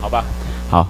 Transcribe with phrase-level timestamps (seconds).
[0.00, 0.24] 好吧，
[0.70, 0.88] 好，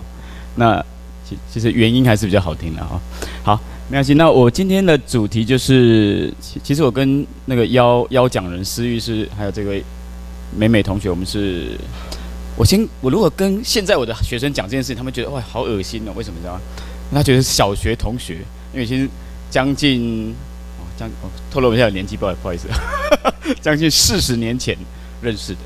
[0.54, 0.80] 那
[1.28, 3.00] 其其实原音还是比较好听的哈。
[3.42, 4.14] 好，没关系。
[4.14, 9.82] 那我今天的主题就是，其其实我跟那个邀邀讲人思玉是，还有这位
[10.56, 11.76] 美美同学，我们是，
[12.56, 16.60] 我先我如果跟现在我的学生讲这件事，他们觉得哇好恶心哦，为什么你知道吗？
[17.12, 18.38] 他觉得是小学同学，
[18.72, 19.08] 因为其实
[19.50, 20.32] 将近
[20.78, 22.68] 哦将哦透露一下年纪，不好不好意思，
[23.60, 24.76] 将近四十年前
[25.20, 25.58] 认识的，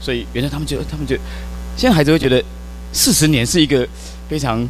[0.00, 1.20] 所以原来他们觉得他们觉得
[1.76, 2.42] 现在孩子会觉得。
[2.96, 3.86] 四十年是一个
[4.26, 4.66] 非常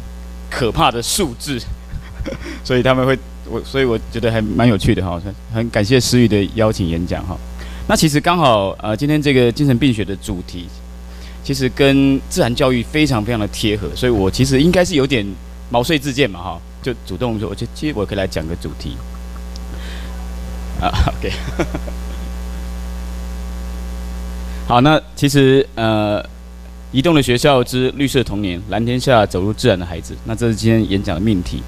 [0.49, 1.57] 可怕的数字，
[2.61, 3.17] 所以他们会
[3.49, 5.17] 我，所以我觉得还蛮有趣的哈，
[5.53, 7.37] 很感谢思雨的邀请演讲哈。
[7.87, 10.67] 那其实刚好呃，今天这个精神病学的主题，
[11.41, 15.25] 其实跟自然教育非常非常的贴合，所以我其实应该是有点
[15.69, 18.97] 毛遂自荐嘛哈，就主动说，我就其实我可以来讲个主题
[20.81, 21.31] 啊， OK，
[24.67, 26.21] 好，那其实呃。
[26.91, 30.15] 移动的学校之绿色童年，蓝天下走入自然的孩子。
[30.25, 31.61] 那这是今天演讲的命题。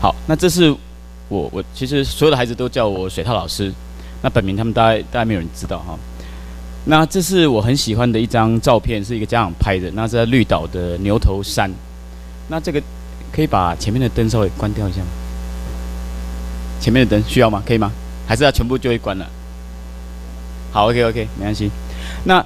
[0.00, 0.70] 好，那这是
[1.28, 3.72] 我我其实所有的孩子都叫我水套老师。
[4.22, 5.98] 那本名他们大概大概没有人知道哈。
[6.86, 9.90] 那这是我很喜欢的一张照片，是一个家长拍的。
[9.92, 11.70] 那是在绿岛的牛头山。
[12.48, 12.82] 那这个
[13.32, 15.06] 可以把前面的灯稍微关掉一下吗？
[16.80, 17.62] 前面的灯需要吗？
[17.66, 17.92] 可以吗？
[18.26, 19.26] 还是要全部就会关了？
[20.72, 21.70] 好，OK OK，没关系。
[22.26, 22.44] 那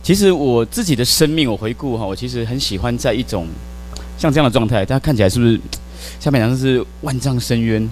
[0.00, 3.48] 其实我自己的生命，我回顾哈，我其实很喜欢在一种
[4.16, 5.60] 像这样的状态，大家看起来是不是
[6.20, 7.86] 下面好像是万丈深渊？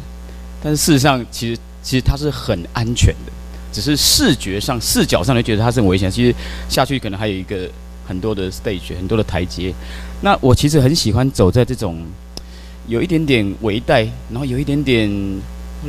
[0.62, 3.32] 但是事实上，其实其实它是很安全的，
[3.72, 6.08] 只是视觉上、视角上就觉得它是很危险。
[6.08, 6.34] 其实
[6.69, 7.69] 下去可能还有一个
[8.06, 9.74] 很多的 stage，很多的台阶。
[10.22, 12.00] 那我其实很喜欢走在这种
[12.86, 15.10] 有一点点微带，然后有一点点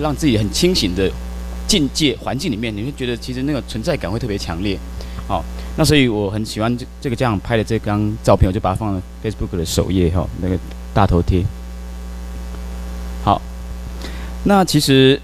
[0.02, 1.10] 让自己很清醒的
[1.68, 4.78] 境界环境里面，你会觉得其实那个存在感会特别强烈。
[5.28, 5.44] 好，
[5.76, 10.58] 那所以我很喜欢这这个这样拍的这张照片，我就把它放在 Facebook 的首页哈，那个
[10.94, 11.44] 大头贴。
[13.26, 13.42] 好，
[14.46, 15.20] 那其实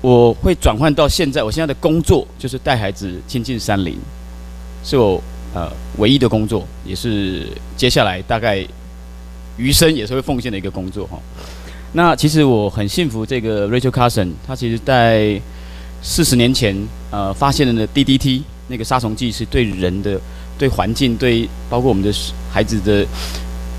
[0.00, 3.98] 我会转换到现在，我现在的工作就是带孩子亲近山林，
[4.82, 5.22] 是我
[5.52, 8.66] 呃唯一的工作，也是接下来大概
[9.58, 11.18] 余生也是会奉献的一个工作哈。
[11.92, 15.38] 那其实我很幸福，这个 Rachel Carson，他其实在
[16.00, 16.74] 四十年前
[17.10, 18.44] 呃发现了那 DDT。
[18.68, 20.20] 那个杀虫剂是对人的、
[20.58, 22.12] 对环境、对包括我们的
[22.52, 23.04] 孩子的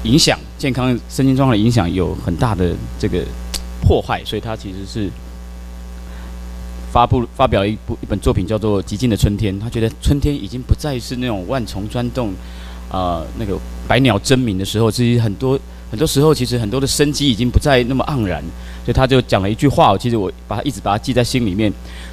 [0.04, 3.24] 影响、健康、身心状况的影响有很大的这个
[3.82, 5.10] 破坏，所以他其实是
[6.92, 9.56] 发布发表一部一本作品叫做《寂静的春天》。
[9.62, 12.34] 他觉得春天已经不再是那种万虫钻动、
[12.92, 13.58] 啊、那个
[13.88, 15.60] 百鸟争鸣的时候，其实很多
[15.92, 18.44] 很多时候，其实很多的生机已经不再那么盎然。
[18.86, 21.72] 所以他就讲了一句话，其实我把它一直把它记在心里面。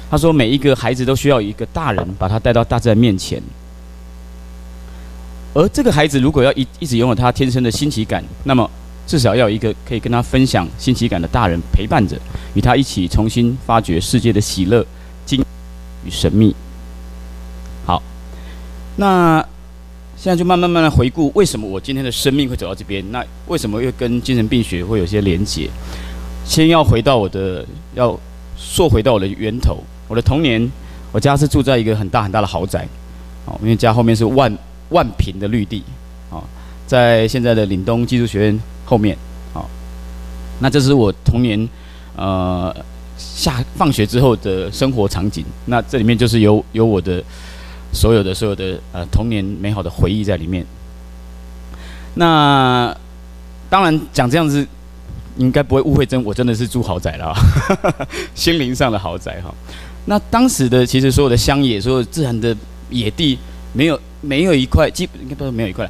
[0.09, 3.41] 他说：“每一个孩子都需要一个大人把他带到大自然面前，
[5.53, 8.69] 而这个孩子如果要一一直拥有他天生的新奇感，那么
[9.05, 12.17] 至少要有一个可以跟他分享新奇感的大人陪伴着，
[12.53, 14.85] 与他一起重新发掘世界的喜乐、
[15.25, 15.43] 惊
[16.05, 16.55] 与神秘。”
[17.85, 18.01] 好，
[18.95, 19.45] 那
[20.15, 23.03] 现在就慢慢慢慢回顾，为什么我今天的生命会走到这边？
[23.11, 25.69] 那为什么又跟精神病学会有些连结？
[26.45, 28.17] 先要回到我的，要
[28.55, 29.83] 溯回到我的源头。
[30.07, 30.71] 我的童年，
[31.11, 32.87] 我家是住在一个很大很大的豪宅，
[33.45, 34.57] 哦，因为家后面是万
[34.89, 35.83] 万坪的绿地，
[36.29, 36.43] 哦，
[36.85, 39.17] 在现在的岭东技术学院后面，
[39.53, 39.65] 哦，
[40.59, 41.67] 那这是我童年，
[42.15, 42.75] 呃，
[43.17, 45.45] 下放学之后的生活场景。
[45.65, 47.23] 那这里面就是有有我的
[47.91, 50.65] 所有的所有的呃童年美好的回忆在里面。
[52.15, 52.95] 那
[53.69, 54.67] 当然讲这样子。
[55.39, 57.31] 应该不会误会真，我真的是住豪宅了，
[58.33, 59.53] 心灵上的豪宅哈。
[60.07, 62.55] 那当时的其实所有的乡野，所有自然的
[62.89, 63.37] 野地，
[63.73, 65.87] 没有没有一块，基本应该不是没有一块，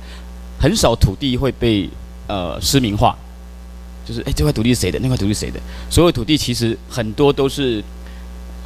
[0.60, 1.90] 很少土地会被
[2.28, 3.16] 呃湿民化，
[4.06, 5.00] 就是哎这块土地是谁的？
[5.00, 5.60] 那块土地是谁的？
[5.90, 7.84] 所有土地其实很多都是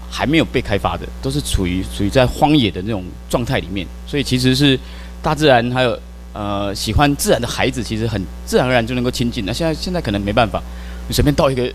[0.09, 4.79] 还没有被开发的，都是处于处于在荒野的那种状态里面，所以其实是
[5.21, 5.97] 大自然还有。
[6.33, 9.45] 呃，喜欢自然的孩子，其实很自然而然就能够亲近。
[9.45, 10.63] 那现在现在可能没办法，
[11.09, 11.69] 你随便到一个，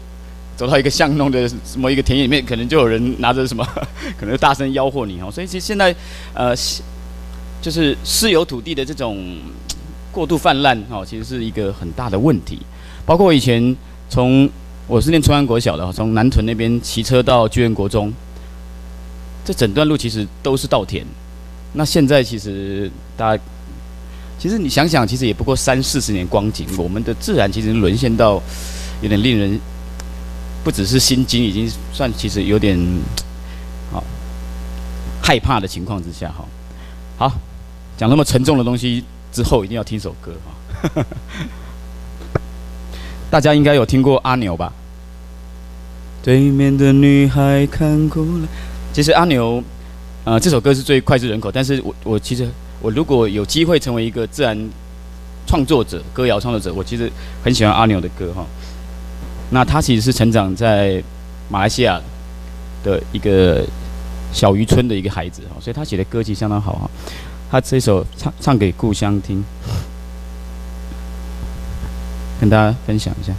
[0.56, 3.66] 走到一个巷弄的 什么一个田野里面，可能就有人拿着什么，
[4.18, 5.30] 可能大声吆喝你哦。
[5.30, 5.94] 所以其实现在，
[6.34, 6.54] 呃，
[7.60, 9.38] 就是私有土地的这种
[10.10, 12.58] 过度泛滥哦，其实是一个很大的问题。
[13.04, 13.76] 包括我以前
[14.08, 14.48] 从
[14.86, 18.12] 我是念崇安国小的，从南屯那边骑车到居仁国中，
[19.44, 21.04] 这整段路其实都是稻田。
[21.74, 23.42] 那现在其实大家。
[24.38, 28.34] 其实你想想，其实也不过三四十年光景，我们的自然其实沦陷到
[29.00, 29.58] 有点令人
[30.66, 32.76] 不只是心惊，已经算其实有点
[33.92, 34.02] 好
[35.22, 36.44] 害怕的情况之下哈。
[37.16, 37.32] 好，
[37.96, 41.06] 讲那么沉重的东西之后，一定要听首歌哈。
[43.30, 44.72] 大家应该有听过阿牛吧？
[46.20, 48.48] 对面的女孩看过来。
[48.92, 49.62] 其实阿牛，
[50.24, 51.52] 呃，这首歌是最脍炙人口。
[51.52, 54.68] 但是我我其实我如果有机会成为一个自然
[55.46, 57.08] 创作者、歌谣创作者，我其实
[57.44, 58.44] 很喜欢阿牛的歌哈。
[59.50, 61.02] 那他其实是成长在
[61.48, 62.00] 马来西亚
[62.82, 63.64] 的一个
[64.32, 66.90] 小渔村的一个孩子哈，所以他写的歌其实相当好哈。
[67.50, 69.44] 他这首唱唱给故乡听，
[72.40, 73.32] 跟大家分享一下。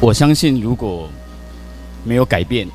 [0.00, 1.08] 我相信，如果
[2.04, 2.68] 没有改变，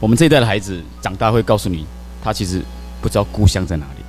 [0.00, 1.86] 我们这一代的孩子长大会告诉你，
[2.24, 2.62] 他其实
[3.00, 4.01] 不知道故乡在哪里。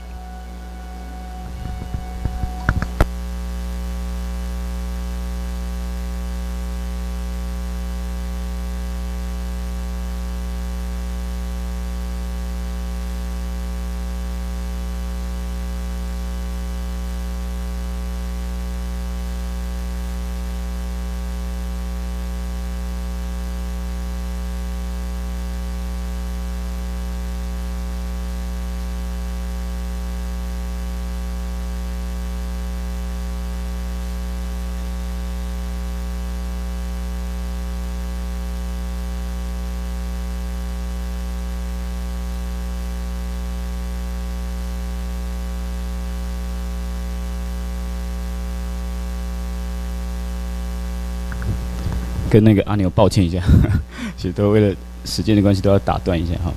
[52.34, 53.40] 跟那个阿牛抱歉一下，
[54.18, 54.76] 其实都为了
[55.06, 56.52] 时间的关系都要打断一下哈。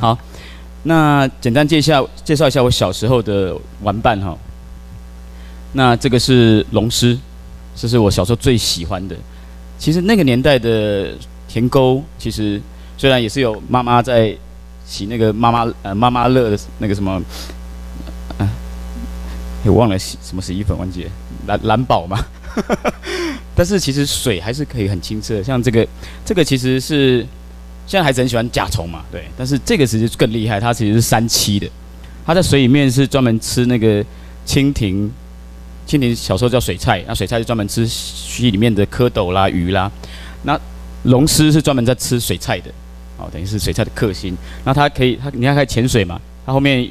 [0.00, 0.18] 好，
[0.82, 4.36] 那简单介绍介绍一下我小时候的玩伴哈。
[5.72, 7.16] 那这个是龙狮，
[7.76, 9.14] 这是我小时候最喜欢的。
[9.78, 11.14] 其实那个年代的
[11.46, 12.60] 田沟，其实
[12.96, 14.36] 虽然也是有妈妈在
[14.84, 17.22] 洗那个妈妈呃妈妈乐的那个什么，
[18.38, 18.50] 啊，
[19.64, 21.10] 我忘了洗什么洗衣粉，忘记了
[21.46, 22.18] 蓝蓝宝嘛。
[23.58, 25.84] 但是其实水还是可以很清澈，像这个，
[26.24, 27.26] 这个其实是
[27.88, 29.24] 现在孩子很喜欢甲虫嘛，对。
[29.36, 31.68] 但是这个其实更厉害，它其实是三栖的，
[32.24, 34.00] 它在水里面是专门吃那个
[34.46, 35.10] 蜻蜓，
[35.88, 39.90] 蜻蜓小时候叫水菜，那水菜是专门吃溪里面的蝌蚪啦、鱼啦。
[40.44, 40.56] 那
[41.02, 42.70] 龙狮是专门在吃水菜的，
[43.16, 44.36] 哦，等于是水菜的克星。
[44.64, 46.88] 那它可以，它你看它可以潜水嘛，它后面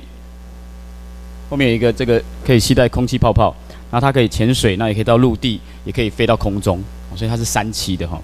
[1.50, 3.56] 后面有一个这个可以携带空气泡泡。
[3.90, 6.84] 然后它可以潜水，那也可以到陆地，也可以飞到空中，
[7.16, 8.22] 所以它是三栖的哈。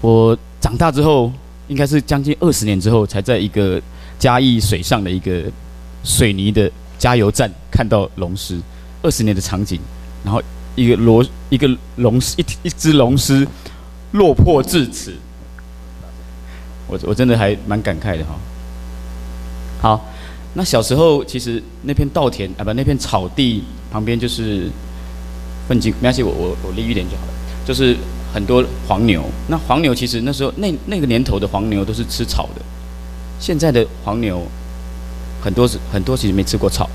[0.00, 1.30] 我长大之后，
[1.68, 3.80] 应该是将近二十年之后，才在一个
[4.18, 5.44] 嘉义水上的一个
[6.02, 8.58] 水泥的加油站看到龙狮。
[9.02, 9.78] 二十年的场景，
[10.24, 10.42] 然后
[10.74, 13.46] 一个螺，一个龙狮，一一只龙狮
[14.12, 15.14] 落魄至此，
[16.88, 18.34] 我我真的还蛮感慨的哈。
[19.82, 20.04] 好。
[20.58, 24.70] 那小时候其实那片稻田啊，不，那片草地旁边就是
[25.68, 27.32] 粪井，没关系，我我我离远点就好了。
[27.64, 27.96] 就是
[28.32, 32.62] 很多黄牛，那黄牛其实那时候那那个年头的黄牛都是吃草的，
[33.40, 34.42] 现在的黄牛
[35.40, 36.88] 很多是很多其实没吃过草。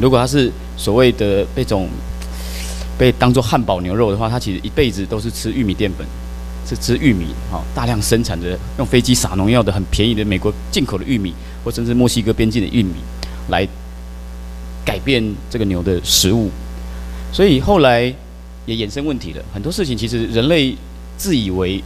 [0.00, 1.88] 如果他是所谓的那种
[2.98, 6.06] 被当做汉堡牛肉的话，他其实一辈子都是吃玉米淀粉，
[6.68, 11.32] 是吃玉米，哈，大量生产的用飞机撒农药的很便宜的美国进口的玉米。
[11.64, 12.92] 或甚至墨西哥边境的玉米，
[13.48, 13.66] 来
[14.84, 16.50] 改变这个牛的食物，
[17.34, 18.02] 所以后来
[18.64, 19.42] 也衍生问题了。
[19.52, 20.74] 很多事情其实人类
[21.18, 21.82] 自以为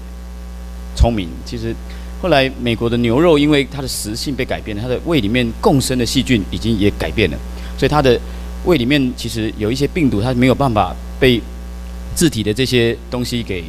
[0.94, 1.74] 聪明，其实
[2.20, 7.38] 后来美国的牛肉因为它的食性被改变了，它的胃里面共生的细菌已经也改变了，
[7.78, 8.20] 所以它的
[8.66, 11.40] 胃里面其实有一些病毒，它没有办法被
[12.14, 13.64] 自体的这些东西给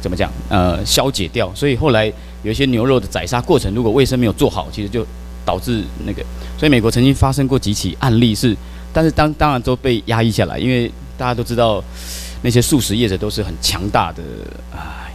[0.00, 2.10] 怎么讲呃消解掉，所以后来
[2.42, 5.06] 有一些牛肉的宰杀过程，如果卫生没有做好，其实就
[5.44, 6.24] 导致那个。
[6.56, 8.56] 所以美国曾经发生过几起案例是，
[8.92, 11.82] 但是当当然都被压抑下来，因为大家都知道
[12.42, 14.22] 那些素食业者都是很强大的
[14.72, 15.06] 啊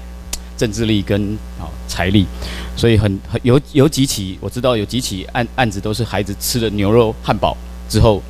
[0.57, 2.25] 政治力跟啊财力，
[2.77, 7.57] 所以很很有有几起我知道有几起案案子都是孩子吃了牛肉汉堡
[7.89, 8.21] 之后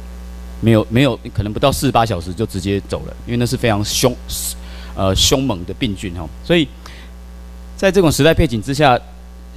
[0.62, 4.16] 没有没有可能不到四十八小时就直接走了，因为那是非常凶
[4.96, 6.68] 呃凶猛的病菌哈，所以
[7.78, 9.00] 在这种时代背景之下，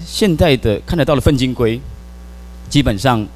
[0.04, 1.80] 现在的看得到的粪金龟
[2.68, 3.26] 基本上。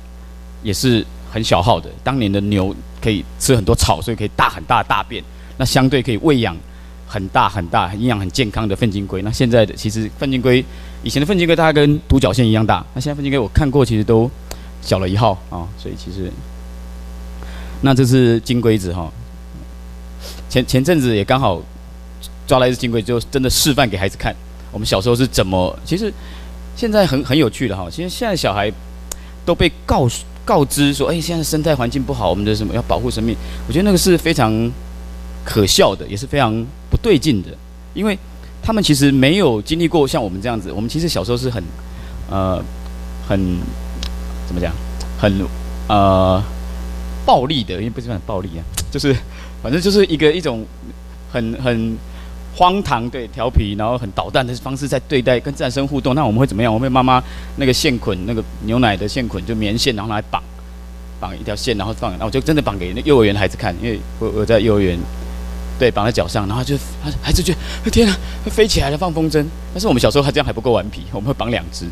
[0.65, 1.91] 也是很小号的。
[2.05, 5.25] 当年的牛可以吃很多草，所以可以大很大大便，
[5.57, 6.55] 那相对可以喂养
[7.09, 9.23] 很大很大、营养很健康的粪金龟。
[9.23, 10.63] 那现在的其实粪金龟，
[11.03, 14.31] 以前的粪金龟大概跟独角仙一样大，那现在粪金龟我看过，其实都
[14.83, 15.67] 小了一号啊。
[15.79, 16.31] 所以其实，
[17.81, 19.11] 那这是金龟子哈。
[20.49, 21.61] 前前阵子也刚好
[22.47, 24.37] 抓来一只金龟，就真的示范给孩子看。
[24.71, 25.75] 我们小时候是怎么？
[25.85, 26.13] 其实
[26.77, 27.89] 现在很很有趣的哈。
[27.91, 28.71] 其实现在小孩
[29.45, 30.25] 都被告诉。
[30.45, 33.37] 告知说：“哎，现在生态环境不好，我们的什么要保护生命？
[33.69, 34.71] 我觉得那个是非常
[35.45, 36.53] 可笑的，也是非常
[36.91, 37.49] 不对劲的，
[37.95, 38.19] 因为
[38.63, 40.73] 他们其实没有经历过像我们这样子。
[40.73, 41.63] 我们其实小时候是很，
[42.31, 42.63] 呃，
[43.29, 43.59] 很
[44.47, 44.73] 怎么讲，
[45.19, 45.33] 很
[45.89, 46.43] 呃
[47.25, 49.17] 暴力的，因为不是很暴力啊，就是
[49.63, 50.67] 反正就是一个一种
[51.33, 51.97] 很很。”
[52.55, 56.15] 荒唐对调皮，然后很捣蛋的方式在对待跟自然生互动。
[56.15, 56.73] 那我们会怎么样？
[56.73, 57.23] 我们会妈妈
[57.57, 60.43] 那个线捆那个牛奶的线捆就棉线，然后来绑
[61.19, 63.75] 绑一条线，然后放，然后就真的绑给那幼儿园孩子看。
[63.83, 64.99] 因为我我在幼儿园，
[65.79, 66.77] 对，绑在脚上，然后就
[67.23, 67.55] 孩子就
[67.91, 68.15] 天啊，
[68.51, 69.45] 飞起来了，放风筝。
[69.73, 71.87] 但是我们小时候还这样还不够顽皮，我们会绑两只，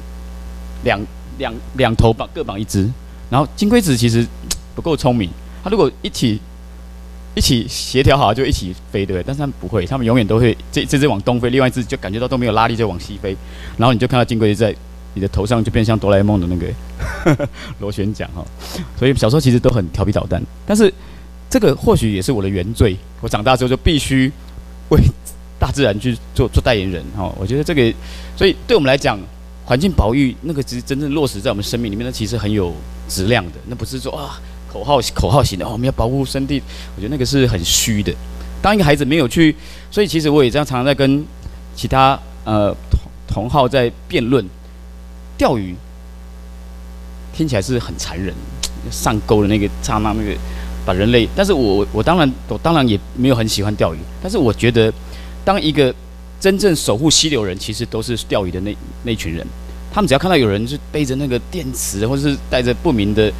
[0.85, 1.01] 两
[1.39, 2.87] 两两头绑各绑一只。
[3.31, 4.27] 然后金龟子其实
[4.75, 5.31] 不够聪明，
[5.65, 6.39] 它如果一起。
[7.35, 9.25] 一起协调好就一起飞，对不对？
[9.25, 13.37] 但是他们不会，他们永远都会这这只往东飞，另外一只就感觉到都没有拉力就往西飞，
[13.77, 14.75] 然后你就看到金龟在
[15.15, 17.47] 你的头上就变像哆啦 A 梦的那个
[17.79, 18.45] 螺旋桨哈。
[18.99, 20.93] 所以小时候其实都很调皮捣蛋，但是
[21.49, 22.97] 这个或许也是我的原罪。
[23.21, 24.31] 我长大之后就必须
[24.89, 25.01] 为
[25.59, 27.33] 大自然去做做代言人哈。
[27.39, 27.95] 我觉得这个，
[28.37, 29.19] 所以对我们来讲，
[29.65, 32.75] 环境保育那个其实真正落实在我们生命里面，那其实很有
[33.09, 34.41] 质量的，那不是说啊。
[34.73, 36.61] 口号口号型的哦，我们要保护生态，
[36.95, 38.15] 我觉得那个是很虚的。
[38.63, 39.57] 当一个孩子没有去，
[39.91, 41.25] 所以其实我也这样常常在跟
[41.75, 44.47] 其他呃同同号在辩论
[45.37, 45.75] 钓鱼，
[47.35, 48.35] 听起来是很残忍，
[48.91, 50.37] 上钩的那个刹那那个
[50.85, 51.29] 把人类。
[51.35, 54.93] 但是我我当然我当然也没有很喜欢钓鱼，但是我觉得
[55.45, 55.93] 当一个
[56.39, 59.47] 真正守护溪流人，其实都是钓鱼的那那群人。
[59.93, 63.33] 他们只要看到有人是背着那个电池，或者是带着不明的。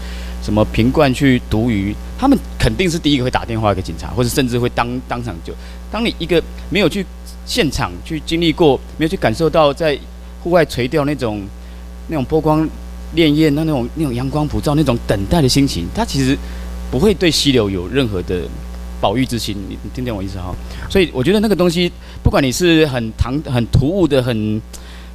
[0.43, 5.53] 什么瓶罐去毒鱼，他们肯定是第一个会打电话给警察，或者甚至会当当场就。
[5.93, 7.05] 当你一个没有去
[7.45, 9.99] 现场去经历过，没有去感受到在
[10.43, 11.43] 户外垂钓那种
[12.09, 12.67] 那种波光
[13.15, 16.35] 潋滟、那那种那种阳光普照、那种等待的心情，他其实
[16.91, 18.49] 不会对溪流有任何的
[18.99, 19.55] 保育之心。
[19.69, 20.55] 你你听听我意思哈？
[20.89, 21.93] 所以我觉得那个东西，
[22.23, 24.61] 不管你是很唐很突兀的、很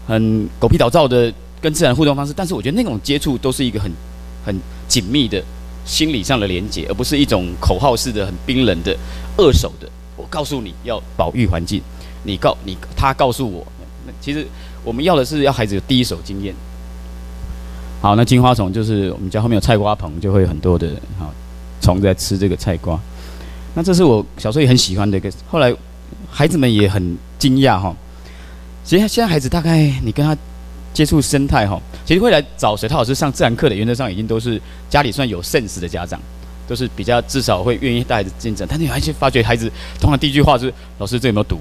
[0.08, 3.92] 很狗屁倒灶的跟自然互动方式，但是我觉得那种接触都是一个很
[4.46, 4.60] 很。
[4.88, 5.44] 紧密的
[5.84, 8.96] 心理上的连接，而不是一种口号式的、很冰冷的、
[9.36, 9.90] 二手的。
[10.16, 11.82] 我告诉你要保育环境，
[12.24, 13.66] 你告你他告诉我，
[14.06, 14.46] 那其实
[14.84, 16.54] 我们要的是要孩子有第一手经验。
[18.00, 21.34] 好，那金花虫就是我们家后面有菜瓜棚，就会有很多的好
[21.82, 22.98] 虫在吃这个菜瓜。
[23.74, 25.76] 那这是我小时候也很喜欢的一个，后来
[26.30, 27.94] 孩子们也很惊讶哈。
[28.86, 30.38] 其实现在孩子大概你跟他。
[30.96, 36.18] 接触生态哈，其实会来找水涛老师上自然课的，原则上已经都是家里算有 sense 的家长，
[36.70, 38.66] 都是比较至少会愿意带孩子进展。
[38.72, 41.60] 但你还是发觉孩子通常第一句话是：“老师，这有没有毒？”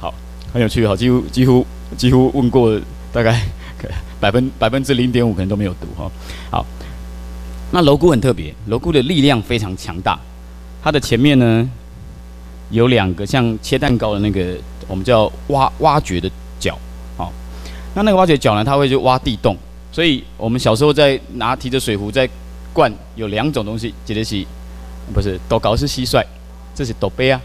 [0.00, 0.14] 好，
[0.50, 2.80] 很有趣哈，几乎几乎几乎问过
[3.12, 3.38] 大概
[4.18, 6.10] 百分百分之零点五可能都没有毒哈。
[6.50, 6.66] 好，
[7.70, 10.18] 那蝼蛄很特别，蝼蛄的力量非常强大，
[10.82, 11.70] 它的前面呢
[12.70, 14.56] 有两个像切蛋糕的那个
[14.86, 16.30] 我们叫挖挖掘的。
[16.60, 16.76] 脚，
[17.16, 17.32] 好，
[17.94, 18.64] 那那个挖掘脚呢？
[18.64, 19.56] 它会去挖地洞，
[19.92, 22.28] 所以我们小时候在拿提着水壶在
[22.72, 24.44] 灌，有两种东西，杰德西，
[25.14, 26.20] 不是斗高是蟋蟀，
[26.74, 27.40] 这是斗杯啊，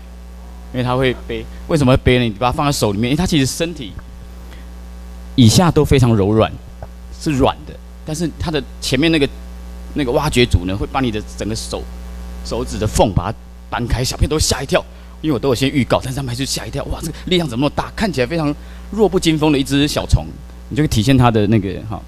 [0.73, 1.45] 因为它会背。
[1.67, 2.23] 为什么会背呢？
[2.23, 3.93] 你把它放在手里面，因为它其实身体
[5.35, 6.51] 以下都非常柔软，
[7.21, 9.29] 是软的，但是它的前面那个
[9.93, 11.83] 那个挖掘组呢会把你的整个手
[12.43, 13.37] 手指的缝把它
[13.69, 14.83] 掰开，小朋友都吓一跳，
[15.23, 17.91] 因为我都有先预告，但是他们还是吓一跳，哇，这个力量怎么那么大？
[17.95, 18.53] 看起来非常
[18.91, 20.25] 弱不禁风的一只小虫，
[20.69, 21.99] 你就会体现它的那个哈。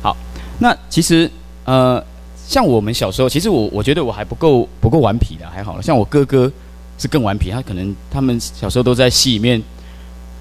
[0.00, 0.16] 好，
[0.60, 1.28] 那其实
[1.64, 2.00] 呃，
[2.46, 5.82] 像我们小时候，其实我我觉得我还不够不够顽皮的，还好了。
[5.82, 6.52] 像我哥哥
[6.98, 9.60] 是更顽皮，他可能他们小时候都在溪里面。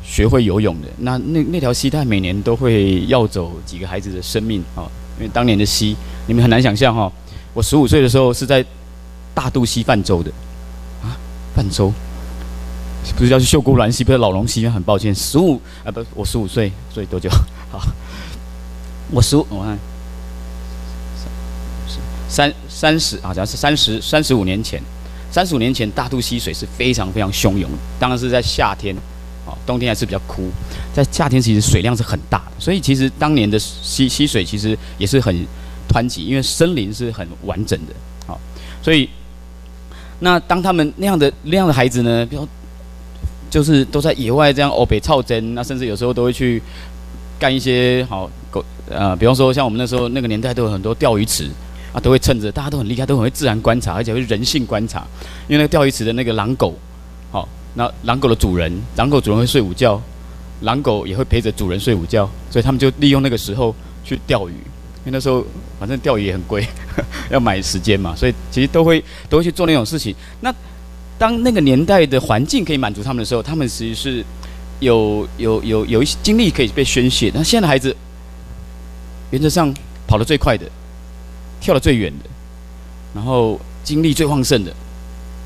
[0.09, 4.87] 学会游泳的那那那条溪，他每年都会要走几个孩子的生命啊！
[5.17, 7.11] 因为当年的溪，你们很难想象哈。
[7.53, 8.65] 我十五岁的时候是在
[9.37, 10.31] 大肚溪泛舟的。
[11.03, 11.13] 啊，
[11.55, 11.93] 泛舟？
[13.15, 17.29] 不是要去秀姑峦溪，不是老龙溪，很抱歉，十五啊不，我十五岁，所以多久？
[17.69, 17.79] 好，
[19.11, 19.77] 我十五，我看。
[22.27, 24.81] 三三十啊，假设是三十三十五年前，
[25.31, 28.95] 三十五年前大肚溪水是非常非常汹涌，当然是在夏天。
[29.65, 30.51] 冬天还是比较枯，
[30.93, 35.33] 在夏天其实水量是很大的，所以其实当年的溪溪水其实也是很
[35.87, 37.93] 湍急，因为森林是很完整的，
[38.25, 38.37] 好，
[38.83, 39.09] 所以
[40.19, 42.47] 那当他们那样的那样的孩子呢，比如
[43.49, 46.61] 就是都在野外这样欧北操针，那甚至有时候都会去
[47.39, 51.49] 干一些好狗呃，比方说像我们那时候那个年代都有很多钓鱼池
[51.93, 55.05] 啊，都会趁着大家都很厉害，都很会自然观察，而且会人性观察，
[55.47, 56.73] 因为那个钓鱼池的那个狼狗，
[57.31, 57.47] 好。
[57.73, 60.01] 那狼狗的主人，狼狗主人会睡午觉，
[60.61, 64.53] 狼狗也会陪着主人睡午觉，所以他们就利用那个时候去钓鱼，
[65.07, 65.41] 因为那时候
[65.79, 66.67] 反正钓鱼也很贵，
[67.31, 70.13] 要买时间嘛，所以其实都会都会去做那种事情。
[70.41, 70.53] 那
[71.17, 74.25] 当那个年代的环境可以满足他们的时候，他们其实是
[74.81, 77.31] 有有有有一些精力可以被宣泄。
[77.33, 77.95] 那现在的孩子，
[79.31, 79.73] 原则上
[80.05, 80.69] 跑得最快的，
[81.61, 82.29] 跳得最远的，
[83.15, 84.75] 然后精力最旺盛的，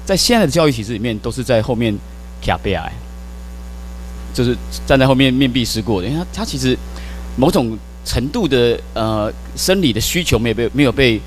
[0.04, 1.96] 在现在的教育体制里面，都是在后面。
[2.44, 2.92] 卡贝尔，
[4.34, 6.76] 就是站在后面面壁思过的，因为他他其实
[7.38, 11.22] 某种程度的呃生理的需求没有被没有被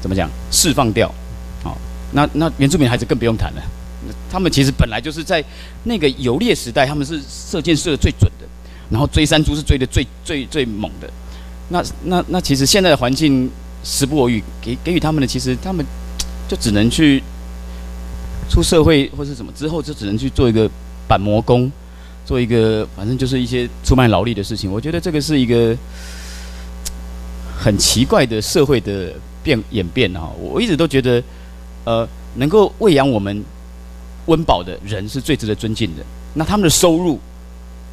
[0.00, 1.12] 怎么讲释放掉，
[1.62, 1.76] 好，
[2.12, 3.62] 那那原住民孩子更不用谈了，
[4.30, 5.44] 他们其实本来就是在
[5.84, 8.46] 那个游猎时代，他们是射箭射的最准的，
[8.90, 11.10] 然后追山猪是追的最最最猛的，
[11.68, 13.50] 那那那其实现在的环境
[13.84, 15.84] 时不我与，给给予他们的，其实他们
[16.48, 17.22] 就只能去。
[18.48, 20.70] 出社会或是什么之后，就只能去做一个
[21.08, 21.68] 板模工，
[22.26, 24.70] 做一个反正就是一些出卖劳力的事情。
[24.70, 25.74] 我觉得这个是一个
[27.56, 30.28] 很奇怪的社会的变演变啊！
[30.40, 31.22] 我一直都觉得，
[31.84, 33.42] 呃，能够喂养我们
[34.26, 36.02] 温饱的人是最值得尊敬的。
[36.34, 37.20] 那他们的收入，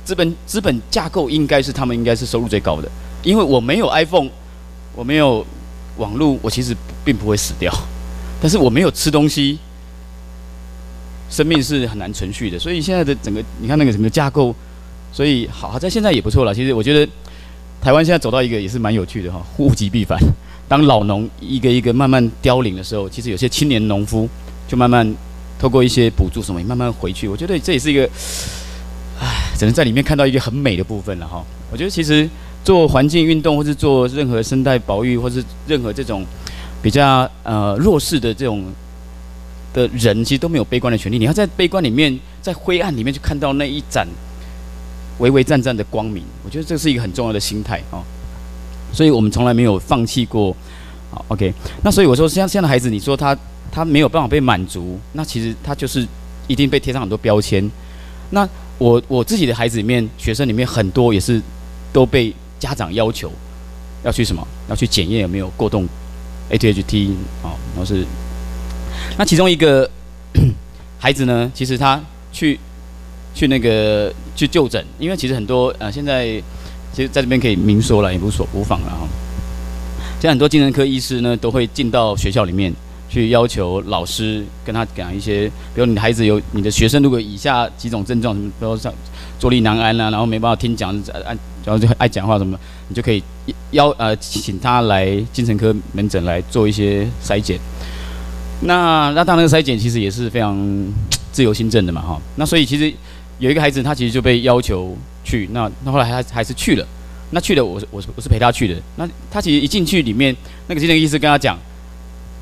[0.03, 2.89] 资本资本架构应该是他们应该是收入最高的。
[3.21, 4.29] 因为我没有 iPhone，
[4.95, 5.45] 我没有
[5.97, 7.71] 网络，我其实并不会死掉。
[8.41, 9.59] 但是我没有吃东西。
[11.33, 14.53] 生命是很难存续的，所以现在的整个，你看那个整个架构，
[15.11, 16.53] 所以好，好在现在也不错了。
[16.53, 17.11] 其实我觉得
[17.81, 20.15] 台湾现在走到一个也是蛮有趣的哈，物极必反。
[20.67, 24.29] 当老农一个一个慢慢凋零的时候，其实有些青年农夫
[24.67, 25.11] 就慢慢
[25.57, 27.27] 透过一些补助什么，慢慢回去。
[27.27, 28.07] 我觉得这也是一个，
[29.19, 31.43] 唉，只能在里面看到一个很美的部分了哈。
[31.71, 32.29] 我觉得其实
[32.63, 36.23] 做环境运动，或是做任何生态保育，或是任何这种
[36.79, 38.63] 比较呃弱势的这种。
[39.73, 41.17] 的人其实都没有悲观的权利。
[41.17, 44.07] 你要在悲观里面，在灰暗里面去看到那一盏
[45.17, 46.23] 微微湛湛的光明。
[46.45, 48.03] 我觉得这是一个很重要的心态哦。
[48.93, 50.55] 所以我们从来没有放弃过。
[51.09, 51.53] 好，OK。
[51.83, 53.35] 那所以我说，像现在的孩子，你说他
[53.71, 56.07] 他没有办法被满足，那其实他就是
[56.47, 57.69] 一定被贴上很多标签。
[58.29, 61.41] 那我我自己的孩子里面，学生里面很多也是
[61.91, 63.31] 都被家长要求
[64.03, 65.87] 要去什么，要去检验有没有过动
[66.51, 68.05] ADHD 哦，然后是。
[69.17, 69.89] 那其中一个
[70.99, 72.01] 孩子呢，其实他
[72.31, 72.59] 去
[73.33, 76.25] 去那个去就诊，因为其实很多呃，现在
[76.93, 79.07] 其实在这边可以明说了，也无所无妨了哈。
[80.19, 82.73] 现在很多精神科医师呢，都会进到学校里面
[83.09, 88.93] 去要求老师跟他讲一些，比如你的孩子有你的学生如果以下几种症状，什么比如像
[89.37, 93.21] 坐立难安啊，然后没办法听讲，爱然后就爱讲话什么，你就可以
[93.71, 97.59] 邀呃请他来精神科门诊来做一些筛检。
[98.65, 100.57] 那那当然，筛检其实也是非常
[101.31, 102.21] 自由心证的嘛，哈。
[102.35, 102.93] 那所以其实
[103.39, 106.85] 有一个孩子，他其实就被要求去，那那后来还还是去了。
[107.31, 108.75] 那去了，我是我是我是陪他去的。
[108.95, 110.35] 那他其实一进去里面，
[110.67, 111.57] 那个精神医师跟他讲，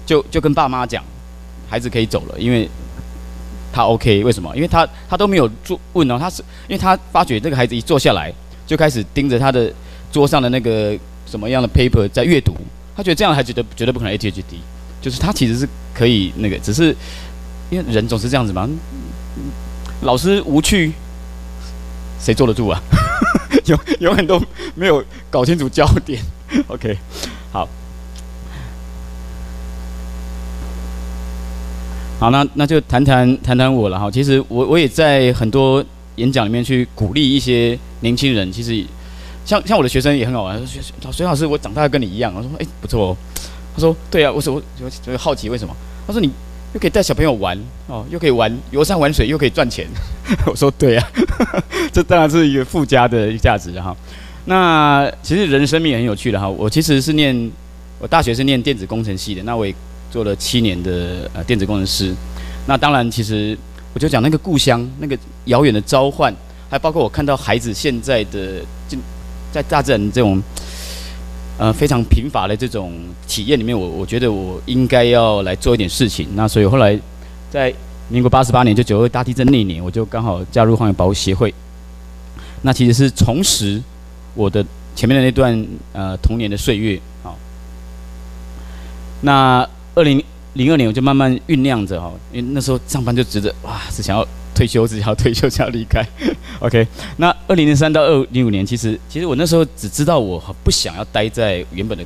[0.05, 1.01] 就就跟爸妈讲，
[1.69, 2.69] 孩子可以走了，因为
[3.71, 4.23] 他 OK。
[4.23, 4.53] 为什么？
[4.55, 8.34] 因为他他都没有做问哦，他是因为他发觉这个孩子一坐下来
[8.67, 9.73] 就开始盯着他的
[10.12, 12.53] 桌上的那个什么样的 paper 在阅读，
[12.95, 14.60] 他觉得这样的孩子绝对绝对不可能 ADHD。
[15.01, 16.95] 就是他其实是可以那个，只是
[17.69, 18.69] 因为人总是这样子嘛。
[20.03, 20.93] 老师无趣，
[22.19, 22.81] 谁坐得住啊？
[23.65, 24.41] 有有很多
[24.73, 26.19] 没有搞清楚焦点，
[26.67, 26.97] OK，
[27.51, 27.67] 好，
[32.19, 34.09] 好，那那就谈谈谈谈我了哈。
[34.09, 35.83] 其实我我也在很多
[36.15, 38.51] 演讲里面去鼓励一些年轻人。
[38.51, 38.83] 其实
[39.45, 42.33] 像像我的学生也很好玩，说老隋老师，我长大跟你一样。
[42.35, 43.17] 我说哎，不错哦。
[43.73, 45.75] 他说对啊，我说我就好奇为什么？
[46.05, 46.31] 他说你
[46.73, 47.57] 又可以带小朋友玩
[47.88, 49.88] 哦，又可以玩游山玩水，又可以赚钱。
[50.47, 51.07] 我说对啊，
[51.91, 53.95] 这当然是一个附加的价值哈。
[54.45, 56.49] 那其实人生命也很有趣的哈。
[56.49, 57.51] 我其实是念
[57.99, 59.73] 我大学是念电子工程系的，那我也
[60.10, 62.13] 做了七年的呃电子工程师。
[62.65, 63.57] 那当然，其实
[63.93, 66.34] 我就讲那个故乡那个遥远的召唤，
[66.69, 68.97] 还包括我看到孩子现在的就
[69.51, 70.41] 在大自然这种
[71.62, 72.91] 呃非常贫乏的这种
[73.28, 76.28] 体验里面，我我觉得我应该要来做一点事情。
[76.34, 77.00] 那所以后来
[77.52, 77.71] 在
[78.10, 81.54] 民国八十八年就九二大地震那年，我就刚好加入荒野保护协会。
[82.63, 83.80] 那其实是重拾。
[84.34, 87.38] 我的前面的那段呃童年的岁月，好，
[89.21, 96.05] 那二零零二年我就慢慢酝酿着哈，因为那时候上班就觉得哇，是想要退休，是要退休，想要离开。
[96.59, 96.85] OK，
[97.17, 102.03] 那二零零三到二零五年，其实其实我那时候只知道我不想要待在原本的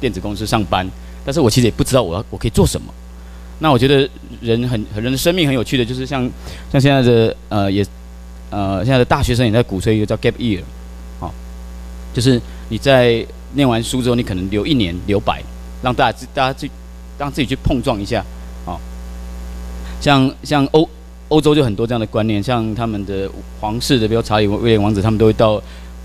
[0.00, 0.88] 电子公司上班，
[1.24, 2.92] 但是我其实也不知道我要我可以做什么。
[3.58, 4.08] 那我觉得
[4.40, 6.28] 人很人的生命很有趣的，就是像
[6.70, 7.86] 像现在的呃也
[8.50, 10.60] 呃现在的大学生也在鼓吹一个叫 gap year
[11.20, 11.32] 好。
[12.12, 13.24] 就是你在
[13.54, 15.40] 念完书之后，你可能留一年留白，
[15.80, 16.68] 让大家大家去
[17.16, 18.24] 让自己去碰撞一下，
[18.64, 18.80] 哦，
[20.00, 20.88] 像像欧
[21.32, 25.60] 欧洲就很多这样的观念，像他们的皇室的，比如查理威廉王子，他们都会到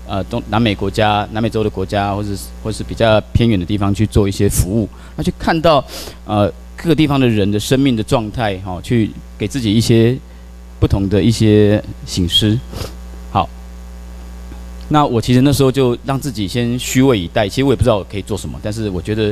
[0.06, 5.84] 呃东南美国家、南美洲的国家，或者是或是比较偏远的地方去做一些服务，那去看到
[6.24, 10.16] 呃各个地方的人的生命的状态，哈、哦，去给自己一些
[10.80, 12.58] 不同的一些省思。
[14.90, 19.30] 那我其实那时候就让自己先虚位以待，其实我也不知道我可以做什么，但是我觉得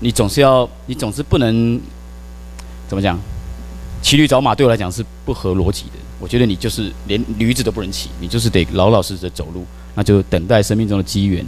[0.00, 1.80] 你总是要，你总是不能
[2.86, 3.18] 怎么讲，
[4.04, 5.92] 骑驴找马对我来讲是不合逻辑的。
[6.20, 9.64] 我觉得你就是连驴子都不能骑，你就是得老老实实的走路，
[9.94, 11.42] 那就等待生命中的机缘。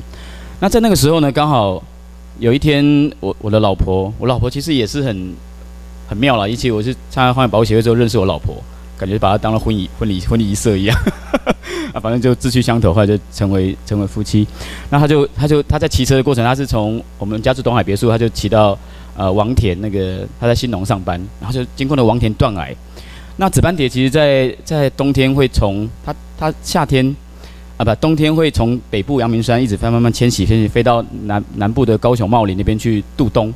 [0.58, 1.82] 那在那个时候呢，刚好
[2.38, 5.34] 有一天，我我的老婆，我老婆其实也是很
[6.08, 8.56] 很妙了，一起我是参加荒野保护协会之后认识我老婆。
[8.98, 10.98] 感觉把她当了婚礼婚礼婚礼仪社一样，
[11.92, 14.48] 啊，反正就志趣相投，后来就成为成为夫妻。
[14.88, 18.78] 那他就他就他在骑车的过程，他是从我们家住东海别墅，他就骑到
[19.16, 22.74] 呃王田那个他在新农上班，然后就经过了王田断崖。
[23.36, 27.14] 那紫斑蝶其实在，在冬天会从它它夏天
[27.76, 33.52] 啊不冬天会从北部阳明山一直飞慢慢迁徙，迁徙飞到南南部的高雄茂林那边去度冬。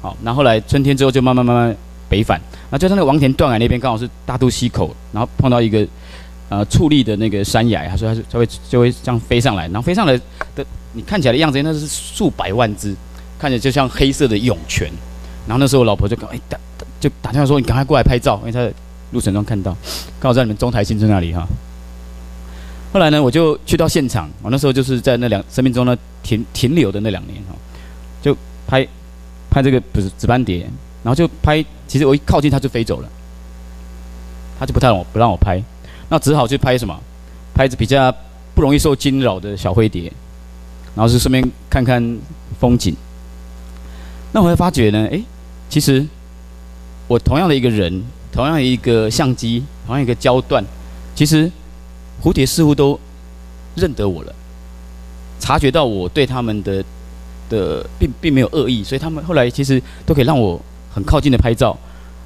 [0.00, 1.76] 好，那后，来春天之后就慢慢慢慢。
[2.08, 5.88] 北返，那就在那个王田断崖那边，刚好是大肚溪口，然后碰到一个
[6.50, 10.12] 呃矗立的那个山崖，他说他就会就会这样飞上来，然后飞上来
[10.54, 12.94] 的你看起来的样子，那是数百万只，
[13.42, 14.88] 看起来就像黑色的涌泉。
[15.48, 16.56] 然后那时候我老婆就讲，哎打
[17.00, 18.72] 就打电话说你赶快过来拍照，因为她在
[19.10, 19.76] 路程中看到，
[20.20, 21.44] 刚好在你们中台新村那里哈。
[22.92, 27.56] 后来呢，我就去到现场，我那时候就是在那两生命中呢停停留的那两年哈，
[28.22, 28.32] 就
[28.64, 28.86] 拍
[29.50, 30.64] 拍这个不是紫斑蝶。
[31.02, 33.08] 然后就拍，其实我一靠近它就飞走了，
[34.56, 35.60] 它就不太让我不让我拍，
[36.08, 36.96] 那只好去拍什么？
[37.52, 38.14] 拍着比较
[38.54, 40.04] 不容易受惊扰的小灰蝶，
[40.94, 42.00] 然后是顺便看看
[42.60, 42.94] 风景。
[44.32, 45.22] 那我会发觉呢，诶，
[45.68, 46.06] 其实
[47.06, 50.64] 我同样的一个人，同样一个相机，同样一个焦段，
[51.14, 51.50] 其实
[52.22, 52.98] 蝴蝶似乎都
[53.76, 54.34] 认得我了，
[55.38, 56.84] 察觉到我对他们的
[57.48, 60.60] 的并并没有恶意，所以他们后来其实都可以让我。
[60.94, 61.74] 很靠近的拍照，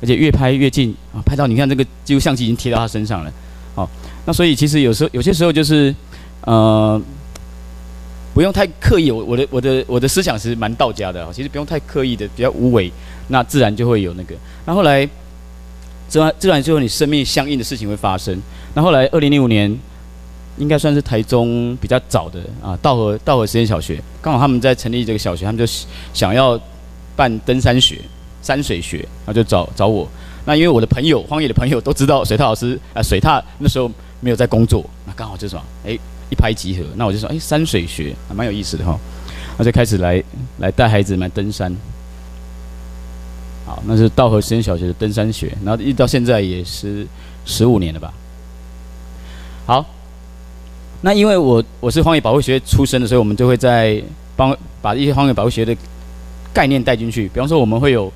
[0.03, 1.23] 而且越拍越近啊！
[1.25, 3.33] 拍到你看这个，几乎相机已经贴到他身上了。
[3.77, 3.89] 好，
[4.25, 5.95] 那所以其实有时候有些时候就是，
[6.41, 7.01] 呃，
[8.37, 9.11] 不用太刻意。
[9.11, 12.93] 我我的我的我的思想是蛮道家的，其实不用太刻意的，比较无为，
[13.29, 14.35] 那自然就会有那个。
[14.67, 15.09] 那后来，
[16.07, 18.39] 自然自然就有你生命相应的事情会发生。
[18.75, 19.75] 那后来，二零零五年
[20.59, 25.65] 应该算是台中比较早的啊，道和道和实验小学，刚好他们在成立这个小学，他们就
[26.13, 26.61] 想要
[27.17, 27.99] 办登山学。
[28.43, 30.09] 山水学，然后就找找我。
[30.45, 35.99] 那因为我的朋友，荒野的朋友都知道水獭老师啊，水獭那时候没有在工作，那刚好就是说，哎，
[36.31, 36.85] 一拍即合。
[36.97, 38.99] 那我就说，哎，山水学还蛮有意思的哈。
[39.59, 40.23] 那就开始来
[40.59, 41.75] 来带孩子们登山。
[43.65, 47.07] 好，那是稻荷实验小学的登山学，然后一直到现在也是
[47.45, 48.13] 十五年了吧。
[49.67, 49.85] 好，
[51.01, 54.03] 那因为我我是荒野保护学出身的，所以我们就会在
[54.37, 55.77] 帮把一些荒野保护学的
[56.53, 57.29] 概念带进去。
[57.29, 58.13] 比方说，我们会有。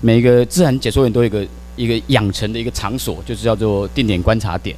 [0.00, 4.76] 每一个自然解说员都有一个一个养成的一个场所，就是叫做定点观察点。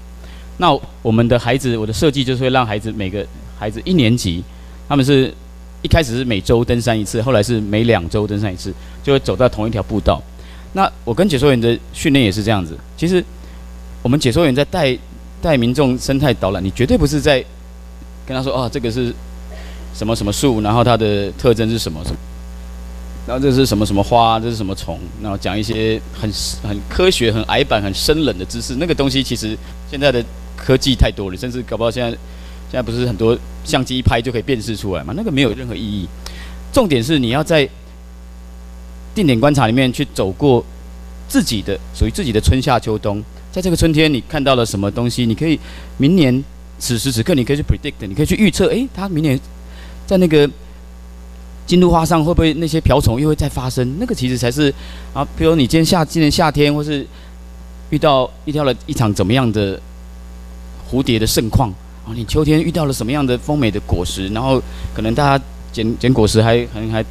[0.61, 3.27] 那我们的孩子，我的设计就是会让孩子每个
[3.59, 4.45] 孩子一年级，
[4.87, 5.33] 他们是
[5.81, 8.71] 一开始是每周登山一次，后来是每两周登山一次，
[9.03, 10.23] 就会走到同一条步道。
[10.75, 12.77] 那我跟解说员的训练也是这样子。
[12.95, 13.25] 其实
[14.03, 14.95] 我们解说员在带
[15.41, 17.43] 带民众生态导览，你绝对不是在
[18.27, 19.15] 跟他说啊，这个是
[19.95, 22.17] 什么什么树，然后它的特征是什么什么。
[23.27, 24.99] 然后这是什么什么花，这是什么虫？
[25.23, 26.31] 然后讲一些很
[26.63, 28.75] 很科学、很矮板、很生冷的知识。
[28.77, 29.57] 那个东西其实
[29.91, 30.23] 现在的
[30.63, 35.15] 科技太多了，甚至搞不好现在现在不是很多相机一拍就可以辨识出来嘛？
[35.17, 36.07] 那个没有任何意义。
[36.73, 37.69] 重点是你要在
[39.15, 40.65] 定点观察里面去走过
[41.27, 43.23] 自己的属于自己的春夏秋冬。
[43.51, 45.27] 在这个春天，你看到了什么东西？
[45.27, 45.59] 你可以
[45.97, 46.45] 明年
[46.79, 48.67] 此时此刻，你可以去 predict，你可以去预测。
[48.69, 49.41] 诶，它明年
[50.07, 50.49] 在那个。
[51.67, 53.97] 金露花上会不会那些瓢虫又会再发生？
[54.01, 54.75] 那个其实才是
[55.15, 57.07] 啊，比如你今天夏今年夏天，或是
[57.91, 59.81] 遇到遇到了一场怎么样的
[60.91, 61.71] 蝴蝶的盛况
[62.05, 62.13] 啊？
[62.15, 64.29] 你秋天遇到了什么样的丰美的果实？
[64.29, 64.61] 然后
[64.95, 67.05] 可能大家捡捡果实还还还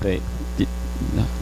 [0.00, 0.20] 对
[0.56, 0.66] 跌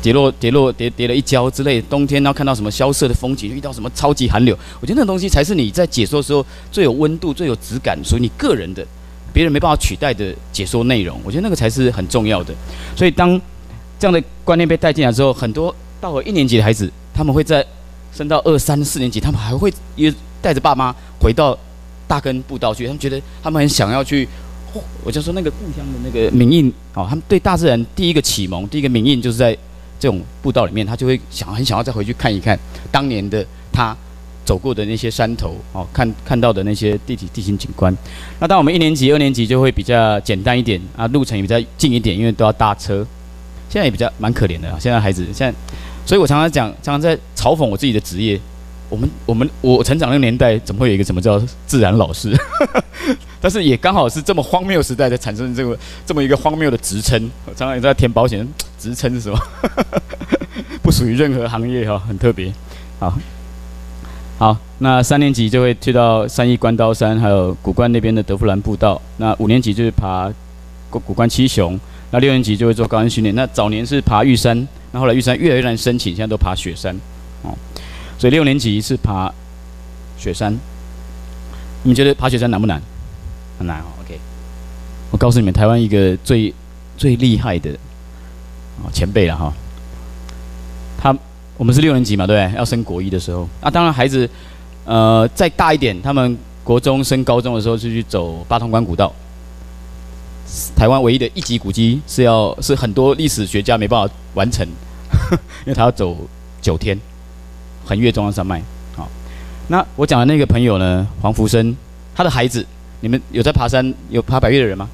[0.02, 1.80] 跌落跌落跌跌了一跤之类。
[1.82, 4.56] 冬天然后看到什么萧瑟的风景，遇到什么超级寒流？
[4.80, 8.86] 我觉得那东西才是你在解说的时候最有温度、最有质感，属于你个人的。
[9.32, 12.54] 别人没办法取代的解说内容，我觉得那个才是很重要的。
[12.96, 13.38] 所以当
[13.98, 17.62] 这样的观念被带进来之后，很多到了一年级的孩子，他们会在
[18.14, 20.10] 升到二三四年级，他们还会也
[20.40, 21.58] 带着爸妈回到
[22.06, 22.84] 大根步道去。
[22.86, 24.28] 他们觉得他们很想要去，
[25.04, 29.56] 我就说那个故乡的那个名印哦，他们对大自然第一个启蒙，第一个名印就是在
[29.98, 32.58] 这种步道里面，他就会想很想要再回去看一看
[32.90, 33.96] 当年的他。
[34.46, 37.92] 走过的那些山头，哦，看看到的那些地体地形景观。
[38.38, 43.04] 那当我们一年级、二年级就会比较简单一点啊，路程也比较近一点，因为都要搭车。
[43.68, 45.52] 现在也比较蛮可怜的啊，现在孩子现在，
[46.06, 48.40] 所以我常常讲，常常在嘲讽我自己的职业。
[48.88, 52.36] 我们我们我成长那个年代，怎么会有一个什么叫自然老师？
[53.40, 57.30] 但是也刚好是这么荒谬时代才产生这个这么一个荒谬的职称。
[57.46, 58.46] 我常常也在填保险，
[58.78, 59.38] 职称是什么？
[60.82, 62.52] 不属于任何行业哈，很特别。
[62.98, 63.12] 好。
[64.38, 69.00] 好，那三年级就会去到三义关刀山，还有古关那边的德福兰步道。
[69.16, 70.30] 那五年级就是爬
[70.90, 71.80] 古古关七雄。
[72.10, 73.34] 那六年级就会做高山训练。
[73.34, 76.94] 那早年是爬玉山，那后来玉山越来越难申请，现在都爬雪山。
[78.18, 79.32] 所以六年级是爬
[80.18, 80.52] 雪山。
[81.82, 82.80] 你们觉得爬雪山难不难？
[83.58, 83.86] 很难哦。
[84.00, 84.18] OK，
[85.10, 86.52] 我告诉你们，台湾一个最
[86.96, 87.70] 最厉害的
[88.82, 89.52] 哦前辈了哈。
[90.98, 91.16] 他。
[91.58, 92.58] 我们是六年级嘛，对不对？
[92.58, 94.28] 要升国一的时候，啊，当然孩子，
[94.84, 99.10] 呃，再大一点，他们国中升高中的时候就去走八通关古道。
[100.76, 104.68] 台湾唯一的一级古迹是要是很多历史学家没办法完成，
[105.64, 106.14] 因为他要走
[106.60, 107.00] 九天，
[107.86, 108.60] 横越中央山脉。
[108.94, 109.08] 好，
[109.68, 111.74] 那我讲的那个朋友呢，黄福生，
[112.14, 112.66] 他的孩子，
[113.00, 114.86] 你们有在爬山有爬百岳的人吗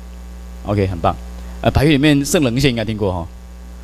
[0.67, 1.17] ？OK，很棒。
[1.63, 3.27] 呃，百岳里面圣棱线应该听过哈，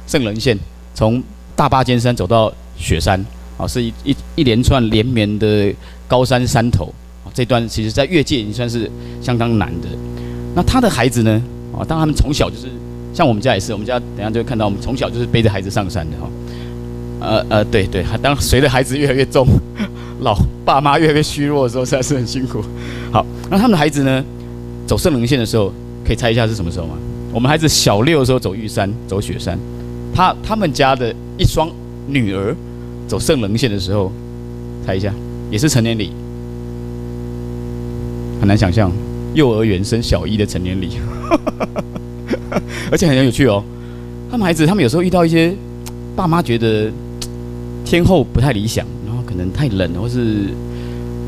[0.07, 0.57] 圣棱线
[0.95, 1.21] 从
[1.57, 2.53] 大霸尖山走到。
[2.81, 3.21] 雪山
[3.57, 5.75] 啊，是一一一连串连绵的
[6.07, 6.95] 高山山头，
[7.35, 8.89] 这段其实在越界已经算是
[9.21, 9.89] 相当难的。
[10.55, 11.43] 那他的孩子呢？
[11.77, 12.69] 啊，当他们从小就是
[13.13, 16.31] 像我们家也是，我们家等下就会看到我们从小就是背着孩子上山的哈。
[17.21, 19.47] 呃呃，对对，当随着孩子越来越重，
[20.21, 22.63] 老爸妈越来越虚弱的时候，实在是很辛苦。
[23.13, 24.25] 好，那他们的孩子呢，
[24.87, 25.73] 走圣棱线的时候，
[26.07, 26.95] 可以猜一下是什么时候吗？
[27.33, 29.59] 我们孩子小六的时候走玉山，走雪山。
[30.15, 31.71] 他他们家的一双
[32.07, 32.55] 女儿。
[33.07, 34.13] 走圣棱线的时候，
[34.85, 35.11] 猜一下，
[35.51, 36.13] 也是成年礼，
[38.39, 38.93] 很难想象，
[39.33, 40.99] 幼儿园升小一的成年礼，
[42.93, 43.65] 而且很有趣哦。
[44.31, 45.55] 他们孩子，他们有时候遇到一些
[46.15, 46.93] 爸妈觉得
[47.89, 50.45] 天候不太理想，然后可能太冷，或是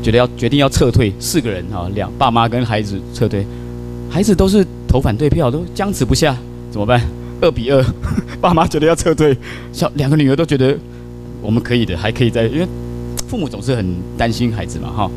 [0.03, 3.43] 觉得要决定要撤退，四个人哈，两爸妈跟孩子撤退，
[4.11, 6.37] 孩子都是投反对票，都僵持不下，
[6.69, 7.01] 怎么办？
[7.41, 7.83] 二比二，
[8.39, 9.35] 爸妈觉得要撤退，
[9.73, 10.77] 小两个女儿都觉得。
[11.43, 12.67] 我们可以的，还可以在，因为
[13.27, 15.11] 父母总是很担心孩子嘛，哈，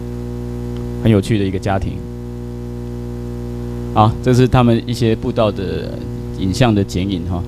[1.02, 1.98] 很有趣的一个家庭。
[3.92, 5.90] 好，这是他们一些步道的
[6.38, 7.42] 影像的剪影，哈。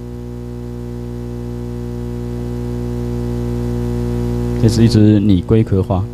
[4.67, 6.05] 这是一只拟龟壳花。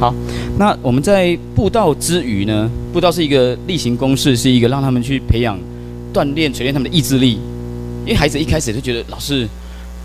[0.00, 0.12] 好。
[0.58, 2.68] 那我们在步道之余呢？
[2.92, 5.56] 步道是一个例行公事，是一个让他们去培养、
[6.12, 7.38] 锻炼、锤炼他们的意志力。
[8.04, 9.46] 因为孩子一开始就觉得老师，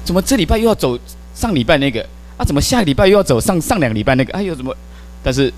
[0.05, 0.95] 怎么这礼拜又要走
[1.33, 2.05] 上礼拜那个
[2.37, 2.45] 啊？
[2.45, 4.31] 怎么下个礼拜又要走上上两个礼拜那个？
[4.33, 4.71] 哎呦，怎么？
[5.23, 5.51] 但是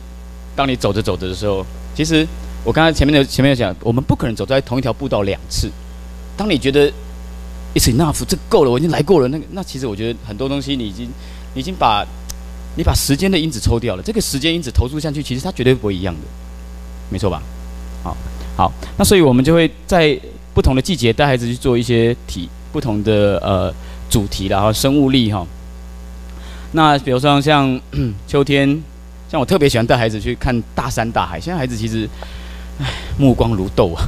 [0.55, 2.25] 当你走着走着的时候，其实
[2.63, 5.69] 我刚才前面的前面有讲，我们不可能走在同一条步道两次。
[6.39, 6.89] 当你觉得
[7.75, 11.05] it's enough，这够了，我已经来过了，那个那其实我觉得很多东西你已经
[11.53, 12.05] 你已经把。
[12.77, 16.21] 你把时间的因子抽掉了，这个时间因子投注下去，其实它绝对不会一样的，
[17.09, 17.41] 没错吧？
[18.03, 18.15] 好，
[18.55, 20.17] 好，那所以我们就会在
[20.53, 23.73] 不同的季节带孩子去做一些题，不同的呃
[24.09, 25.45] 主题，然后生物力哈。
[26.71, 27.77] 那比如说像
[28.27, 28.81] 秋天，
[29.29, 31.41] 像我特别喜欢带孩子去看大山大海。
[31.41, 32.07] 现在孩子其实，
[32.79, 32.85] 唉，
[33.17, 34.07] 目光如豆啊，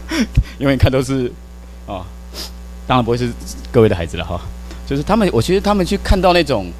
[0.60, 1.32] 因为看都是，
[2.86, 3.30] 当然不会是
[3.72, 4.40] 各位的孩子了哈，
[4.86, 6.70] 就是他们，我其实他们去看到那种。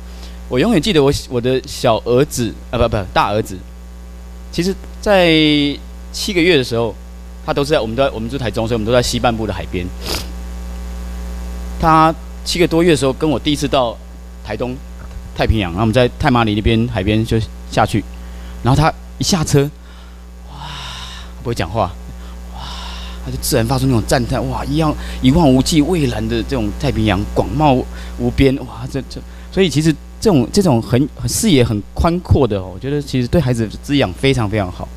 [0.50, 3.56] 我永远记得我我的小儿子啊，不不大儿子，
[4.52, 5.32] 其实，在
[6.12, 6.94] 七个月的时候，
[7.46, 9.86] 他都是在我们都在我们住台中，所以我们都在西半部的海边。
[11.80, 12.14] 他
[12.44, 13.96] 七个多月的时候，跟我第一次到
[14.44, 14.76] 台东
[15.34, 17.40] 太平洋，然后我们在太麻里那边海边就
[17.70, 18.04] 下去，
[18.62, 19.62] 然后他一下车，
[20.52, 20.56] 哇，
[21.42, 21.90] 不会讲话，
[23.24, 27.84] 他就自然发出那种赞叹，哇，一样一望无际蔚蓝的这种太平洋广袤
[28.18, 29.20] 无边，哇，这这，
[29.52, 29.94] 所以其实。
[30.20, 34.88] 这种这种很视野很宽阔的哦，我觉得其实对孩子滋养非常非常好。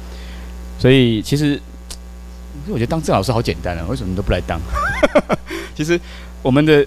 [0.79, 1.61] 所以其实，
[2.69, 4.57] 我觉得当郑老师好简单啊，为什么都不来当？
[5.75, 5.99] 其实
[6.41, 6.85] 我们的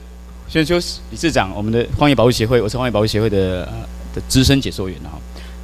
[0.49, 0.77] 宣修
[1.11, 3.67] 理事长，我们的荒野保护协会，我是荒野保护协会的
[4.15, 5.13] 的资深解说员啊。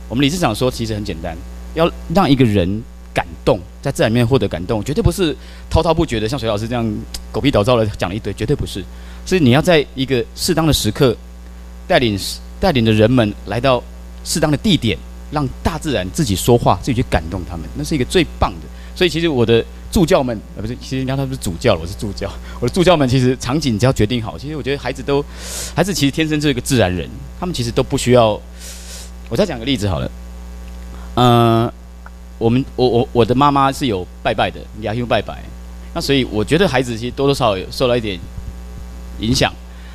[0.07, 1.35] 我们理事长说，其实很简单，
[1.73, 2.83] 要让一个人
[3.17, 5.35] 感动，在自然面获得感动，绝对不是
[5.71, 6.87] 滔滔不绝的，像水老师这样
[7.33, 8.85] 狗屁倒灶的讲了一堆，绝对不是。
[9.25, 11.17] 是你要在一个适当的时刻
[11.89, 12.21] 带领。
[12.59, 13.83] 带领着人们来到
[14.25, 14.97] 适当的地点，
[15.31, 18.67] 让大自然自己说话，自己去感动他们，那是一个最棒的。
[18.97, 22.33] 所以其实我的助教们，呃，不是，其实人家他不是主教了，我是助教。
[22.59, 25.23] 我的助教们其实场景只要决定好，其实我觉得孩子都，
[25.75, 27.07] 孩子其实天生就是一个自然人，
[27.39, 28.41] 他们其实都不需要。
[29.29, 30.11] 我再讲个例子好了，
[31.17, 31.71] 嗯、
[32.39, 35.43] 我们我我我的妈妈是有拜拜的，亚修拜拜，
[35.95, 38.19] 那所以我觉得孩子其实多多少少有受到一点
[39.21, 39.53] 影响。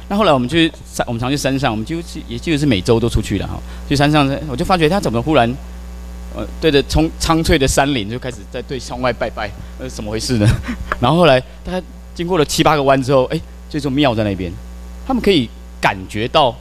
[0.09, 3.57] 那后来我们去山，我们常去山上，我们就是也就是每周都出去了哈。
[3.87, 5.49] 去山上，我就发觉他怎么忽然，
[6.35, 9.49] 呃，对着葱苍翠的山林就开始在对窗外拜拜，
[9.79, 10.45] 呃怎么回事呢？
[10.99, 11.81] 然后后来大概
[12.13, 14.51] 经过了七八个弯之后，哎，这座庙在那边，
[15.07, 15.49] 他们可以
[15.79, 16.53] 感觉到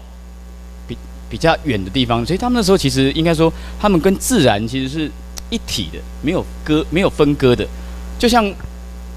[0.87, 0.97] 比
[1.29, 5.11] 比较远的地方，所以他们那时候其实应该说，他们跟自然其实是
[5.51, 7.67] 一体的，没有割，没有分割的，
[8.19, 8.51] 就像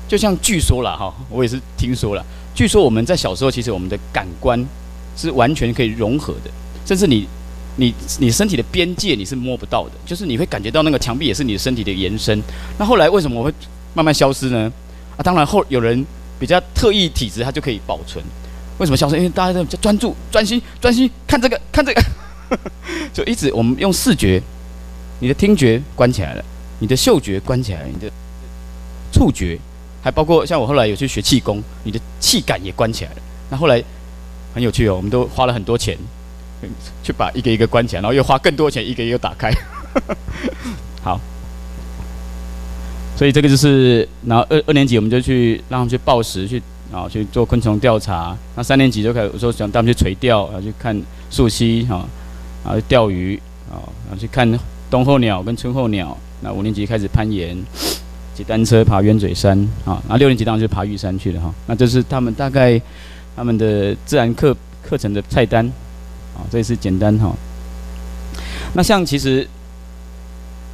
[0.07, 2.25] 就像据说了哈，我也是听说了。
[2.53, 4.63] 据说我们在小时候，其实我们的感官
[5.15, 6.51] 是完全可以融合的，
[6.85, 7.27] 甚至你、
[7.77, 12.39] 你、你身体的边界你是摸不到的，就是你会感觉到那个墙壁也是你的身体的延伸。
[12.77, 13.53] 那后来为什么我会
[13.93, 14.71] 慢慢消失呢？
[15.17, 16.05] 啊，当然后有人
[16.39, 18.23] 比较特异体质，他就可以保存。
[18.79, 19.15] 为什么消失？
[19.17, 22.03] 因为大家都比较专注、专心、专心看这个、看这个，
[23.13, 24.41] 就一直我们用视觉，
[25.19, 26.43] 你的听觉关起来了，
[26.79, 28.11] 你的嗅觉关起来了，你的
[29.11, 29.57] 触觉。
[30.01, 33.17] 还包括像我后来有去学气功，你的气感也关起来了。
[33.49, 33.81] 那后来
[34.53, 35.97] 很有趣哦，我们都花了很多钱
[37.01, 39.49] 去把一个一个关起来，然后又花更多钱一个一个打开。
[41.01, 41.17] 好，
[43.15, 48.37] 所以这个就是，然后二二年级我们就去让他们去抱石去啊去做昆虫调查。
[48.57, 52.05] 那三年级就开始我说想带他们去垂钓，然后去看溯溪哈，
[52.65, 54.51] 然后钓鱼啊，然后去看
[54.93, 56.15] 冬候鸟跟春候鸟。
[56.41, 57.57] 那五年级开始攀岩。
[58.35, 61.53] 骑单车爬鸢嘴山啊，那六年级当然就爬玉山去了哈。
[61.67, 62.81] 那这是他们大概
[63.35, 65.63] 他们的自然课课程的菜单
[66.35, 67.31] 啊，这也是简单哈。
[68.73, 69.47] 那像其实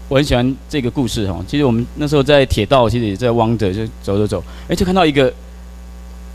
[0.08, 1.44] 我很喜欢这个故事哈。
[1.46, 5.34] 其实我们那时候在铁道，其实也在汪着就走走走，哎，就看到一个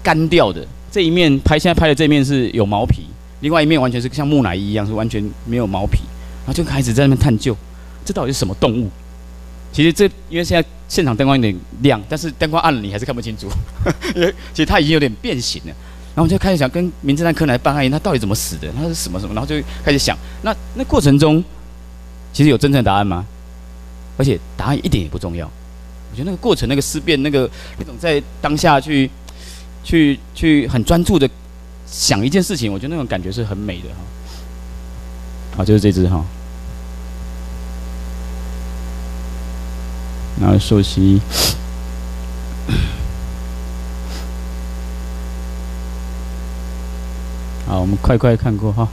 [0.02, 3.06] 干掉的这一面拍，现在拍的这一面是有毛皮，
[3.40, 6.00] 另外一面完全是像木乃伊一样，是完全没有毛皮，
[6.44, 7.56] 然后就开始在那边探究，
[8.04, 8.90] 这到底是什么动物？
[9.72, 13.48] 其实这因为现在现场灯光有点亮，但是灯光暗了你还是看不清楚，
[14.14, 15.74] 因为其实它已经有点变形了。
[16.14, 18.70] 然后我就开始想跟名侦探柯南办案，他到底怎么死的？
[18.72, 19.34] 他是什么什么？
[19.34, 21.42] 然后就开始想，那那过程中
[22.32, 23.26] 其实有真正的答案吗？
[24.16, 25.44] 而且答案一点也不重要。
[26.12, 29.10] 我觉得那个过程、那个思辨、那个那种在当下去
[29.82, 31.28] 去去很专注的
[31.84, 33.96] 想一件事情，我觉得那种感觉是很美的哈。
[35.56, 36.24] 好，就是这只哈。
[40.40, 41.20] 然后溯溪，
[47.66, 48.88] 好，我们快快看过哈。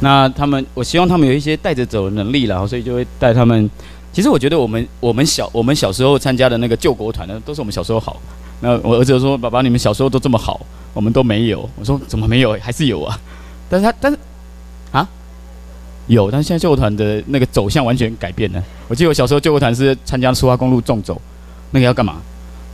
[0.00, 3.70] 那他们，我希望他们有一些带着走的能力了，所以就会带他们。
[4.12, 8.20] 其实我觉得我们我们小我们小时候参加的那个救国团呢，都是我们小时候好。
[8.60, 10.60] 那我儿子说：“爸爸，你们小时候都这么好，
[10.92, 12.58] 我们都没有。”我说：“怎么没有？
[12.60, 13.18] 还是有啊。”
[13.70, 14.18] 但是他但是。
[16.06, 18.62] 有，但是现在救国团的那个走向完全改变了。
[18.88, 21.20] 我记得我小时候救国团是参加苏花公路纵走，
[21.70, 22.16] 那个要干嘛？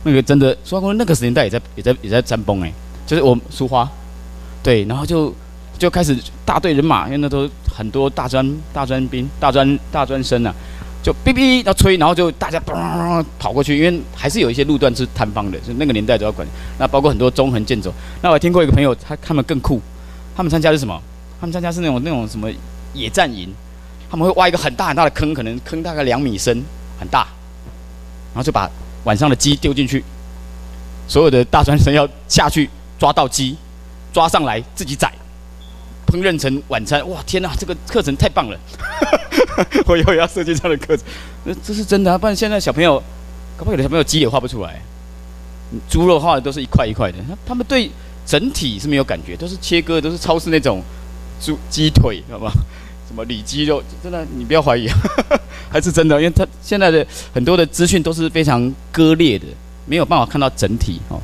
[0.03, 2.73] 那个真的苏花公路那个时间带也在也在也在山崩哎，
[3.05, 3.89] 就是我苏花，
[4.61, 5.33] 对，然后就
[5.77, 10.53] 就开始大队人马，因为那都很多大专大专兵、大专大专生啊，
[11.01, 16.45] 就哔哔要吹，然后就大家嘣跑过去，因为还是有一些路段是摊方的，就那个年代都要管。
[16.77, 17.93] 那包括很多中横健走。
[18.21, 19.79] 那我还听过一个朋友，他他们更酷，
[20.35, 21.01] 他们参加是什么？
[21.39, 22.49] 他们参加是那种那种什么
[22.93, 23.53] 野战营，
[24.09, 26.63] 他们会挖一个很大很大的坑，可能坑大概两米深，
[26.99, 27.27] 很大，
[28.33, 28.69] 然后就把
[29.03, 30.03] 晚上的鸡丢进去，
[31.07, 32.69] 所有的大专生要下去
[32.99, 33.57] 抓到鸡，
[34.13, 35.11] 抓上来自己宰。
[36.07, 37.23] 烹饪成晚餐，哇！
[37.25, 38.59] 天哪，这个课程太棒了！
[39.87, 41.05] 我以后要设计这样的课程，
[41.45, 42.17] 那这是真的啊！
[42.17, 43.01] 不然现在小朋友，
[43.55, 44.81] 搞不好有的小朋友鸡也画不出来，
[45.89, 47.89] 猪肉画的都是一块一块的，他们对
[48.25, 50.83] 整体是没有感觉，都是切割，都是超市那种
[51.39, 52.51] 猪鸡腿，好吧？
[53.11, 54.87] 什么里脊肉，真的你不要怀疑，
[55.69, 59.45] 还是真的，因为他现在的很多的资讯都是非常割裂的，
[59.85, 61.19] 没有办法看到整体哦。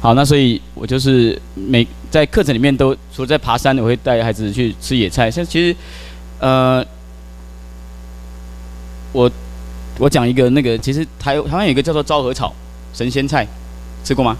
[0.00, 5.30] 好，那所以我就是每在课程里面都除了在爬山，我会带孩子去吃野菜。
[5.30, 5.76] 像其实，
[6.38, 6.82] 呃，
[9.12, 9.30] 我
[9.98, 12.54] 我讲一个那个，其实台台湾有一个叫做昭和草
[12.94, 13.46] 神仙菜，
[14.02, 14.34] 吃过吗？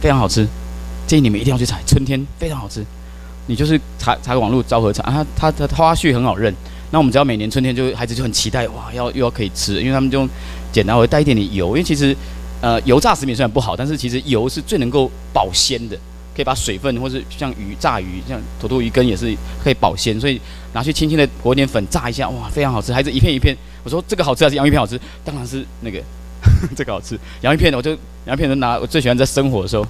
[0.00, 0.44] 非常好吃，
[1.06, 1.80] 建议你们一定要去采。
[1.86, 2.84] 春天非常好吃，
[3.46, 6.54] 你就是查查个网络昭和茶啊，它它的花序很好认。
[6.90, 10.28] 那我们只要每年春天就孩子就很期待哇，要又要可以吃，因为他们就
[10.72, 12.16] 简单，我会带一点点油，因为其实。
[12.60, 15.96] 呃，油炸食品虽然不好，但是其实油是最能够保鲜的，
[16.34, 20.40] 可以把水分，或是像鱼炸鱼，像土豆鱼羹也是可以保鲜，所以
[20.72, 22.90] 拿去轻轻的裹点粉炸一下，哇，非常好吃。
[22.90, 24.98] 孩子一片一片，我说这个好吃还是洋芋片好吃？
[25.22, 26.02] 当然是那个
[26.74, 27.20] 这个好吃。
[27.42, 27.90] 洋芋片我就
[28.24, 29.86] 洋芋片都拿，我最喜欢在生火的时候，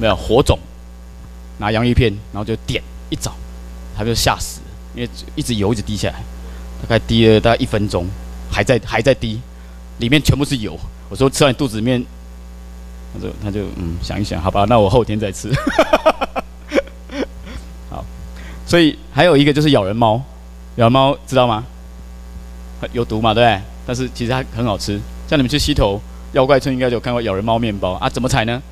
[0.00, 0.58] 没有火种，
[1.60, 3.32] 拿洋芋片，然后就点一早，
[3.96, 6.14] 他就吓死了，因为一直油一直滴下来，
[6.82, 8.04] 大概滴了大概一分钟，
[8.50, 9.40] 还在还在滴。
[9.98, 10.76] 里面全部是油，
[11.10, 12.02] 我说吃完肚子里面，
[13.12, 15.52] 他就他就嗯想一想，好吧，那我后天再吃。
[17.90, 18.02] 好，
[18.66, 20.22] 所以还有一个就是咬人猫，
[20.76, 21.66] 咬人猫知道吗？
[22.92, 23.62] 有毒嘛，对不对？
[23.86, 24.98] 但是其实它很好吃。
[25.28, 26.00] 像你们去溪头
[26.32, 28.08] 妖怪村应该就有看过咬人猫面包啊？
[28.08, 28.62] 怎么踩呢？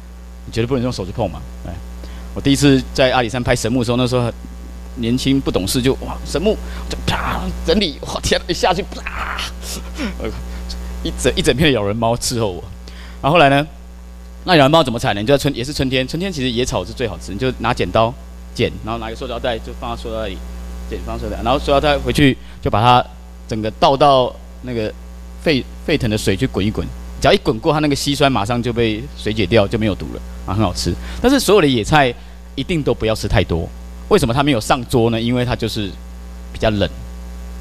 [0.46, 1.42] 你绝对不能用手去碰嘛。
[1.62, 1.70] 对，
[2.38, 4.32] 我第一次在阿里山拍神木的时候，那时候
[4.94, 6.56] 年轻不懂事就，哇神木
[6.88, 9.40] 就啪整理，哇天一下去啪。
[11.02, 12.62] 一整一整片咬人猫伺候我，
[13.20, 13.66] 然后后来呢？
[14.44, 15.20] 那咬人猫怎么采呢？
[15.20, 17.32] 你就在春也是春天，春天其实野草是最好吃。
[17.32, 18.14] 你就拿剪刀
[18.54, 20.38] 剪，然后拿个塑料袋就放到塑料袋里，
[20.88, 23.04] 剪放塑料袋，然后塑料袋回去就把它
[23.48, 24.32] 整个倒到
[24.62, 24.94] 那个
[25.42, 26.86] 沸沸腾的水去滚一滚，
[27.20, 30.94] 只要一滚过，它那个稀酸马上就被水解掉，就没有毒了啊，很好吃。
[31.20, 32.14] 但是所有的野菜
[32.58, 33.68] 一定都不要吃太多，
[34.08, 35.20] 为什么它没有上桌呢？
[35.20, 35.90] 因为它就是
[36.52, 36.90] 比较冷。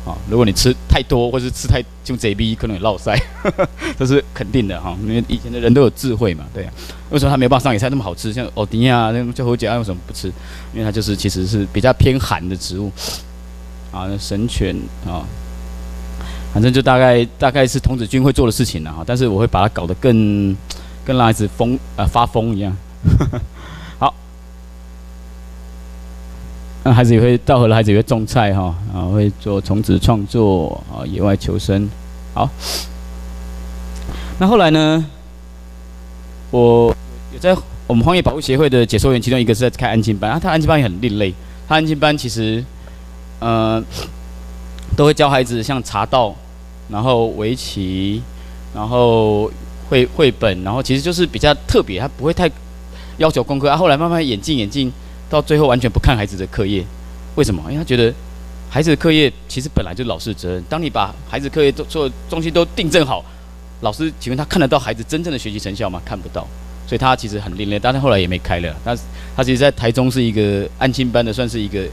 [0.05, 3.13] 啊，如果你吃太多，或是吃太就这逼，可能有落腮，
[3.99, 4.97] 这是肯定的哈。
[5.05, 6.71] 因为以前的人都有智慧嘛，对、啊。
[7.09, 8.31] 为什么他没有办法上野菜那么好吃？
[8.31, 10.29] 像欧迪亚那最后讲为什么不吃？
[10.73, 12.89] 因为它就是其实是比较偏寒的植物。
[13.91, 14.73] 啊，神犬
[15.05, 15.27] 啊，
[16.53, 19.03] 反正就大概大概是童子军会做的事情了哈。
[19.05, 20.55] 但是我会把它搞得更
[21.03, 22.73] 跟让孩子疯啊、发疯一样。
[26.87, 31.89] 那孩子也会到河了，孩子也会种菜哈，啊，会做种子创作啊，野外求生。
[32.33, 32.49] 好，
[34.39, 35.05] 那后来呢？
[36.49, 36.95] 我
[37.33, 37.53] 有在
[37.87, 40.39] 我们荒野保护协会的解说员，其中一个是在开安静班啊。
[40.41, 41.33] 他安静班也很另类，
[41.67, 42.63] 他安静班其实，
[43.39, 43.83] 呃，
[44.95, 46.33] 都会教孩子像茶道，
[46.87, 48.21] 然后围棋，
[48.73, 49.51] 然后
[49.89, 52.49] 绘绘本，然后其实就是比较特别，他不会太
[53.17, 53.75] 要求功课啊。
[53.75, 54.89] 后来慢慢演进演进。
[55.29, 56.83] 到最后完全不看孩子的课业，
[57.35, 57.61] 为什么？
[57.69, 58.13] 因为他觉得
[58.69, 60.63] 孩子的课业其实本来就老师的责任。
[60.69, 63.23] 当你把孩子课业都做东西都订正好，
[63.81, 66.01] 老师请问他看得到孩子真正的学习成效吗？
[66.05, 66.47] 看不到，
[66.87, 67.77] 所以他其实很另类。
[67.77, 68.75] 但是后来也没开了。
[68.85, 68.97] 他
[69.35, 71.85] 他其实，在台中是一个安亲班的，算是一个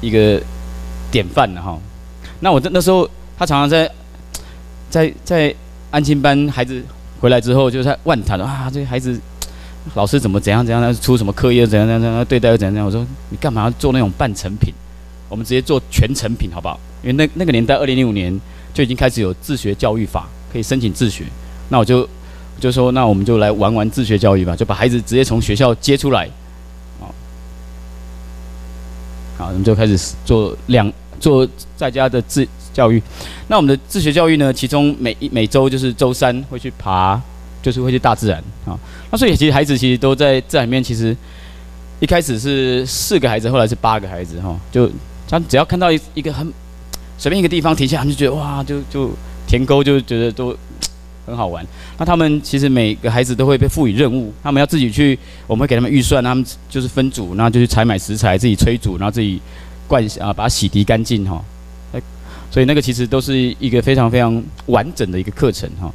[0.00, 0.42] 一个
[1.10, 1.78] 典范了哈。
[2.40, 3.90] 那我在那时候，他常常在
[4.88, 5.54] 在在
[5.90, 6.82] 安亲班孩子
[7.20, 9.20] 回来之后，就在问他：的啊，这个孩子。
[9.94, 10.94] 老师怎么怎样怎样？
[11.00, 12.24] 出什么课业怎样怎样怎样？
[12.26, 12.84] 对待又怎样？
[12.86, 14.72] 我说你干嘛要做那种半成品？
[15.28, 16.78] 我们直接做全成品好不好？
[17.02, 18.38] 因为那那个年代，二零零五年
[18.74, 21.24] 就已经开始有自学教育法，可以申请自学。
[21.68, 22.08] 那我就
[22.58, 26.28] 就说，那我们就来玩玩自学教育吧，就把孩子直接从学校接出来。
[26.98, 27.14] 好，
[29.38, 33.02] 好，我们就开始做两做在家的自教育。
[33.46, 34.52] 那我们的自学教育呢？
[34.52, 37.20] 其中每一每周就是周三会去爬。
[37.68, 38.72] 就是会去大自然啊，
[39.10, 40.82] 那所以其实孩子其实都在自然里面。
[40.82, 41.14] 其实
[42.00, 44.58] 一开始是四个孩子，后来是八个孩子哈。
[44.72, 44.90] 就
[45.28, 46.50] 他只要看到一一个很
[47.18, 49.10] 随便一个地方停下，他就觉得哇，就就
[49.46, 50.56] 田沟就觉得都
[51.26, 51.62] 很好玩。
[51.98, 59.42] 那他们其实每个孩子都会被赋予任务，他们要自己去，我们会给他们预算，他们就是分组，然后就去采买食材，自己炊煮，然后自己
[59.86, 61.44] 灌啊，把它洗涤干净哈。
[62.50, 65.92] 所以那个其实都是一个非常非常完整的一个课程哈。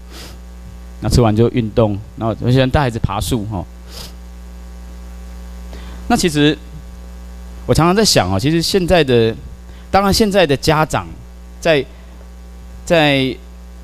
[1.03, 3.63] 那吃完就运动，然后我喜欢带孩子爬树哈。
[6.07, 6.57] 那其实
[7.65, 9.35] 我常常在想啊，其实现在的，
[9.91, 11.05] 当然现在的家长
[11.59, 11.85] 在
[12.85, 13.35] 在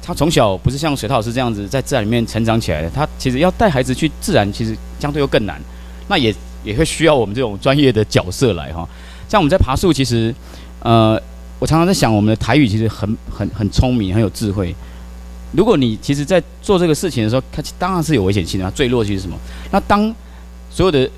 [0.02, 5.62] 他从小不是像水涛老师这样子在自然里面成长起来的，他其实要带孩子去自然，其实相对又更难。
[6.08, 8.88] 那也也会需要我们这种专业的角色来哈。
[9.28, 10.34] 像我们在爬树，其实
[10.80, 11.22] 呃。
[11.62, 14.74] 我常常在想，我们的台语其实很很很聪明，很有智慧。
[15.52, 18.70] 如果你其实，在做这个事情的时候，它当然是有危险性的。
[18.72, 19.36] 坠落其实是什么？
[19.72, 20.14] 那当
[20.70, 21.10] 所有的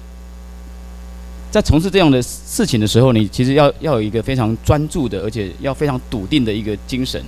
[1.52, 7.22] 在从事这样的事情的时候，你其实要要有一个非常专注的，而且要非常笃定的一个精神，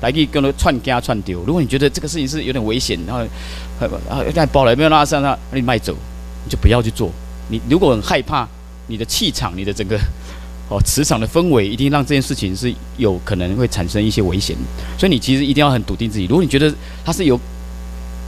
[0.00, 1.44] 来可以跟他串家串丢。
[1.44, 3.22] 如果你觉得这个事情是有点危险，然后
[4.08, 5.94] 啊，在包了没有拉上，那你卖走，
[6.44, 7.12] 你就不要去做。
[7.48, 8.48] 你如果很害怕，
[8.88, 9.96] 你的气场，你的整个。
[10.68, 14.54] 哦，磁场的氛围一定让这件事情是有可能会产生一些危险，
[14.98, 16.26] 所以你其实一定要很笃定自己。
[16.26, 16.70] 如果你觉得
[17.02, 17.40] 它是有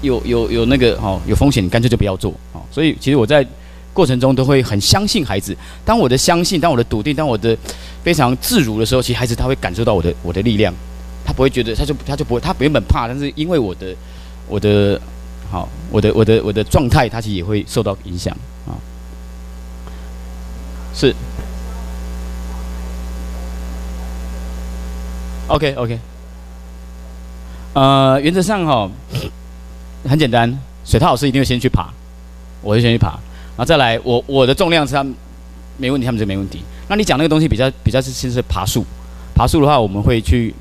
[0.01, 2.63] 有有有那个哦有风险，你干脆就不要做哦。
[2.71, 3.47] 所以其实我在
[3.93, 5.55] 过程中都会很相信孩子。
[5.85, 7.55] 当我的相信，当我的笃定，当我的
[8.03, 10.73] 非常自如的时候，其实孩子他会感受到我的我的力量，
[11.27, 13.95] 他不会觉得他就他就不会他原本怕，但是因为我的
[14.49, 14.99] 我的
[15.51, 18.35] 好我的我的我的状态，他其实也会受到影响
[18.67, 18.73] 啊。
[20.95, 21.15] 是。
[25.51, 25.99] OK OK，
[27.73, 28.89] 呃，原则上哈，
[30.09, 31.89] 很简单，水涛老师一定会先去爬，
[32.63, 35.13] 我就先去爬，然后再来我我的重量是他们
[35.77, 36.63] 没问题，他们就没问题。
[36.89, 38.85] 那你讲那个东西比较比较是其实是爬树，
[39.35, 40.55] 爬树的话我们会去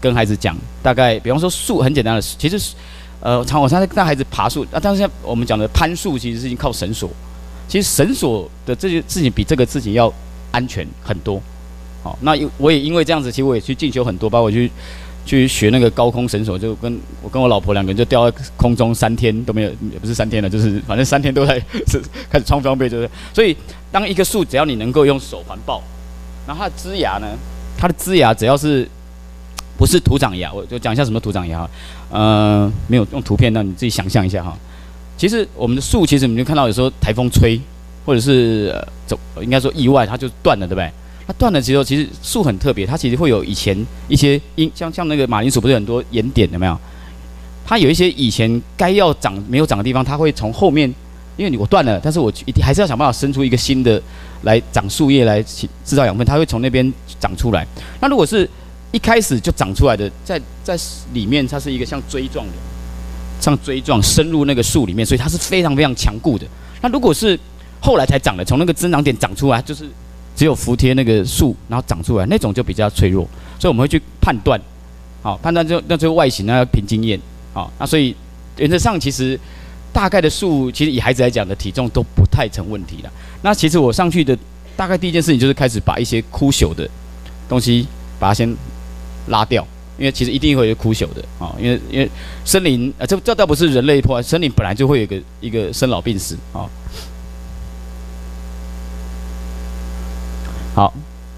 [0.00, 2.74] 跟孩子讲，大概比方说树很简单的，其实
[3.20, 7.08] 呃，常我常常带孩子爬树啊，但是我们讲的攀树其实是靠绳索，
[7.68, 10.12] 其实绳索的这些事情比这个事情要
[10.50, 11.40] 安全很多。
[12.06, 14.70] 好，那我也因为这样子，其实我也去进修很多，包括去
[15.24, 22.00] 去学那个高空绳索，就跟我跟我老婆两个人就吊在空中三天都没有，也不是三天了，就是反正三天都在是
[22.30, 23.56] 开始穿装备，就是所以
[23.90, 25.82] 当一棵树只要你能够用手环抱，
[26.46, 27.26] 然后它的枝芽呢，
[27.76, 28.88] 它的枝芽只要是
[29.76, 31.68] 不是徒长芽，我就讲一下什么徒长芽，
[32.08, 34.56] 呃，没有用图片，那你自己想象一下哈。
[35.18, 37.60] 其实我们的树，其实你就看到有时候台风吹，
[38.04, 38.72] 或者是
[39.08, 40.88] 走，应该说意外，它就断了，对不对？
[41.26, 46.78] 它断了之后，其实树很特别，它其实会有以前一些因像像那个马铃薯不是很多盐点有没有？
[47.66, 50.88] 它有一些以前该要长没有长的地方，它会从后面，
[51.36, 54.00] 因为你我断了，但是我一定还是要想办法生出一个新的
[54.42, 57.66] 来长树叶来制造养分，它会从那边长出来。
[58.00, 58.48] 那如果是
[58.92, 60.78] 一开始就长出来的，在在
[61.12, 62.52] 里面它是一个像锥状的，
[63.40, 66.46] 像锥状深入那个树里面，所以它是非常非常强固的。
[66.80, 67.36] 那如果是
[67.80, 69.88] 后来才长的，从那个增长点长出来，就是。
[70.36, 73.26] 只有服贴那个树，然后长出来那种就比较脆弱，
[73.58, 74.60] 所以我们会去判断，
[75.22, 77.18] 好判断就那最后外形呢要凭经验，
[77.54, 78.14] 好那所以
[78.58, 79.40] 原则上其实
[79.94, 83.10] 大概的树，其实以孩子来讲的体重都不太成问题了。
[83.40, 84.36] 那其实我上去的
[84.76, 86.86] 大概第一件事情就是开始把一些枯朽的
[87.48, 87.86] 东西
[88.18, 88.54] 把它先
[89.28, 89.66] 拉掉，
[89.96, 92.10] 因为其实一定会有枯朽的啊，因为因为
[92.44, 96.68] 森林啊这这倒不是人类破坏，森林本来就会有一个一个生老病死啊。
[100.76, 100.92] 好，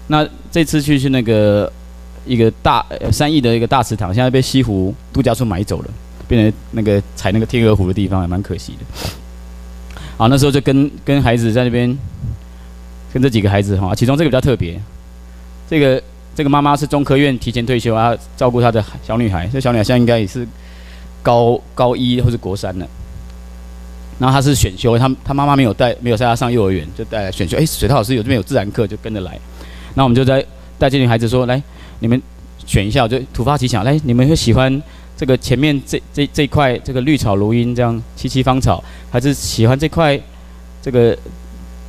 [0.07, 1.71] 那这次去是那个
[2.25, 5.87] 一个大三义的一个大池塘，现在被西湖度假村买走了，
[6.27, 9.09] 变成那个采那个天鹅湖的地方，还蛮可惜的。
[10.17, 11.97] 好，那时候就跟跟孩子在那边，
[13.13, 14.77] 跟这几个孩子哈，其中这个比较特别，
[15.69, 16.03] 这个
[16.35, 20.45] 这个妈妈是中科院提前退休啊，照顾她的小女孩，这小女孩现在应该也是
[21.23, 22.85] 高高一或是国三了。
[24.19, 27.57] 然后他是选修，他他妈妈没有带，没有带他上幼儿园，就带来选修。
[27.57, 29.39] 哎，水涛老师有这边有自然课，就跟着来。
[29.93, 30.45] 那我们就在
[30.77, 31.63] 带这群孩子说：“来，
[31.99, 32.21] 你们
[32.65, 34.83] 选一下。”我就突发奇想，来，你们会喜欢
[35.15, 40.19] 这个前面这这这块这个绿草如茵这样萋萋芳草，还是喜欢这块
[40.81, 41.17] 这个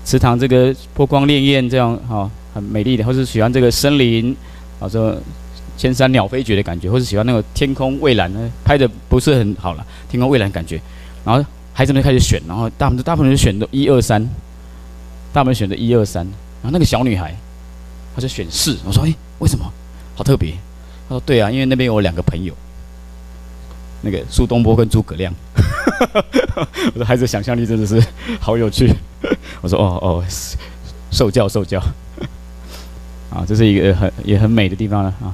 [0.05, 4.37] 池塘这个波光潋滟这样哈、哦、很美丽的，或是喜欢这个森林，
[4.79, 5.17] 啊说
[5.77, 8.53] 千山鸟飞绝的感觉，或是喜欢那个天空蔚蓝呢？
[8.65, 10.81] 拍的不是很好了，天空蔚蓝感觉，
[11.25, 11.45] 然后。
[11.81, 14.23] 孩子们开始选，然后大部分大部分人选的一二三，
[15.33, 16.23] 大部分选的一二三，
[16.63, 17.35] 然后那个小女孩，
[18.15, 18.77] 她就选四。
[18.85, 19.65] 我说：“哎，为什么？
[20.15, 20.53] 好特别。”
[21.09, 22.53] 她说：“对啊，因为那边有两个朋友，
[24.03, 25.33] 那个苏东坡跟诸葛亮。
[26.93, 27.99] ”我说：“孩子想象力真的是
[28.39, 28.93] 好有趣。”
[29.63, 30.25] 我说：“哦哦，
[31.11, 31.83] 受教受教。”
[33.33, 35.33] 啊，这是一个很也很美的地方了啊。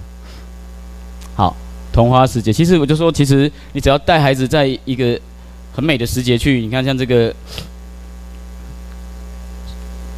[1.34, 1.56] 好，
[1.92, 5.20] 童话世界，其实我就说，其实你只要带孩子在一个
[5.76, 7.30] 很美的时节去，你看像这个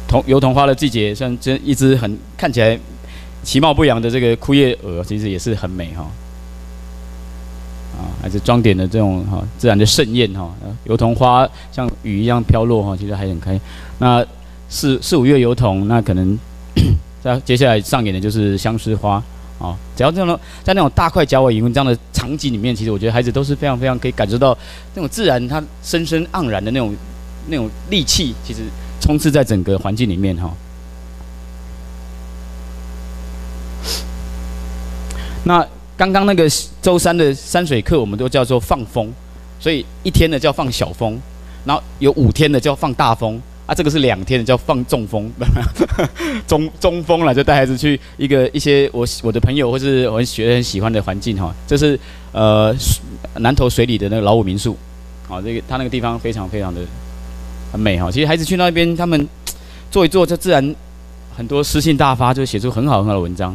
[0.07, 2.79] 桐油桐花的季节，像这一只很看起来
[3.43, 6.09] 其貌不扬的这个枯叶蛾，其实也是很美哈。
[7.97, 10.49] 啊，还是装点的这种哈自然的盛宴哈，
[10.85, 13.59] 油桐花像雨一样飘落哈，其实还很开。
[13.97, 14.25] 那
[14.69, 16.39] 四四五月油桐，那可能
[17.21, 19.21] 在接下来上演的就是相思花。
[19.59, 24.57] 啊，只要这种在那种大块角尾银这样的场景里面，其实我觉得孩子都是非常非常可以感受到
[24.95, 26.95] 那种自然它深深盎然的那种
[27.47, 28.61] 那种力气，其实
[29.01, 30.49] 充斥在整个环境里面哈。
[35.43, 35.65] 那
[35.97, 36.49] 刚刚那个
[36.81, 39.11] 周三的山水课，我们都叫做放风，
[39.59, 41.19] 所以一天的叫放小风，
[41.65, 43.41] 然后有五天的叫放大风。
[43.69, 45.31] 啊，这个是两天的，叫放中风，
[46.47, 51.53] 中中风了，就带孩子去一个一些我我的朋友或是我学很喜欢的环境哈。
[51.67, 51.99] 这是
[52.31, 52.75] 呃
[53.35, 54.75] 南投水里的那个老五民宿，
[55.29, 56.81] 啊，这个他那个地方非常非常的
[57.71, 58.09] 很美哈。
[58.09, 59.29] 其实孩子去那边，他们
[59.91, 60.75] 坐一坐，就自然
[61.37, 63.51] 很多诗兴大发，就写出很好很好的文章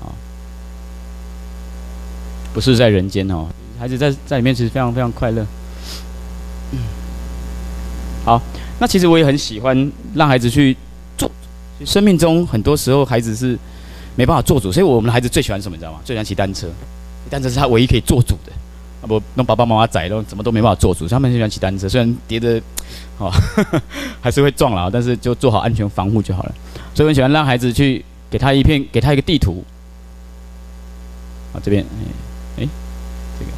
[0.00, 0.14] 啊。
[2.54, 5.44] 不是在人间哦，孩子在在里面其实非常非常快乐。
[6.70, 6.78] 嗯，
[8.24, 8.40] 好。
[8.78, 10.76] 那其实我也很喜欢让孩子去
[11.16, 11.30] 做。
[11.84, 13.58] 生命中很多时候孩子是
[14.16, 15.76] 没办法做主，所以我们的孩子最喜欢什么？
[15.76, 16.00] 你知道吗？
[16.04, 16.68] 最喜欢骑单车。
[17.30, 18.52] 单车是他唯一可以做主的。
[19.00, 21.06] 啊不，让爸爸妈妈载都怎么都没办法做主。
[21.06, 22.60] 他们喜欢骑单车，虽然跌的，
[23.18, 23.30] 哦，
[24.20, 26.54] 还是会撞了，但是就做好安全防护就好了。
[26.94, 29.64] 所以我很喜欢让孩子去给他一片，给他一个地图。
[31.52, 31.84] 啊，这边，
[32.58, 32.66] 哎，
[33.38, 33.50] 这个，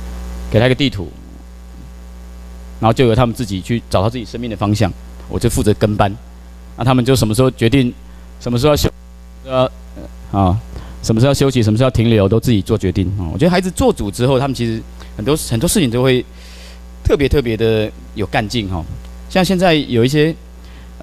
[0.50, 1.10] 给他一个地图，
[2.78, 4.92] 然后就由他们自己去找到自己生命的方向。
[5.30, 6.14] 我就负责跟班，
[6.76, 7.92] 那他们就什么时候决定，
[8.40, 8.90] 什么时候要休，
[9.46, 9.70] 呃，
[10.32, 10.58] 啊，
[11.02, 13.30] 什么时候要休息，什么时候要停留，都自己做决定啊。
[13.32, 14.82] 我觉得孩子做主之后，他们其实
[15.16, 16.24] 很多很多事情都会
[17.04, 18.84] 特别特别的有干劲哈。
[19.28, 20.34] 像现在有一些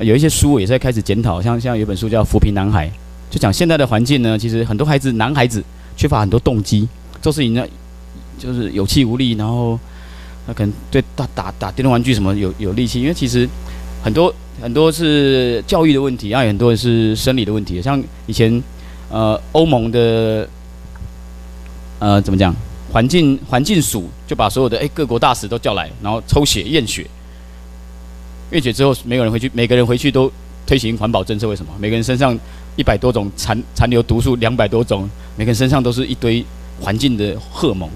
[0.02, 2.88] 有一些书也在开始检讨，像像有本书叫《扶贫男孩》，
[3.32, 5.64] 就讲现在的环境呢，其实很多孩子男孩子
[5.96, 6.88] 缺乏很多动机，
[7.22, 7.66] 做事情呢
[8.38, 9.80] 就是有气无力，然后
[10.46, 13.48] 他可能对打打打电动玩具什么有有力气，因为其实。
[14.08, 17.82] 很多很多是教育的问题，还有很多是生理的问题。
[17.82, 18.64] 像以前，
[19.10, 20.48] 呃，欧盟的，
[22.00, 22.56] 呃，怎么讲？
[22.90, 27.06] 环境环境署就把所有的哎各国大使都叫来，然后抽血验血，
[28.52, 30.32] 验血之后，每个人回去，每个人回去都
[30.66, 31.50] 推行环保政策。
[31.50, 31.72] 为什么？
[31.78, 32.40] 每个人身上
[32.78, 36.46] 一百多种残残留毒素两百多种，每个人身上都是一堆
[36.80, 37.90] 环境的荷尔蒙，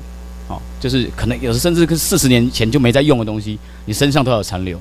[0.50, 4.78] 哦，就是可能有时甚至跟四十年前就没在用的东西，你身上都有残留。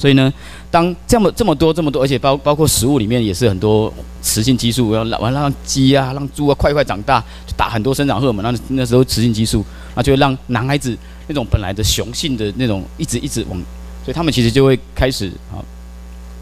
[0.00, 0.32] 所以呢，
[0.70, 3.92] 当这么这么多这么多，而且包包括食物里面也是很多
[4.22, 9.62] 雌性激素，要完让鸡啊、让猪啊快快长大，就打很多生长荷尔蒙，那那时候雌性激素，
[9.94, 10.96] 那就会让男孩子
[11.28, 13.58] 那种本来的雄性的那种一直一直往，
[14.02, 15.60] 所以他们其实就会开始啊，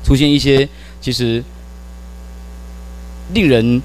[0.04, 0.68] 出现一些
[1.00, 1.42] 其实
[3.34, 3.82] 令人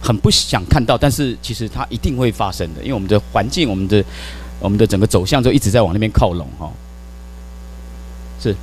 [0.00, 4.02] 很不想看到，但是其实它一定会发生的，因为我们的环境、我们的
[4.60, 6.72] 我们的整个走向就一直在往那边靠拢哈，
[8.42, 8.56] 是。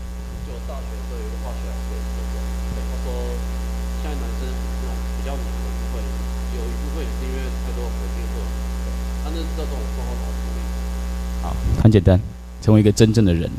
[11.88, 12.20] 很简单，
[12.62, 13.50] 成为一个真正的人。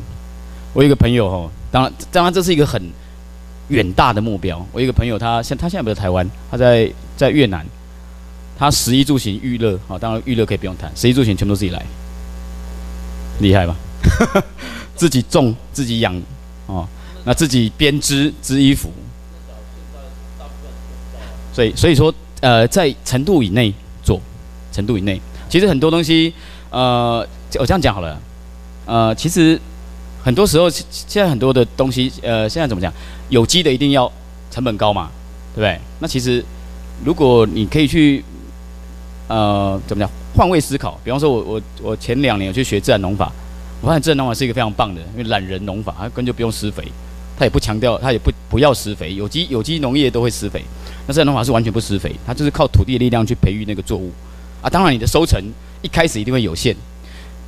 [0.73, 2.79] 我有一个朋友哦，当然，当然这是一个很
[3.69, 4.63] 远大的目标。
[4.71, 7.65] 我有一个朋友他，他现他现在不在台湾，他在在越南。
[8.55, 11.83] 他食衣住行娱乐啊，当然娱乐可以不用谈，食衣住行全部都自己来，
[13.39, 13.75] 厉害吧？
[14.95, 16.21] 自己种，自己养，
[16.67, 16.87] 哦，
[17.23, 18.91] 那自己编织织衣服。
[21.51, 23.73] 所以，所以说，呃，在程度以内
[24.03, 24.21] 做，
[24.71, 25.19] 程度以内，
[25.49, 26.31] 其实很多东西，
[26.69, 27.27] 呃。
[27.57, 28.21] 我这样讲好了，
[28.85, 29.59] 呃，其实
[30.23, 30.83] 很多时候现
[31.23, 32.93] 在很多的东西，呃，现在怎么讲？
[33.29, 34.11] 有机的一定要
[34.51, 35.09] 成本高嘛，
[35.53, 35.79] 对不对？
[35.99, 36.43] 那其实
[37.03, 38.23] 如果你可以去，
[39.27, 40.11] 呃，怎么讲？
[40.35, 40.99] 换位思考。
[41.03, 43.31] 比方说我我我前两年有去学自然农法，
[43.81, 46.83] 我发现自然农法是一个非常棒的，因为懒人农法，它根本就不用施肥，
[47.37, 49.15] 它也不强调，它也不不要施肥。
[49.15, 50.63] 有机有机农业都会施肥，
[51.07, 54.11] 那自然农法是完全不施肥，它就是靠土地的力量去培育那个作物
[54.61, 54.69] 啊。
[54.69, 55.43] 当然你的收成
[55.81, 56.75] 一开始一定会有限。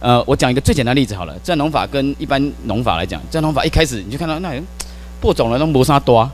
[0.01, 1.37] 呃，我讲一个最简单的例子好了。
[1.43, 4.61] 自然农法跟一般农法来讲，自然农法一开始你就看到那人
[5.21, 6.29] 播种了都磨砂多，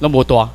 [0.00, 0.50] 那么多啊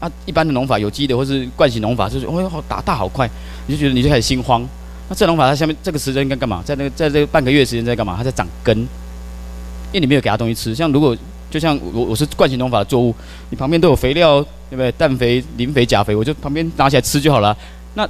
[0.00, 0.10] 啊！
[0.26, 3.30] 一般的农法，有机的或是惯性农法，就是哦好打大好快，
[3.68, 4.66] 你就觉得你就开始心慌。
[5.08, 6.60] 那自然农法它下面这个时间应该干嘛？
[6.64, 8.16] 在那个在这个半个月时间在干嘛？
[8.18, 10.74] 它在长根，因为你没有给它东西吃。
[10.74, 11.16] 像如果
[11.48, 13.14] 就像我我是惯性农法的作物，
[13.50, 14.90] 你旁边都有肥料，对不对？
[14.92, 17.56] 氮肥、磷肥、钾肥，我就旁边拿起来吃就好了。
[17.94, 18.04] 那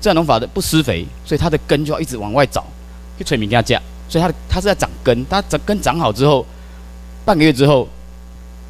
[0.00, 2.66] 自然农法的不施肥，所以它的根就要一直往外找，
[3.22, 6.44] 去催米给它架，所以他的他是在长根，他长根长好之后，
[7.24, 7.88] 半个月之后，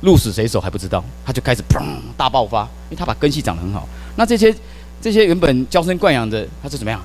[0.03, 1.82] 鹿死谁手还不知道，他就开始砰
[2.16, 3.88] 大爆发，因为他把根系长得很好。
[4.16, 4.55] 那这些
[5.00, 7.00] 这些原本娇生惯养的，它是怎么样？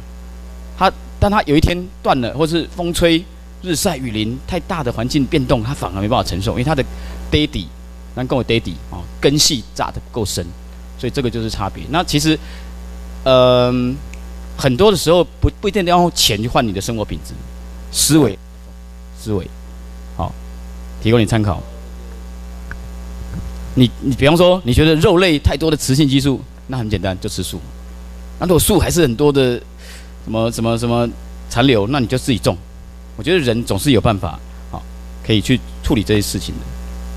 [0.78, 3.24] 它当它有一天断了，或是风吹
[3.62, 6.84] 日晒雨淋太大的环境变动，它反而没办法承受，因为它的
[7.32, 7.68] 爹地，
[8.14, 10.45] 那跟我爹地啊，根系扎得不够深，
[11.00, 11.84] 所以这个就是差别。
[11.89, 12.38] 那其实，
[13.24, 13.95] 嗯、
[14.58, 17.34] 很多的时候不不一定要用钱去换你的生活品质，
[17.91, 18.38] 思维，
[19.20, 19.47] 思维，
[20.16, 20.34] 好，
[21.01, 21.62] 提供你参考。
[23.76, 27.62] 你你比方说，你觉得肉类太多的雌性激素，那很简单，就吃素。
[28.39, 29.62] 那如果素还是很多的
[30.26, 31.08] 什么什么什么
[31.47, 32.58] 残留，那你就自己种。
[33.16, 34.39] 我觉得人总是有办法，
[34.72, 34.82] 好，
[35.24, 36.62] 可以去处理这些事情的，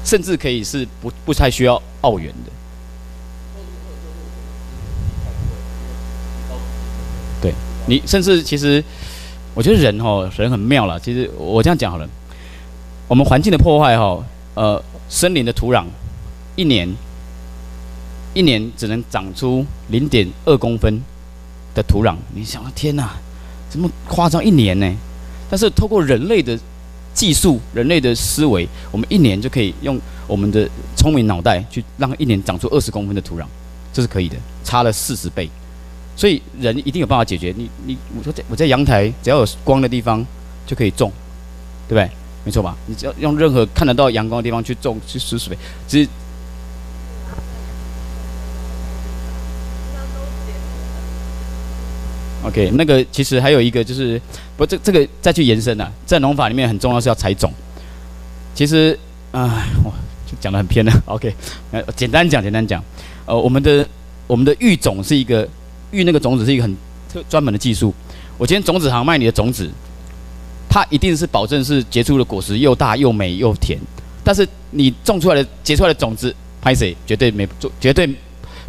[0.04, 2.52] 甚至可以是不不太需要澳元的。
[7.90, 8.82] 你甚至其实，
[9.52, 10.98] 我觉得人哦，人很妙了。
[11.00, 12.08] 其实我这样讲好了，
[13.08, 14.24] 我们环境的破坏哈，
[14.54, 15.84] 呃，森林的土壤，
[16.54, 16.88] 一年，
[18.32, 21.02] 一年只能长出零点二公分
[21.74, 22.14] 的土壤。
[22.32, 23.10] 你想，天哪，
[23.68, 24.42] 怎么夸张？
[24.44, 24.88] 一年呢？
[25.50, 26.56] 但是透过人类的
[27.12, 33.44] 技术、人类的思维，我们一年就可以用我们的聪明脑袋去让一年长出二十公分的土壤，
[33.92, 35.50] 这是可以的，差了四十倍。
[36.16, 37.54] 所以人一定有办法解决。
[37.56, 40.24] 你你我说在我在阳台，只要有光的地方
[40.66, 41.10] 就可以种，
[41.88, 42.10] 对不对？
[42.42, 42.74] 没错吧？
[42.86, 45.54] 你只要用任何看得到阳光的地方去种去施水，
[45.86, 46.08] 只是。
[52.42, 54.18] OK，那个其实还有一个就是，
[54.56, 57.52] 不这这个再去延伸呐、啊，在农法里面很重要是要采种。
[58.54, 58.98] 其实
[59.32, 59.92] 啊，哇，
[60.26, 60.92] 就讲得很偏了。
[61.04, 61.34] OK，
[61.72, 62.82] 呃，简单讲简单讲，
[63.26, 63.86] 呃，我们的
[64.26, 65.46] 我们的育种是一个。
[65.90, 66.76] 育那个种子是一个很
[67.12, 67.94] 特专门的技术。
[68.38, 69.70] 我今天种子行卖你的种子，
[70.68, 73.78] 它一定是保证是结出的果实又大又美又甜。
[74.22, 78.08] 但是你种出来的结出来的种子，拍谁绝对没做绝对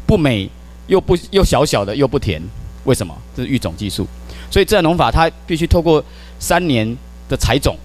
[0.06, 0.50] 不美
[0.88, 2.42] 又不又小小的又不甜。
[2.86, 3.16] 为什么？
[3.36, 4.08] 这是育种技术。
[4.50, 6.04] 所以自然农法它必须透过
[6.40, 6.98] 三年
[7.30, 7.78] 的采种。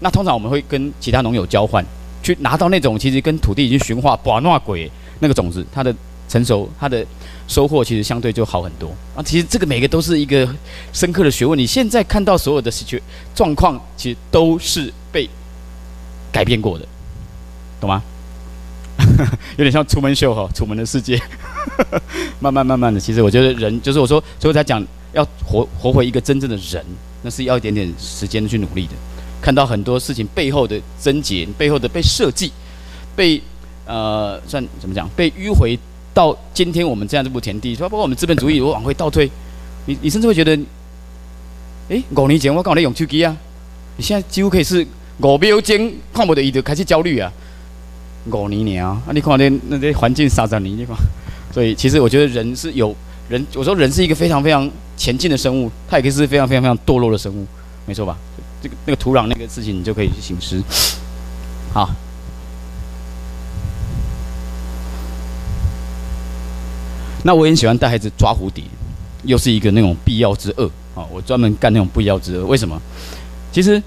[0.00, 1.84] 那通常我们会跟其他农友交换，
[2.22, 4.90] 去拿到那种其实跟土地已经驯化、把那鬼
[5.20, 5.94] 那个种子，它的
[6.34, 7.06] 成熟，它的。
[7.46, 9.22] 收获其实相对就好很多啊！
[9.22, 10.48] 其实这个每个都是一个
[10.94, 11.58] 深刻的学问。
[11.58, 12.72] 你现在看到所有的
[13.34, 15.28] 状况，其实都是被
[16.32, 16.86] 改变过的，
[17.78, 18.02] 懂吗？
[19.58, 21.20] 有点像楚门秀哈，楚门的世界。
[22.40, 24.82] 慢慢慢慢的，其实我觉得人就是我说，所以我才讲
[25.12, 26.82] 要活活回一个真正的人，
[27.20, 28.94] 那是要一点点时间去努力的。
[29.42, 32.50] 看到很多事情背后的症结，背后的被设计，
[33.14, 33.38] 被
[33.84, 35.78] 呃算怎么讲，被迂回。
[36.14, 39.28] 到今天我们这样这步田地，包括我们资本主义，我往回倒退，
[39.86, 40.56] 你你甚至会觉得，
[41.88, 43.36] 诶，五年前我刚好在用手机啊，
[43.96, 44.86] 你现在几乎可以是
[45.20, 47.30] 五秒钟看不到伊就开始焦虑啊，
[48.30, 50.96] 五年啊，啊你看那那些环境三十年，你看，
[51.52, 52.94] 所以其实我觉得人是有
[53.28, 57.44] 人，我说人是一个非常非常前进的生物，它也可以是非常非常非常堕落的生物，
[57.86, 58.16] 没错吧？
[58.62, 60.62] 这个那个土壤那个事情，你就可以去醒思，
[61.72, 61.90] 好。
[67.24, 68.62] 那我也喜欢带孩子抓蝴蝶，
[69.24, 71.02] 又是一个那种必要之恶啊！
[71.10, 72.46] 我专门干那种必要之恶。
[72.46, 72.80] 为什么？
[73.50, 73.82] 其实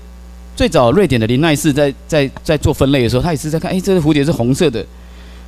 [0.55, 4.83] 最早瑞典的林奈氏在在在做分类的时候，他也是在看，哎，这个蝴蝶是红色的，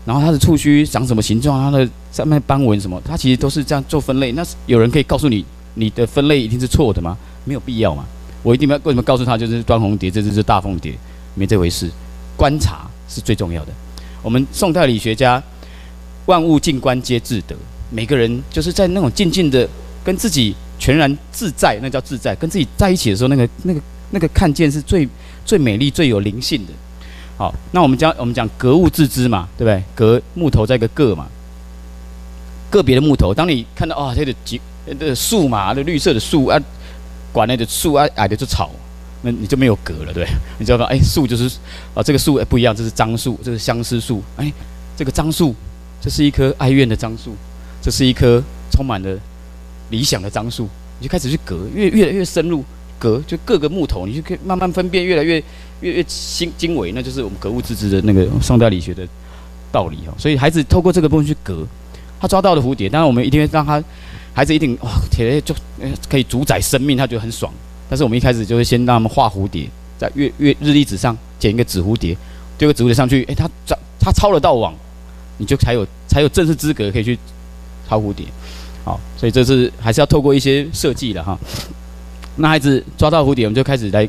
[0.05, 4.31] 然后它的触须长什么形状，它的上面斑纹什么，它其实都是这样做分类。
[4.33, 7.17] 那有人可以告诉你，你的分类一定是错的吗？
[7.43, 8.05] 没有必要嘛。
[8.43, 10.93] 我一定要为什么告诉他，就是端红蝶，这只是大凤蝶，
[11.33, 11.89] 没这回事。
[12.37, 13.71] 观察是最重要的。
[14.21, 15.41] 我们宋代理学家，
[16.25, 17.55] 万物静观皆自得。
[17.89, 19.67] 每个人就是在那种静静的
[20.03, 22.35] 跟自己全然自在，那叫自在。
[22.35, 23.81] 跟自己在一起的时候，那个、那个、
[24.11, 25.07] 那个看见是最
[25.45, 26.73] 最美丽、最有灵性的。
[27.37, 29.83] 好，那我们讲我们讲格物致知嘛，对不对？
[29.95, 31.27] 格木头在一个个嘛，
[32.69, 33.33] 个别的木头。
[33.33, 34.59] 当你看到啊，这个几
[34.99, 36.59] 的树嘛，那绿色的树啊，
[37.31, 38.71] 管那的树啊，矮的就草，
[39.21, 40.29] 那你就没有格了，对不对？
[40.57, 40.85] 你知道吧？
[40.91, 41.45] 哎，树就是
[41.93, 44.21] 啊，这个树不一样，这是樟树，这是相思树。
[44.35, 44.51] 哎，
[44.97, 45.55] 这个樟树，
[46.01, 47.35] 这是一棵哀怨的樟树。
[47.81, 49.17] 这是一棵充满了
[49.89, 50.67] 理想的樟树，
[50.99, 52.63] 你就开始去隔，越越来越深入
[52.99, 55.41] 隔，就各个木头，你就可以慢慢分辨，越来越
[55.81, 59.07] 越越精精微，那就是我们格物致知的那个宋代理学的
[59.71, 60.13] 道理哦。
[60.17, 61.65] 所以孩子透过这个部分去隔，
[62.19, 63.81] 他抓到的蝴蝶，当然我们一定会让他
[64.33, 65.55] 孩子一定哇，铁就
[66.09, 67.51] 可以主宰生命，他觉得很爽。
[67.89, 69.67] 但是我们一开始就会先让他们画蝴蝶，
[69.97, 72.15] 在月月日历纸上剪一个纸蝴蝶，
[72.57, 74.75] 丢个纸蝴蝶上去，诶，他抓他抄得到网，
[75.37, 77.17] 你就才有才有正式资格可以去。
[77.89, 78.23] 抛蝴蝶，
[78.85, 81.35] 好，所以这是还是要透过一些设计的哈。
[82.35, 84.07] 那孩子抓到蝴蝶，我们就开始来，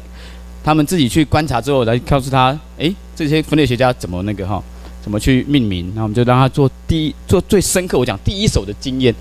[0.63, 4.63] 他们自己去观察之后来告诉他，诶，这些分类学家怎么那个哈，
[5.03, 5.91] 怎么去命名？
[5.95, 9.15] 那我们就让他做第一，做最深刻，我讲第一手的经验。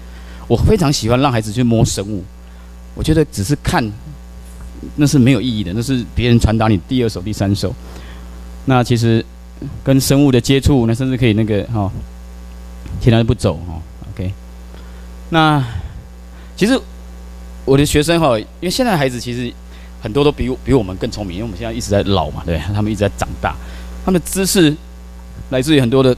[0.50, 2.24] 我非常喜欢让孩子去摸生物，
[2.96, 3.88] 我觉得只是看，
[4.96, 7.74] 那是没有意义的，那是别人传达你第二手、第三手。
[8.66, 9.24] 那其实
[9.84, 11.92] 跟生物的接触，那甚至可以那个哈，
[13.00, 13.80] 其他的不走哈。
[15.30, 15.64] 那
[16.56, 16.80] 其实。
[17.66, 19.54] 我的学生哈，因为现在的孩子其实
[20.02, 23.56] 很多都比我比我们更聪明，因为我们现在一直在老嘛，对，他们一直在长大，
[24.04, 24.76] 他们的知识
[25.50, 26.16] 来自于很多的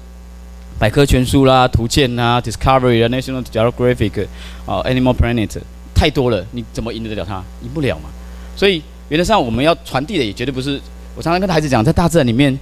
[0.79, 4.27] 百科全书啦、图鉴啊、Discovery 啊、National Geographic
[4.65, 5.57] 啊、Animal Planet
[5.93, 7.43] 太多了，你怎么赢得了他？
[7.63, 8.09] 赢不了嘛。
[8.55, 10.79] 所以原则上我们要传递的也绝对不是，
[11.17, 12.57] 我常常跟孩子讲，在大自然里面，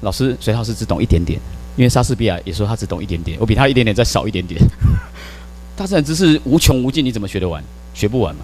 [0.00, 1.38] 老师水老师只懂一点点，
[1.76, 4.60] 因为莎士比亚也说他只懂一点点，我比他一点点再少一点点。
[5.76, 7.62] 大自然知识无穷无尽，你怎么学得完？
[7.94, 8.42] 学不完嘛，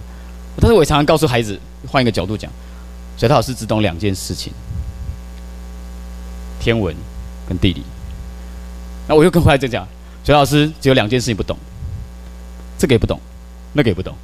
[0.60, 1.58] 但是我也常常告诉孩子，
[1.88, 2.50] 换一个角度讲，
[3.16, 4.52] 水獭老师只懂两件事情：
[6.60, 6.94] 天文
[7.48, 7.82] 跟地理。
[9.08, 9.86] 那我又跟回来再讲，
[10.24, 11.56] 水獭老师只有两件事情不懂，
[12.78, 13.20] 这个也不懂，
[13.72, 14.14] 那个也不懂。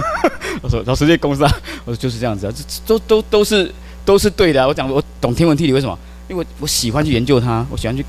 [0.62, 1.52] 我说老师这公司啊，
[1.84, 3.70] 我说就是这样子啊，这都都都是
[4.04, 4.66] 都是对的。
[4.66, 5.98] 我讲我懂天文地理，为什么？
[6.28, 8.04] 因为我我喜欢去研究它，我喜欢去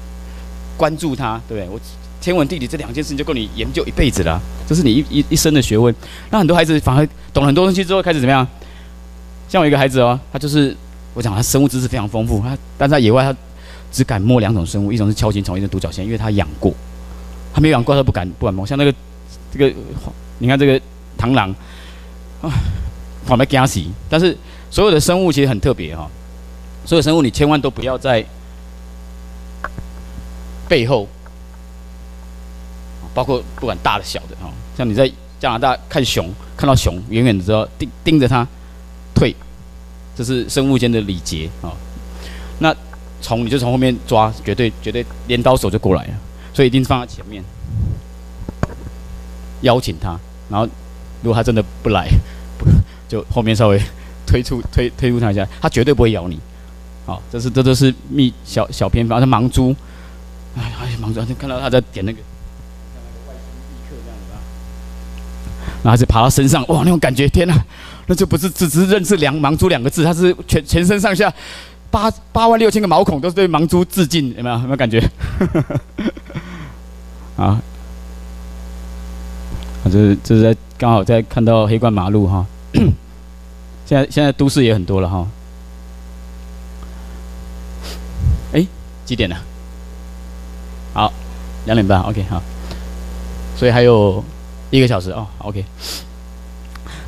[0.77, 1.69] 关注它，对不对？
[1.69, 1.79] 我。
[2.21, 5.93] 天文地理这两件事情就够你研究一辈子了，这是你一一一生的学问。
[6.29, 8.47] 那很多孩子反而懂了很多东西之后，开始怎么样？
[9.49, 10.77] 像我一个孩子哦，他就是
[11.15, 13.35] 我讲他生物知识非常丰富，他但在野外他
[13.91, 16.71] 只敢摸两种生物，一种是锹形虫，一种独角仙，因为他养过，
[17.51, 18.65] 他没养过他不敢不敢摸。
[18.65, 18.93] 像那个
[19.51, 19.73] 这个，
[20.37, 20.79] 你看这个
[21.17, 21.49] 螳螂
[22.41, 22.51] 啊，
[23.25, 23.81] 跑没惊死。
[24.07, 24.37] 但是
[24.69, 26.07] 所有的生物其实很特别哈，
[26.85, 28.23] 所有生物你千万都不要在
[30.69, 31.07] 背后。
[33.13, 38.47] 包括不管大的小的哈，像你在加拿大看熊，看到熊远远的时候盯盯着它
[39.13, 39.35] 退，
[40.15, 41.73] 这是生物间的礼节啊。
[42.59, 42.75] 那
[43.21, 46.13] 从你就从后面抓，绝对绝对镰刀手就过来了，
[46.53, 47.43] 所以一定放在前面
[49.61, 50.17] 邀请它，
[50.49, 50.67] 然后
[51.21, 52.07] 如果它真的不来，
[52.57, 52.65] 不
[53.09, 53.81] 就后面稍微
[54.25, 56.39] 推出推推出它一下，它绝对不会咬你。
[57.05, 59.75] 好，这是这都是秘小小偏方，像盲蛛，
[60.55, 62.19] 哎哎盲蛛，看到它在点那个。
[65.83, 67.65] 然后就爬到身上，哇，那种感觉，天哪，
[68.05, 71.33] 那就不是只只是认识两盲猪两个字，它是全全身上下
[71.89, 74.55] 八八万六千个毛孔都是对盲猪致敬，有没有？
[74.57, 74.99] 有没有感觉？
[77.35, 77.59] 啊，
[79.83, 82.45] 啊，这是这是在刚好在看到黑冠马路哈，
[83.87, 85.27] 现在现在都市也很多了哈。
[88.53, 88.67] 哎，
[89.03, 89.35] 几点了？
[90.93, 91.11] 好，
[91.65, 92.39] 两点半，OK，好，
[93.57, 94.23] 所以还有。
[94.71, 95.63] 一个小时哦，OK。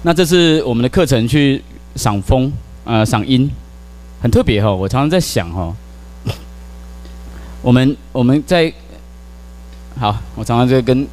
[0.03, 1.64] 那这是我们的课程去
[1.95, 2.51] 赏风，
[2.84, 3.49] 呃，赏鹰，
[4.22, 4.76] 很特别哈、哦。
[4.76, 5.76] 我常常在想哈、哦，
[7.61, 8.72] 我们我们在
[9.97, 11.07] 好，我常常在跟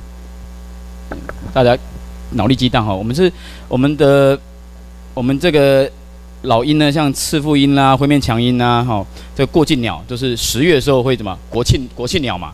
[1.54, 1.78] 大家
[2.30, 2.92] 脑力激荡哈。
[2.92, 3.32] 我们是
[3.68, 4.36] 我们的
[5.14, 5.88] 我们这个
[6.42, 12.52] 老鹰呢，像赤腹鹰啦、灰面强鹰啦，哈，这过境鸟就是十月的时候会怎么国庆国庆鸟嘛，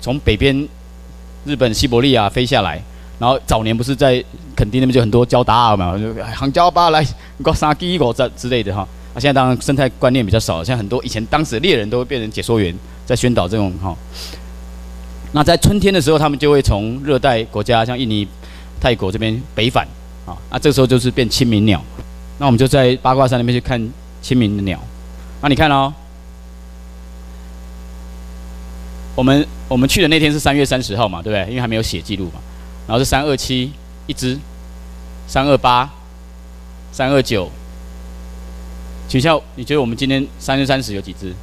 [0.00, 0.66] 从北边
[1.44, 2.82] 日本西伯利亚飞下来。
[3.18, 4.22] 然后早年不是在
[4.56, 7.06] 垦丁那边就很多交达尔嘛，就杭椒巴来
[7.42, 8.86] 搞三鸡狗这之类的哈。
[9.14, 13.96] 啊，现在当然生态观念比较少了，现在很多以前当时猎人都会变成解说员，在宣导这种哈。
[15.30, 18.26] 那在春天的时候，他们就会从热带国家像印尼、
[18.80, 19.86] 泰国这边北返
[20.26, 21.80] 啊，那这时候就是变清明鸟。
[22.38, 23.80] 那我们就在八卦山那边去看
[24.20, 24.80] 清明的鸟。
[25.40, 25.92] 那你看哦，
[29.14, 31.48] 我们我们去的那天是三月三十号嘛，对不对？
[31.50, 32.40] 因为还没有写记录嘛。
[32.86, 33.72] 然后是三二七
[34.06, 34.38] 一只，
[35.26, 35.90] 三二八，
[36.92, 37.50] 三二九。
[39.08, 41.34] 取笑，你觉得我们今天三月三十有几只？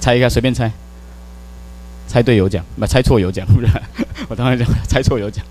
[0.00, 0.70] 猜一下，随便猜。
[2.06, 3.70] 猜对有奖，不猜错有奖，不然
[4.28, 5.44] 我当然讲猜错有奖，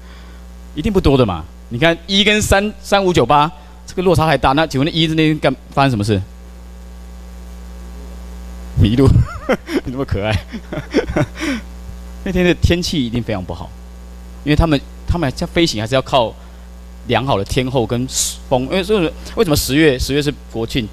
[0.75, 1.43] 一定不多的嘛。
[1.69, 3.51] 你看一跟三三五九八，
[3.87, 4.51] 这个落差还大。
[4.53, 6.21] 那请问一那天干发生什么事？
[8.79, 9.07] 迷路，
[9.85, 10.37] 你那么可爱。
[12.23, 13.69] 那天的天气一定非常不好。
[14.43, 16.33] 因为他们他们在飞行还是要靠
[17.07, 18.07] 良好的天候跟
[18.49, 20.87] 风，因为所以为什么十月十月是国庆？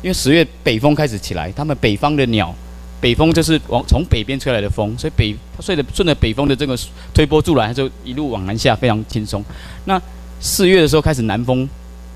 [0.00, 2.54] 因为十月北风开始起来，他们北方的鸟，
[3.00, 6.78] 北风就是往从北边吹来的风，所以北它顺着顺着北风的这个
[7.12, 9.44] 推波助澜，它就一路往南下，非常轻松。
[9.84, 10.00] 那
[10.40, 11.68] 四月的时候开始南风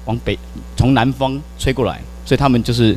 [0.04, 0.38] 往北
[0.76, 2.96] 从南方吹过来，所以他们就是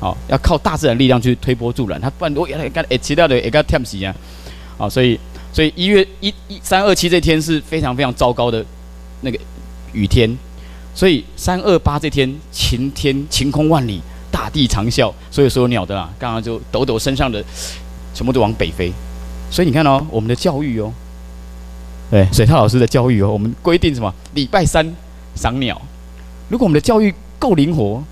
[0.00, 4.14] 哦要靠大自然力量去推波助澜，它不然我原来干哎其他的也干跳死啊，
[4.78, 5.18] 啊所以。
[5.56, 8.62] 所以一月一一三二七这天是非常非常糟糕的
[9.22, 9.38] 那个
[9.94, 10.36] 雨天，
[10.94, 17.42] 所以三二八这天晴天晴空万里，大地长啸，所以所有鸟的啊，刚刚就抖抖身上的，
[18.12, 18.92] 全部都往北飞。
[19.50, 20.92] 所以你看哦，我们的教育哦，
[22.10, 24.14] 对水涛老师的教育哦，我们规定什么？
[24.34, 24.86] 礼拜三
[25.34, 25.80] 赏鸟。
[26.50, 28.04] 如果我们的教育够灵活。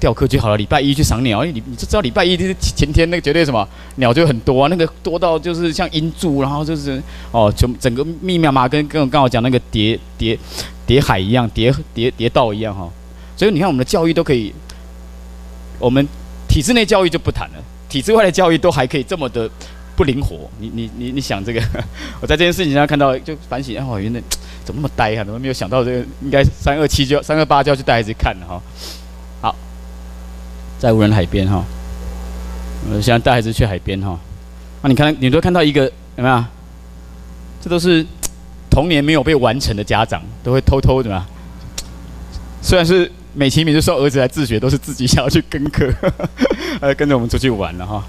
[0.00, 3.66] 钓课就好了，礼拜一去赏鸟，因为你你就知道礼拜一就是前天，那个绝对什么
[3.96, 10.38] 鸟就很多啊，那个多到就是像银珠，然后就是哦，整整个密密麻麻，跟跟我刚好讲那个叠叠
[10.86, 12.88] 叠海一样，叠叠叠道一样哈。
[13.36, 14.54] 所以你看我们的教育都可以，
[15.78, 16.06] 我们
[16.48, 19.50] 体制内教育就不谈了，体制外的教育都还可以这么的
[19.96, 20.48] 不灵活。
[20.58, 21.60] 你你你你想这个，
[22.22, 24.20] 我在这件事情上看到就反省，哦，原来
[24.64, 25.24] 怎么那么呆啊？
[25.24, 25.98] 怎么没有想到这个？
[26.22, 28.62] 应该三二七就三二八就要去带孩子看了哈。
[30.84, 31.64] 在无人海边哈，
[32.90, 34.20] 我现在带孩子去海边哈，
[34.82, 36.44] 那你看，你都看到一个有没有？
[37.62, 38.04] 这都是
[38.68, 41.26] 童年没有被完成的家长，都会偷偷的嘛。
[42.60, 45.90] 虽然是美其名是说儿子来自学，都是自己想要去跟课，
[46.82, 48.04] 呃，跟着我们出去玩了哈。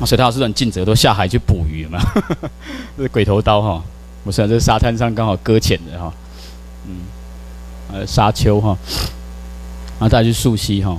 [0.00, 2.00] 那水獭老师很尽责，都下海去捕鱼嘛。
[2.96, 3.84] 这是鬼头刀哈，
[4.24, 6.10] 我想在沙滩上刚好搁浅的哈，
[6.86, 7.00] 嗯，
[7.92, 8.74] 呃，沙丘哈。
[9.98, 10.96] 然后再去溯溪哈，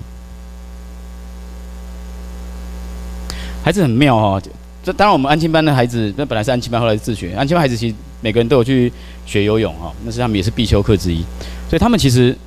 [3.63, 4.41] 孩子很妙哈。
[4.83, 7.33] 这当然我们安亲班的孩子，那本来是安亲班，后来是自学。
[7.33, 8.91] 安亲班孩子其实每个人都有去
[9.25, 11.23] 学游泳哈，那是他们也是必修课之一。
[11.69, 12.37] 所以他们其实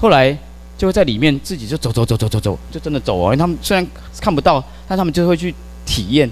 [0.00, 0.36] 后来
[0.76, 3.26] 就会在里面自己就走走走走走走，就真的走哦。
[3.26, 3.86] 因为他们虽然
[4.20, 5.54] 看不到，但他们就会去
[5.84, 6.28] 体验、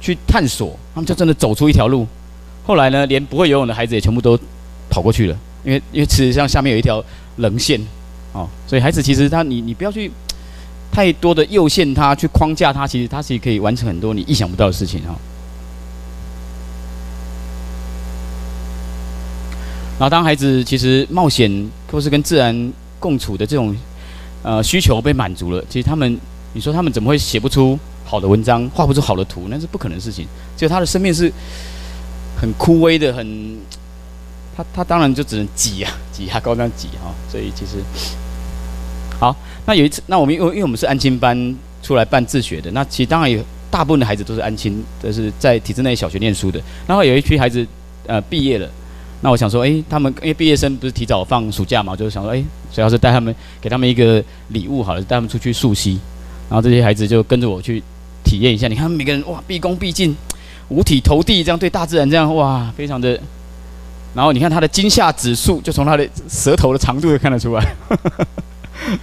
[0.00, 0.78] 去探索。
[0.94, 2.06] 他们就真的走出一条路。
[2.64, 4.38] 后来呢，连不会游泳的孩子也全部都
[4.88, 7.04] 跑过去了，因为因为其实像下面有一条。
[7.36, 7.80] 棱线，
[8.32, 10.10] 哦，所以孩子其实他你你不要去
[10.90, 15.12] 太多的诱限他，去框架他，其实他其实可以完成很多你意想不到的事情哦。
[19.98, 23.74] 然后当孩子其实冒险或是跟自然共处的这种
[24.42, 26.18] 呃需求被满足了，其实他们
[26.52, 30.26] 你说他们怎么会写不出好的文章，画不出好的图，那是不可能的事情。
[30.56, 31.32] 就他的生命是
[32.40, 33.58] 很枯萎的，很。
[34.56, 37.82] 他他当然就只能挤呀，挤呀，高这样挤哈，所以其实
[39.18, 39.36] 好。
[39.66, 46.60] 那有一次，那我们因为因为我们是安亲班出来办自学的，那其实当然有大部分的孩子都是安亲，都是在体制内小学念书的。
[46.86, 47.66] 然后有一批孩子
[48.06, 48.70] 呃毕业了，
[49.22, 55.98] 那我想说，诶，他们因为毕业生不是提早放暑假嘛，就是想说，诶，主要是带他们给他们一个礼物好了，带他们出去溯溪。
[56.48, 57.82] 然后这些孩子就跟着我去
[58.22, 60.14] 体验一下，你看每个人哇，毕恭毕敬，
[60.68, 63.20] 五体投地，这样对大自然这样哇，非常的。
[64.16, 67.62] 然后你看他的惊吓指数，就从他的舌头的长度就看得出来。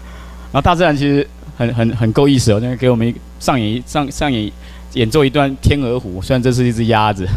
[0.52, 4.52] 然后大自然其实很很很够意思哦，那个给我们上演上上演
[4.94, 7.28] 演奏一段《天鹅湖》，虽然这是一只鸭子。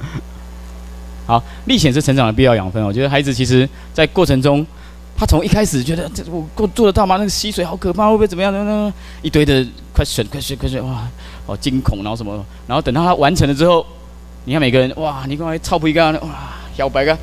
[1.26, 2.84] 好，历险是成长的必要养分。
[2.84, 4.64] 我觉得孩子其实在过程中，
[5.16, 7.16] 他从一开始觉得这我做做得到吗？
[7.16, 8.52] 那个溪水好可怕，会不会怎么样？
[8.52, 8.92] 怎么样？
[9.22, 11.08] 一堆的快水 快水快水哇，
[11.46, 12.44] 好惊恐，然后什么？
[12.66, 13.84] 然后等到他完成了之后，
[14.44, 16.52] 你看每个人哇，你刚才超不一个哇。
[16.76, 17.18] 小白啊，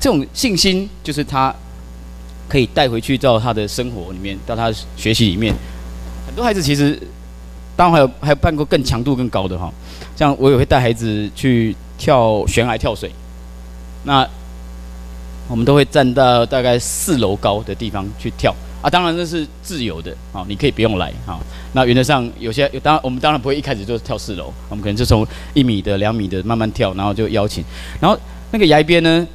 [0.00, 1.54] 这种信心就是他
[2.48, 5.54] 可以带回去到他的生活里面，到他学习里面。
[6.26, 6.98] 很多孩子其实，
[7.76, 9.70] 当然还有还有办过更强度更高的哈，
[10.16, 13.10] 像我也会带孩子去跳悬崖跳水。
[14.04, 14.26] 那
[15.48, 21.38] 我们都会站到大概四楼高的地方去跳啊，当然这是自由的啊，你可以不用来哈。
[21.72, 27.64] 那原则上有些当然我们当然不会一开始就跳四楼，我们可能就从一米的、两米的慢慢跳，然后就邀请，
[28.00, 28.18] 然后。
[28.54, 29.26] 那个崖边呢，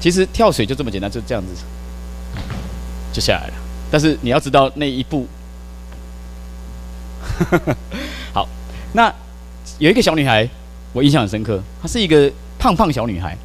[0.00, 1.48] 其实跳水就这么简单，就这样子
[3.12, 3.54] 就下来了。
[3.90, 5.26] 但是你要知道那一步，
[8.32, 8.48] 好，
[8.92, 9.12] 那
[9.80, 10.48] 有一个小女孩，
[10.92, 11.60] 我印象很深刻。
[11.82, 12.30] 她是一个
[12.60, 13.36] 胖胖小女孩。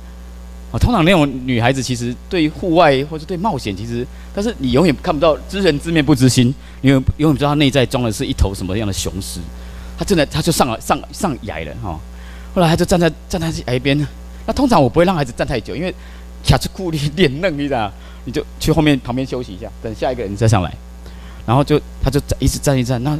[0.71, 9.39] 啊，通常那种女孩子其实对户外或者对冒险，其实但是你永远看不到知人知面不知心，你永永远不知道她内在装的是一头什么样的雄狮。
[9.97, 11.99] 她真的，她就上了上上崖了哈。
[12.57, 14.07] 后来他就站在站在崖边，
[14.47, 15.93] 那通常我不会让孩子站太久，因为
[16.43, 17.93] 卡住裤里脸嫩，你知道？
[18.25, 20.73] 你就去后面旁边休息一下，等下一个人再上来。
[21.45, 23.15] 然后就他就一直站一站，那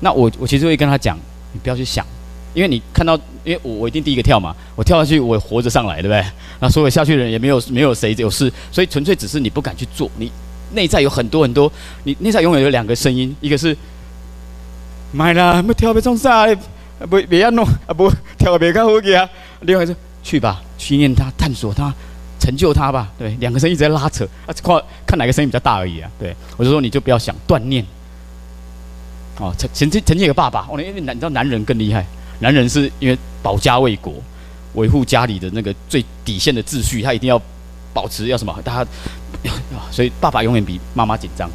[0.00, 1.18] 那我我其实会跟他讲，
[1.54, 2.04] 你不要去想，
[2.52, 6.22] 因为你看到，因为我我一定第一个跳嘛，我跳下去我活着上来，对不对？
[6.60, 10.30] 那所有下去的人也没有没有谁有事，所以纯粹只是你不敢去做，你
[10.74, 11.72] 内在有很多很多，
[12.04, 13.74] 你内在永远有两个声音，一个是
[15.12, 16.46] 买了，没跳要冲啥？
[16.98, 19.28] 啊不，别要弄啊不，跳别看好去啊！
[19.60, 21.92] 另外一个是去吧，训练他，探索他，
[22.40, 23.10] 成就他吧。
[23.18, 26.10] 对，两个声音一直在拉扯啊，看看哪个声音比较大而已啊。
[26.18, 27.84] 对，我就说你就不要想断念，
[29.38, 32.06] 哦，曾曾经曾经有个爸爸，哦，因为男你知道男人更厉害，
[32.38, 34.14] 男人是因为保家卫国，
[34.74, 37.40] 维护家里的那个最底线的秩序，他一定要
[37.92, 38.86] 保持要什么，他，
[39.92, 41.50] 所以爸爸永远比妈妈紧张，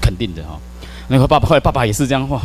[0.00, 0.60] 肯定的哈。
[1.08, 2.38] 那个爸爸后来爸爸也是这样，哇，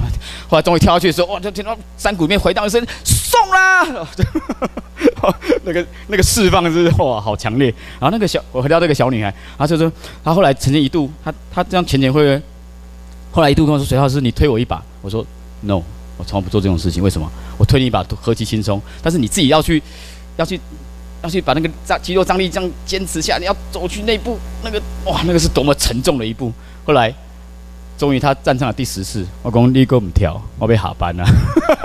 [0.47, 3.83] 后来终于跳下去的时候，哇，就听到山谷里面回荡一声送啦，
[5.65, 7.73] 那个那个释放是哇，好强烈。
[7.99, 9.91] 然后那个小我回到那个小女孩，她就说，
[10.23, 12.41] 她后来曾经一度，她她这样前前后后，
[13.31, 15.25] 后来一度跟我说，水老师你推我一把，我说
[15.61, 15.81] no，
[16.17, 17.27] 我从来不做这种事情，为什么？
[17.57, 19.81] 我推你一把何其轻松，但是你自己要去
[20.37, 20.59] 要去
[21.23, 26.53] 要去把那个张肌肉张力这样坚持下，你要走去那一步，那个哇，那个是多么沉重的一步。
[26.85, 27.11] 后来。
[28.01, 31.23] 终于他站上了第十次，我讲你给我们跳，我被下班了。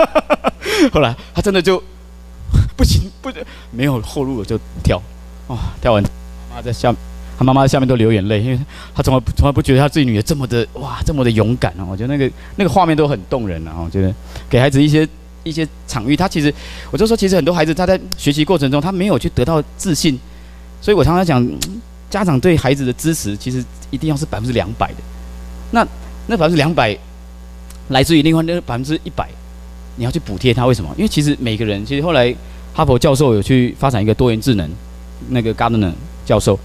[0.91, 1.77] 后来他真的就
[2.75, 3.39] 不行，不行，
[3.69, 4.99] 没有后路了就跳，
[5.45, 6.01] 哇、跳完，
[6.49, 6.91] 妈妈在下，
[7.37, 8.59] 他妈妈在下面都流眼泪，因为
[8.95, 11.85] 他从来从来不觉得他自己女儿这么的哇，这么的勇敢啊！
[11.87, 13.75] 我觉得那个那个画面都很动人啊！
[13.77, 14.11] 我觉得
[14.49, 15.07] 给孩子一些
[15.43, 16.51] 一些场域，他其实
[16.89, 20.19] 我就说，其实很多孩子他在学习过程中他没有去得到自信，
[20.81, 21.47] 所以我常常讲，
[22.09, 24.97] 家长对孩子的支持其实一定要是百分之两百的，
[25.69, 25.87] 那。
[26.27, 26.95] 那百分之两百
[27.89, 29.29] 来自于另外那百分之一百，
[29.95, 30.93] 你要去补贴他，为什么？
[30.97, 32.35] 因为其实每个人，其实后来
[32.73, 34.69] 哈佛教授有去发展一个多元智能，
[35.29, 35.93] 那个 Gardner
[36.25, 36.59] 教授，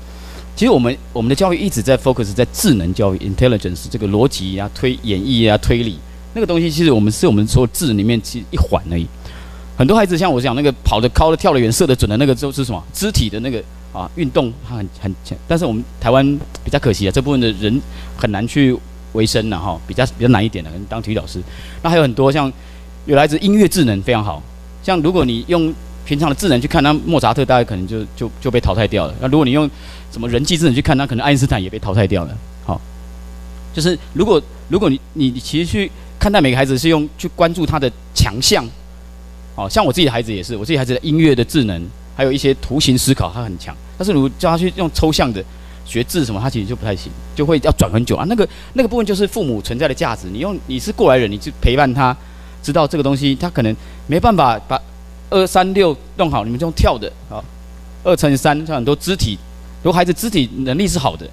[0.57, 5.97] 其实我们我们的教育一直在 focus 在智能教育 intelligence 这个逻辑啊、推演绎啊、推理
[6.35, 9.07] 那个东西，其实我们是我们所智里面其实一环而已。
[9.77, 15.39] 很多孩子像我讲那个跑得高的、跳得远、射得准的那个，就是什么肢体的那个啊运动，它很很强。
[15.47, 16.27] 但是我们台湾
[16.65, 17.81] 比较可惜啊，这部分的人
[18.17, 18.77] 很难去。
[19.13, 21.41] 为生的哈，比较比较难一点的，可能当体育老师。
[21.83, 22.51] 那还有很多像
[23.07, 24.43] 有来自音乐智能非常好，
[24.83, 29.15] 像如果你用平常的智能去看，那莫扎特大概可能就就就被淘汰掉了。
[29.21, 29.71] 那如果你用
[30.11, 32.37] 什么人际智能去看，那可能爱因斯坦也被淘汰掉了。
[32.65, 32.81] 好，
[33.75, 38.67] 就是如果如果你你其实去看待每个孩子是用去关注他的强项，
[39.55, 41.81] 好像我自己的孩子也是，我自己孩子的音乐的智能，
[42.17, 45.45] 还有一些图形思考他很强，但是如果叫他去用抽象的。
[45.85, 48.25] 学字什么，他其实就不太行，就会要转很久啊。
[48.29, 50.29] 那个那个部分就是父母存在的价值。
[50.33, 52.17] 你用你是过来人，你去陪伴他，
[52.63, 53.77] 知道这个东西，他可能
[54.07, 54.81] 没办法把
[55.29, 56.45] 二三六弄好。
[56.45, 57.43] 你们就用跳的啊，
[58.05, 59.37] 二乘以三，像很多肢体，
[59.83, 61.29] 如果孩子肢体能力是好的，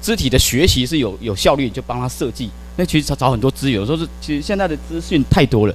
[0.00, 2.50] 肢体的学习是有有效率，就帮他设计。
[2.76, 5.74] 那其实找找很多资源，有时候是其实现在的资讯太多了，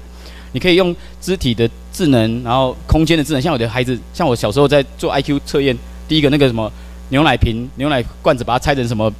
[0.52, 3.40] 你可以用肢体的智能，然后空间的智能。
[3.40, 5.76] 像我的孩子，像我小时候在做 IQ 测验，
[6.08, 6.70] 第一个那个什么。
[7.10, 9.12] 牛奶瓶、牛奶罐子，把它拆成什么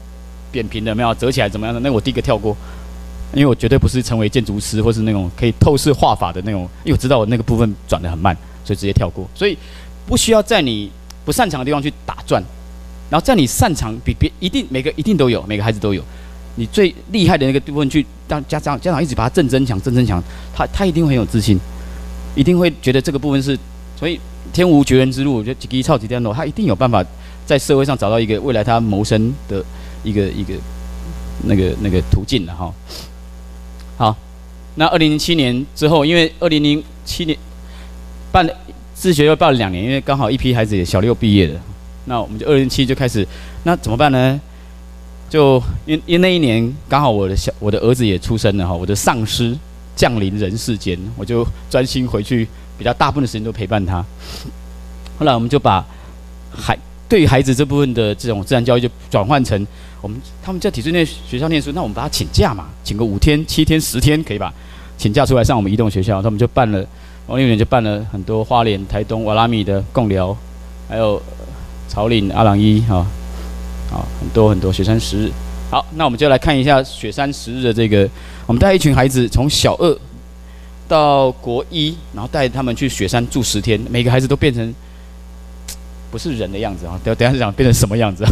[0.50, 1.80] 扁平的，没有折起来怎么样的？
[1.80, 2.56] 那我第一个跳过，
[3.32, 9.28] 因为我绝对不是成为建筑师或是那种可以透视画法的那种，因为我知道我那个部分转得很慢，所以直接跳过。
[9.34, 9.56] 所以
[10.06, 10.90] 不需要在你
[11.24, 12.42] 不擅长的地方去打转，
[13.08, 16.02] 然后在你擅长比别一定每个一定都有，每个孩子都有，
[16.56, 20.22] 你最厉害的那个部分去让家长家长一直把它正增强、正增强，
[20.54, 21.56] 他他一定很有自信，
[22.34, 23.56] 一定会觉得这个部分是，
[23.96, 24.20] 所以
[24.52, 27.04] 天无绝人之路，我觉得几个超级电脑，他一定有办法。
[27.46, 29.64] 在社会上找到一个未来他谋生的
[30.04, 30.52] 一个一个
[31.44, 32.74] 那个那个途径了哈。
[33.96, 34.16] 好，
[34.74, 37.38] 那二零零七年之后，因为二零零七年
[38.30, 38.46] 办
[38.94, 41.60] 自学又办了两年，因为刚好一批孩子也小六毕业了，
[42.06, 43.26] 那我们就二零零七就开始，
[43.62, 44.40] 那怎么办呢？
[45.28, 49.56] 就因因那一年刚好我的小我的儿子也出生了哈，我的丧尸
[49.94, 52.46] 降临人世间，我就专心回去，
[52.78, 54.04] 比较大部分的时间都陪伴他。
[55.18, 55.84] 后来我们就把
[56.50, 59.66] 孩对于孩子这部分的这种自然教育，就转换成
[60.00, 64.52] 我们他们在体制内学校念书，那我们把他请假嘛，请个五天、七天、十天，可以吧？
[64.98, 66.84] 请假出来上我们移动学校，他们就办了，
[67.28, 70.36] 王六年就办了很多花莲、台东、瓦拉米的贡寮，
[70.88, 71.22] 还有
[71.86, 72.96] 草岭、阿朗伊哈，
[73.92, 75.32] 啊，很多很多雪山十日。
[75.70, 78.08] 好，那我们就来看一下雪山十日的这个，
[78.46, 79.98] 我们带一群孩子从小二
[80.88, 84.74] 到国一，然后带他们去雪山住十天，每个孩子都变成。
[86.16, 86.98] 不是人的样子啊！
[87.04, 88.24] 等等下是讲变成什么样子？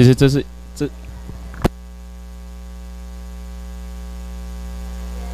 [0.00, 0.42] 其实这是
[0.74, 0.88] 这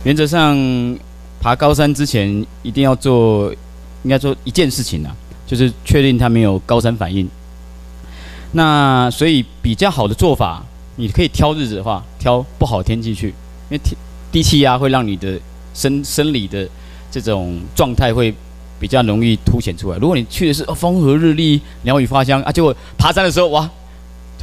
[0.03, 0.59] 原则上
[1.39, 3.55] 爬高山之前一定要做，
[4.03, 5.15] 应该做一件事情啊，
[5.47, 7.29] 就是确定它没有高山反应。
[8.51, 10.65] 那所以比较好的做法，
[10.97, 13.97] 你可以挑日子的话，挑不好天气去，因为天
[14.33, 15.39] 低气压会让你的
[15.75, 16.69] 生生理的
[17.09, 18.35] 这种状态会
[18.81, 19.99] 比较容易凸显出来。
[19.99, 23.71] 如果你去的是风和日丽、鸟语花香啊，结果爬山的时候哇，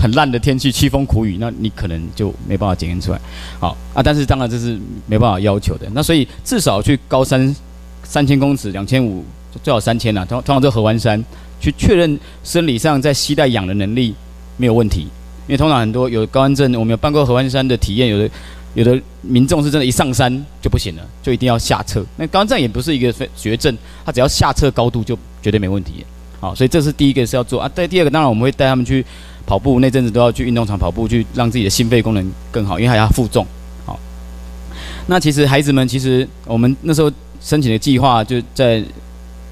[0.04, 3.22] 很烂的天气，凄风苦雨，那你可能就没办法检验出来。
[3.58, 4.78] 好啊，但是当然这是
[5.08, 5.88] 没办法要求的。
[5.94, 7.56] 那所以至少去高山
[8.04, 9.24] 三千公尺、两千五，
[9.64, 10.26] 最好三千了。
[10.26, 11.24] 通通常这合欢山
[11.62, 14.14] 去确认生理上在携带氧的能力
[14.58, 15.04] 没有问题，
[15.48, 18.30] 因为通常很多有高山症，我们有办过合欢山的体验，有的。
[18.76, 22.04] 有的民众是真的，一上山就不行了，就一定要下撤。
[22.18, 26.04] 那高山症也不是一个绝症，他只要下撤高度就绝对没问题。
[26.40, 27.70] 好，所以这是第一个是要做啊。
[27.76, 29.06] 再第二个，当然我们会带他们去
[29.54, 33.46] 跑步，那阵子都要去运动场跑步，去让自己的心肺功能更好，因为还要负重。
[33.86, 34.00] 好，
[35.06, 38.84] 那其实孩子们，其实我们那时候申请的计划，就在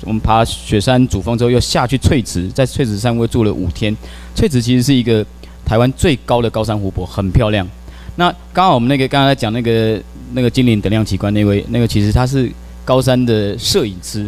[0.04, 3.96] 我们爬雪山主峰之后，又下去翠池，在翠池山窝住了五天。
[4.34, 5.24] 翠池其实是一个
[5.64, 7.68] 台湾最高的高山湖泊，很漂亮。
[8.16, 10.02] 那刚好我们那个刚才讲那个
[10.34, 12.52] 那个精灵等量奇观那位那个其实他是
[12.84, 14.28] 高山的摄影师，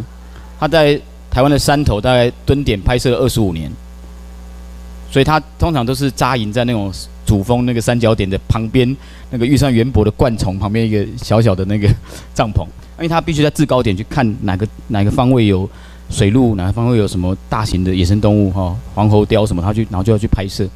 [0.60, 1.00] 他在
[1.32, 3.68] 台湾的山头大概蹲点拍摄了二十五年，
[5.14, 6.92] 所以他通常都是扎营在那种
[7.24, 8.96] 主峰那个三角点的旁边
[9.30, 11.88] 那个玉山圆柏的灌丛旁边一个小小的那个
[12.34, 12.64] 帐篷，
[12.96, 15.70] 因为他必须在制高点去看哪个哪个方位有
[16.10, 20.68] 水路，哪个方位有什么大型的野生动物哈黄喉貂什么，他去然后就要去拍摄。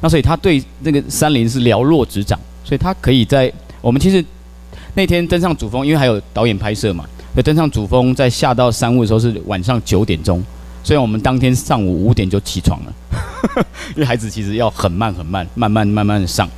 [0.00, 4.24] 那所以他对那个山林是了若指掌，所以他可以在我们其实
[4.94, 10.40] 那天登上主峰，因为还有导演拍摄嘛，所以登上主峰，在下到山雾的时候是晚上九点钟，
[10.84, 12.92] 所以我们当天上午五点就起床了，
[13.96, 16.48] 因为孩子其实要很慢很慢，慢慢慢慢的上。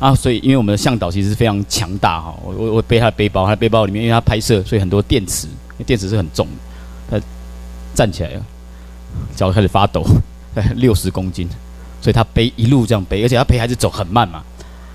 [0.00, 5.46] 啊，所以因为我们的向导其实非常强大哈，我我我背他的背包，他的背包里面因为他拍摄，所以很多电池，
[5.86, 6.48] 电池是很重
[7.10, 7.26] 的，他
[7.94, 8.42] 站起来了，
[9.36, 10.04] 脚开始发抖，
[10.74, 11.48] 六十公斤。
[12.02, 14.42] 所以他背一路这样背，而且他陪孩子走很慢嘛。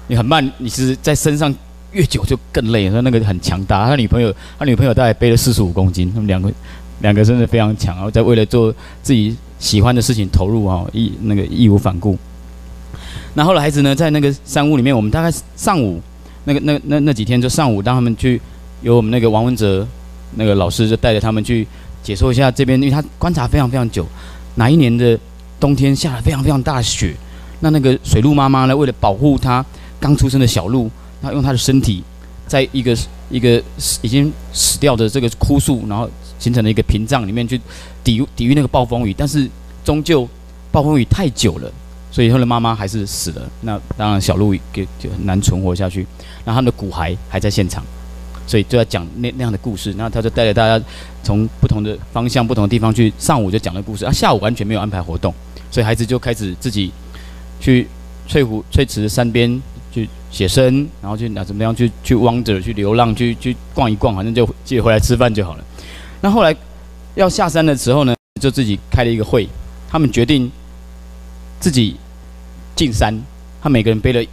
[0.05, 1.51] 你很慢，你其实在身上
[1.91, 2.87] 越久就更累。
[2.91, 6.53] 说那个很强大，他女朋友，他女朋友大概背了四十五公斤，他们两个
[7.01, 12.17] 两个真的非常强，然后在为了做自己喜欢的事情投入啊，义那个义无反顾。
[13.33, 16.01] 那后来孩子呢，在那个山屋里面，我们大概上午
[16.45, 18.41] 那个那那那，几天就上午，当他们去
[18.81, 19.87] 由我们那个王文哲
[20.35, 21.67] 那个老师就带着他们去
[22.03, 24.05] 解说一下这边，因为他观察非常非常久，
[24.55, 25.19] 哪一年的。
[25.59, 27.13] 冬天下了非常非常大的雪，
[27.59, 29.65] 那那个水鹿妈妈呢，为了保护它
[29.99, 30.89] 刚出生的小鹿，
[31.21, 32.01] 她用她的身体，
[32.47, 32.97] 在一个
[33.29, 33.61] 一个
[34.01, 36.09] 已经死掉的这个枯树，然后
[36.39, 37.61] 形成了一个屏障里面去
[38.03, 39.47] 抵御抵御那个暴风雨，但是
[39.83, 40.27] 终究
[40.71, 41.71] 暴风雨太久了，
[42.11, 43.47] 所以后来妈妈还是死了。
[43.61, 46.07] 那当然小鹿给就很难存活下去，
[46.45, 47.83] 那他们的骨骸还在现场。
[48.47, 50.83] 所以就要讲那那样的故事，那他就带着大家
[51.21, 53.13] 从不同的方向、不同的地方去。
[53.19, 55.31] 上午就讲了故事，啊，下午完全没有安排活动，
[55.69, 56.91] 所以孩子就开始自己
[57.59, 57.87] 去
[58.27, 59.61] 翠湖、翠池山边
[59.91, 65.63] 去写生，然后去哪怎么样去去 wander 去流浪、去去逛一逛，反正就自己回来吃饭就好了。
[66.21, 66.55] 那后来
[67.15, 69.47] 要下山的时候呢，就自己开了一个会，
[69.89, 70.51] 他们决定
[71.59, 71.95] 自己
[72.75, 73.17] 进山，
[73.61, 74.23] 他每个人背了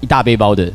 [0.00, 0.72] 一大背包的。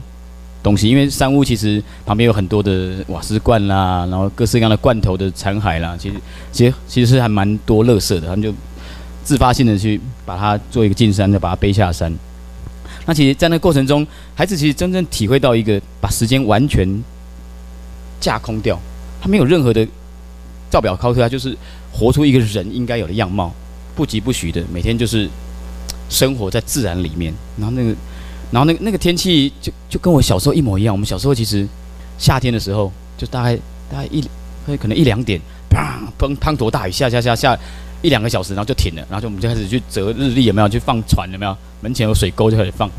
[0.64, 6.16] 东西，因为山屋其实旁边有很多的瓦斯罐啦，然后各式各样的罐头的残骸啦，其实
[6.52, 8.54] 其实其实是还蛮多垃圾的，他们就
[9.24, 12.14] 自发性的去把它做一个进山，再把它背下山。
[13.08, 14.06] 那其实，在那过程中，
[14.36, 17.04] 孩子其实真正体会到一个把时间完全
[18.20, 18.80] 架空掉，
[19.20, 19.88] 他没有任何的
[20.72, 21.56] 照表考核，他就是
[21.92, 23.54] 活出一个人应该有的样貌，
[23.96, 25.30] 不疾不徐的每天就是
[26.10, 27.96] 生活在自然里面，然后那个。
[28.54, 30.94] 然后那个那个天气就就跟我小时候一模一样。
[30.94, 31.66] 我们小时候其实
[32.18, 33.56] 夏天的时候，就大概
[33.90, 34.22] 大概一
[34.76, 35.40] 可能一两点，
[35.70, 35.80] 砰
[36.20, 37.58] 砰滂沱大雨下下下下
[38.02, 39.02] 一两个小时，然后就停了。
[39.10, 41.32] 然后就我们就开始去折日历，有没有去放船？
[41.32, 42.92] 有没有门前有水沟就开始放。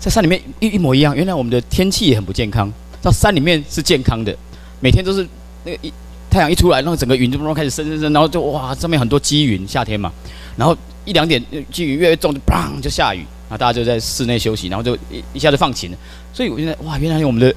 [0.00, 1.14] 在山里面一一模一样。
[1.14, 2.68] 原来我们的天气也很不健康，
[3.00, 4.36] 到山里面是健康的，
[4.80, 5.24] 每天都是
[5.64, 5.92] 那个一
[6.38, 10.12] 太阳一出来，然后整个云就开始升升升，然后就哇上面很多积云，夏天嘛，
[10.56, 11.42] 然后一两点
[11.72, 13.24] 积云越来越重，就砰就下雨。
[13.48, 15.96] 啊，大家就在室内休息，然后就一一下子放晴了。
[16.32, 17.52] 所以我现在哇，原来我们的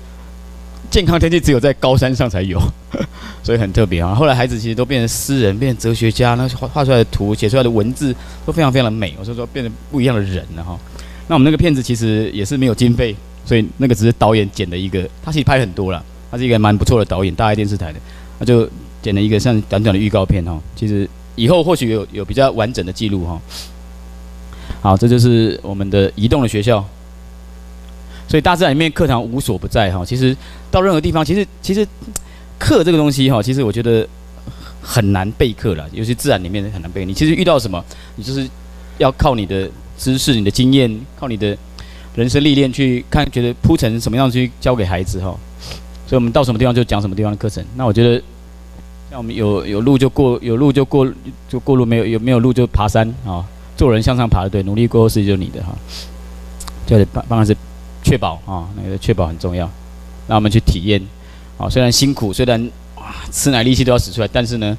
[0.90, 2.60] 健康天气只有在高山上才有，
[3.44, 4.16] 所以很特别啊。
[4.16, 9.14] 后来孩子其实都变成诗人，变成哲学家，那画画出来的图、写出来的文字都非常非常的美。
[9.20, 10.80] 我说说变成不一样的人了哈。
[11.28, 13.14] 那我们那个片子其实也是没有经费，
[13.46, 16.02] 所以那个只是导演剪的一个，他其实拍很多了，
[16.32, 18.00] 他是一个蛮不错的导演，大爱电视台的，
[18.42, 18.68] 他就
[19.04, 20.60] 剪了一个像短短的预告片哈。
[20.76, 23.40] 其实以后或许有有比较完整的记录哈。
[24.82, 26.84] 好，这就是我们的移动的学校。
[28.28, 30.04] 所以大自然里面课堂无所不在哈。
[30.04, 30.36] 其实
[30.72, 31.88] 到任何地方，其实其实
[32.58, 34.08] 课这个东西哈，其实我觉得
[34.82, 37.06] 很难备课了，尤其自然里面很难备。
[37.06, 37.84] 你其实遇到什么，
[38.16, 38.50] 你就是
[38.98, 39.70] 要靠你的
[40.00, 41.56] 知识、你的经验、靠你的
[42.16, 45.38] 人生历练去看，觉得铺成什么样去教给孩子哈。
[46.08, 47.64] 所以我们到什么地方就讲什么地方的课程。
[47.76, 48.24] 那我觉得。
[49.12, 51.06] 像我们有有路就过，有路就过
[51.50, 53.46] 就过路，没有有没有路就爬山啊！
[53.76, 55.76] 做人向上爬的对，努力过后，事就是你的哈。
[56.86, 57.54] 就得当然是
[58.02, 59.70] 确保啊，那个确保很重要。
[60.30, 61.02] 让我们去体验
[61.58, 64.78] 啊，虽然辛苦，虽然哇吃奶力气都要使出来，但是呢，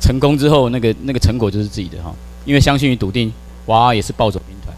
[0.00, 2.12] 成功之后那个那个成果就是自己的哈。
[2.44, 3.32] 因为相信与笃定，
[3.66, 4.76] 哇也是暴走兵团。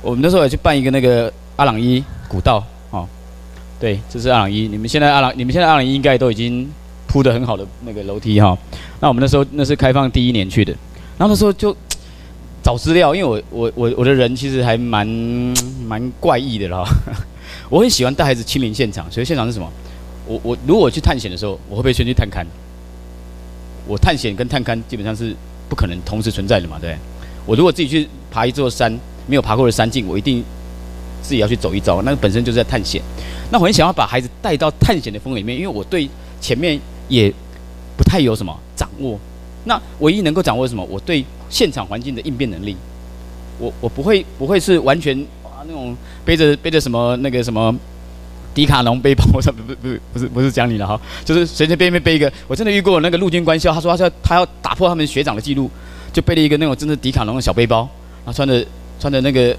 [0.00, 3.06] 我们那时候也去办一个那个阿朗伊古道啊，
[3.78, 4.68] 对，这是阿朗伊。
[4.68, 6.66] 你们现在阿朗，你们现在阿朗伊应该都已经。
[7.12, 8.56] 铺的很好的那个楼梯哈，
[8.98, 10.72] 那我们那时候那是开放第一年去的，
[11.18, 11.76] 然后那时候就
[12.64, 15.06] 找资料，因为我我我我的人其实还蛮
[15.86, 16.82] 蛮怪异的啦，
[17.68, 19.70] 我很喜欢带孩子亲临现场，所以现场是什么？
[20.26, 22.46] 我我如果去探险的时候，我会不会先去探勘？
[23.86, 25.36] 我探险跟探勘基本上是
[25.68, 26.96] 不可能同时存在的嘛，对？
[27.44, 28.90] 我如果自己去爬一座山，
[29.26, 30.42] 没有爬过的山径，我一定
[31.20, 33.02] 自己要去走一遭，那个本身就是在探险。
[33.50, 36.08] 那我很想要把孩子带到探险的风里面，因为我对
[36.40, 36.80] 前面。
[37.12, 37.30] 也
[37.94, 39.18] 不太有什么掌握，
[39.64, 40.82] 那唯一能够掌握什么？
[40.84, 42.74] 我对现场环境的应变能力，
[43.58, 45.14] 我我不会不会是完全
[45.44, 45.94] 啊那种
[46.24, 47.74] 背着背着什么那个什么
[48.54, 52.32] 迪卡侬背包， 不不不不是不是讲你了哈，就是随随便便背一个。
[52.48, 55.70] 我真的遇过那个陆军官校，他说他要他要打破他们学长的记录，
[56.14, 57.86] 就背了一个那种真的迪卡侬的小背包，
[58.24, 58.66] 然后穿着
[58.98, 59.54] 穿着那个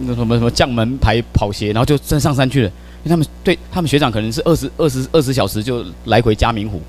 [0.00, 2.72] 那什么什么将门牌跑鞋，然后就真上山去了。
[3.04, 6.82] 因为他们对他们学长可能是二十二十二十小时就来回嘉明湖，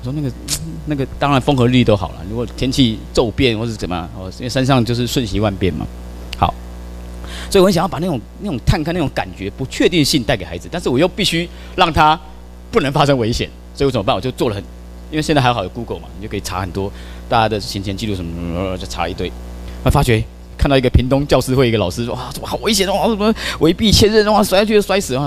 [0.00, 0.32] 我说那个
[0.86, 5.86] 那个当然风和日丽都好了，如果天气骤变或是怎么样，哦，因为山上就是瞬息万变嘛。
[6.38, 6.54] 好，
[7.50, 12.18] 所以我很想要把那种那种探勘那种感觉不确定性带给孩子，但是我又必须让他
[12.70, 14.14] 不能发生危险，所以我怎么办？
[14.14, 14.62] 我就做了很，
[15.10, 16.90] 因为现在还好有 Google 嘛，你就可以查很多
[17.28, 19.30] 大家的行前记录什么什么，就查一堆，
[19.84, 20.24] 我发觉。
[20.60, 23.08] 看到一个屏东教师会一个老师说：“哇，怎么好危险哦！
[23.08, 25.22] 什么围壁千仞，哇，摔下去就摔死啊！”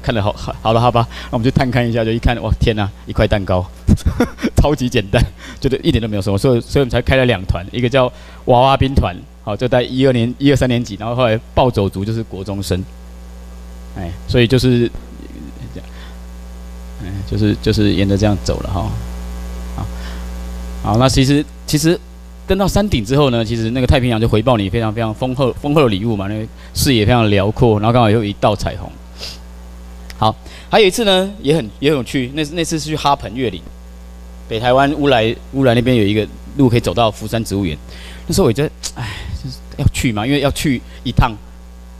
[0.00, 3.66] 看得好好好了，好吧，那我们就探看一下，就一看，哇，天哪，一块蛋糕，
[4.54, 5.20] 超级简单，
[5.60, 8.04] 觉得一点都没有什么，所以，所以我们才开了两团，一个叫
[8.44, 12.84] 娃娃兵团，好，就在一二年、一二三年级，然后后来暴走族就是国中生，
[13.98, 14.88] 哎，所以就是
[15.74, 15.88] 这样，
[17.02, 18.88] 哎，就是就是沿着这样走了哈，
[19.74, 19.86] 好，
[20.84, 21.98] 好，那其实其实。
[22.50, 26.44] 登到山顶之后呢，其实那个太平洋就回报你非常非常丰厚丰厚的礼物嘛，那个
[26.74, 28.90] 视野非常辽阔，然后刚好有一道彩虹。
[30.18, 30.34] 好，
[30.68, 33.62] 还有一次呢，也很也很有趣，那那次是去哈鹏越岭，
[34.48, 37.78] 北台湾乌来乌来那边有一个路可以走到福山植物园。
[38.26, 39.08] 那时候我觉得，哎，
[39.40, 41.32] 就是要去嘛，因为要去一趟，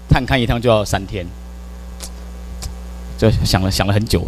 [0.08, 1.24] 探看一趟就要三天，
[3.16, 4.26] 就想了想了很久，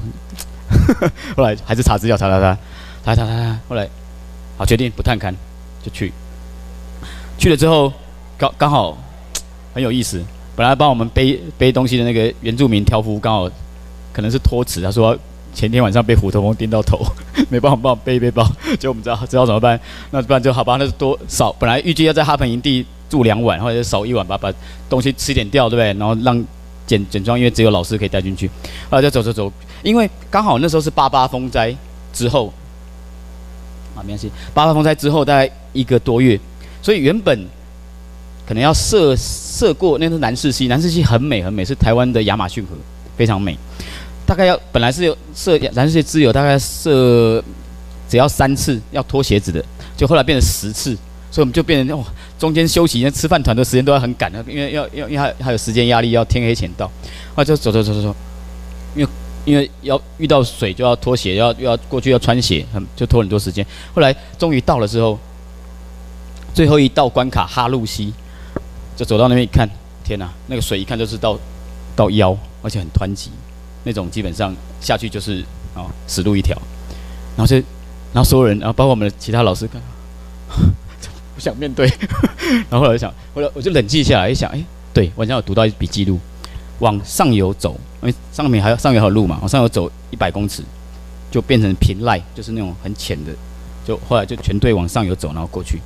[1.36, 2.56] 后来还是查资料查查查
[3.04, 3.88] 查查查，后来
[4.56, 5.34] 好决定不探勘。
[5.82, 6.12] 就去，
[7.38, 7.92] 去了之后，
[8.38, 8.96] 刚刚好
[9.74, 10.22] 很有意思。
[10.54, 13.50] 本来帮我们背背东西的那个原住民挑夫，刚好
[14.12, 15.16] 可能是托辞，他说
[15.54, 17.00] 前天晚上被虎头蜂叮到头，
[17.48, 18.46] 没办法帮我背背包。
[18.78, 19.80] 结果我们知道知道怎么办，
[20.10, 21.50] 那不然就好吧，那就多少。
[21.54, 24.52] 本来预计要在哈鹏营地住两晚，或者少一晚吧，把
[24.88, 25.98] 东西吃点掉，对不对？
[25.98, 26.44] 然后让
[26.86, 28.46] 简简装，因为只有老师可以带进去。
[28.90, 29.52] 后来就走走走，
[29.82, 31.74] 因为刚好那时候是八八风灾
[32.12, 32.52] 之后。
[33.94, 34.30] 啊，没关系。
[34.52, 36.38] 八八风灾之后大概一个多月，
[36.82, 37.46] 所以原本
[38.46, 42.76] 可能要涉涉过，那是南势溪，南势溪很美很美，是台湾的亚马逊河，
[43.16, 43.56] 非常美。
[44.26, 47.42] 大概要本来是有涉南势溪支流，大概涉
[48.08, 49.64] 只要三次要脱鞋子的，
[49.96, 50.96] 就后来变成十次，
[51.30, 52.04] 所以我们就变成哦，
[52.38, 56.90] 中间休息、吃饭团的时间都要很赶的，因为要要因为还有时间压力，要天黑前到，
[57.34, 58.16] 啊就走走走走走，
[58.94, 59.10] 因为。
[59.44, 63.66] 因为要遇到水就要脱鞋，要要过去要穿鞋，很就拖很多时间。
[63.92, 65.18] 后来终于到了之后，
[66.54, 68.12] 最后一道关卡哈路溪，
[68.96, 69.68] 就走到那边一看，
[70.04, 71.38] 天哪，那个水一看就是到
[71.96, 73.30] 到腰，而且很湍急，
[73.84, 75.40] 那种基本上下去就是
[75.74, 76.56] 啊、哦、死路一条。
[77.36, 77.56] 然后就，
[78.12, 79.80] 然后所有人，然后包括我们的其他老师看，
[81.34, 81.90] 不想面对。
[82.68, 84.62] 然后后来就想，后来我就冷静下来一想，哎，
[84.92, 86.20] 对，晚上有读到一笔记录，
[86.80, 87.78] 往上游走。
[88.02, 90.62] 因为上面还有上游还有路嘛，往上游走一百公尺，
[91.30, 93.32] 就变成平赖，就是那种很浅的，
[93.86, 95.80] 就后来就全队往上游走，然后过去。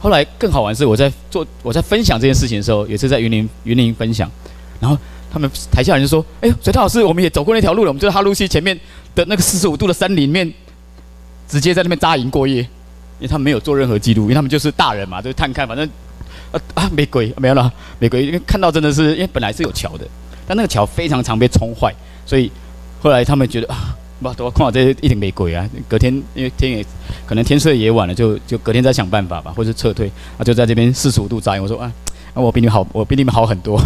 [0.00, 4.30] 后来更好玩是我在做我在分享这件事情的时候，也是在云林云林分享，
[4.80, 4.96] 然后
[5.32, 8.78] 他们台下人就说：“哎，水涛老师，我们也走过那条路了，我们就在哈路溪前面
[9.14, 10.52] 的那个四十五度的山里面，
[11.48, 15.88] 直接在那边扎营过夜，因为他们没有做任何记录，因为他们就是大人嘛，就是探看，反正。”
[16.52, 18.24] 啊啊，没鬼，没有了，没鬼。
[18.24, 20.06] 因为看到真的是，因为本来是有桥的，
[20.46, 21.92] 但那个桥非常常被冲坏，
[22.24, 22.50] 所以
[23.02, 25.68] 后来他们觉得啊，哇，都要看到这一定没鬼啊。
[25.88, 26.84] 隔天因为天也
[27.26, 31.62] 可能天色也晚了，就就隔天再想办法吧，或是撤退啊，就在这边四十五度扎营。
[31.62, 31.92] 我说啊，
[32.34, 33.80] 我比你好，我比你们好很多。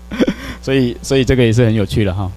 [0.62, 2.30] 所以所以这个也是很有趣的哈。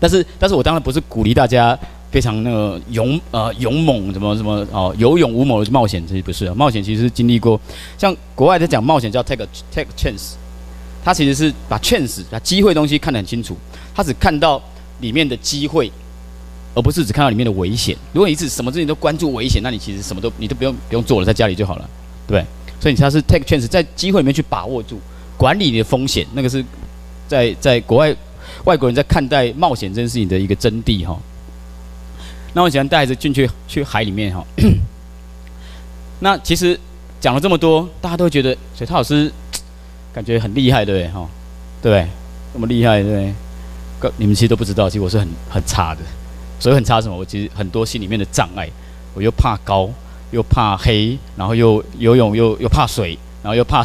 [0.00, 1.78] 但是但是我当然不是鼓励大家。
[2.10, 7.60] 非常那个勇呃勇猛什么什么哦有勇无谋的冒险，其实不是啊，冒险其实是经历过，
[7.96, 10.32] 像国外在讲冒险叫 take take chance，
[11.04, 13.56] 他其实是把 chance 把机会东西看得很清楚，
[13.94, 14.60] 他只看到
[14.98, 15.88] 里面的机会，
[16.74, 17.96] 而不是只看到里面的危险。
[18.12, 21.90] 如果你一直什么事情都关注危险，那你其实什么都你都不用不用做了，在家里就好了，
[22.26, 22.44] 对。
[22.80, 24.98] 所以他是 take chance，在机会里面去把握住，
[25.36, 26.64] 管理你的风险，那个是
[27.28, 28.16] 在在国外
[28.64, 31.20] 外国人在看待冒险这件事情的一个真谛哈。
[32.54, 34.42] 那我喜欢带孩子进去去海里面哈。
[36.20, 36.78] 那其实
[37.20, 39.30] 讲了这么多，大家都会觉得水涛老师
[40.12, 41.28] 感觉很厉害，对不对哈？
[41.82, 42.08] 对不对？
[42.54, 43.34] 这么厉害，对不对？
[43.98, 46.00] 各你们其实都不知道，其实我是很很差的。
[46.60, 47.16] 所以很差什么？
[47.16, 48.70] 我其实很多心里面的障碍，
[49.14, 49.90] 我又怕高，
[50.30, 53.82] 又怕黑，然后又游泳又又怕水，然后又怕，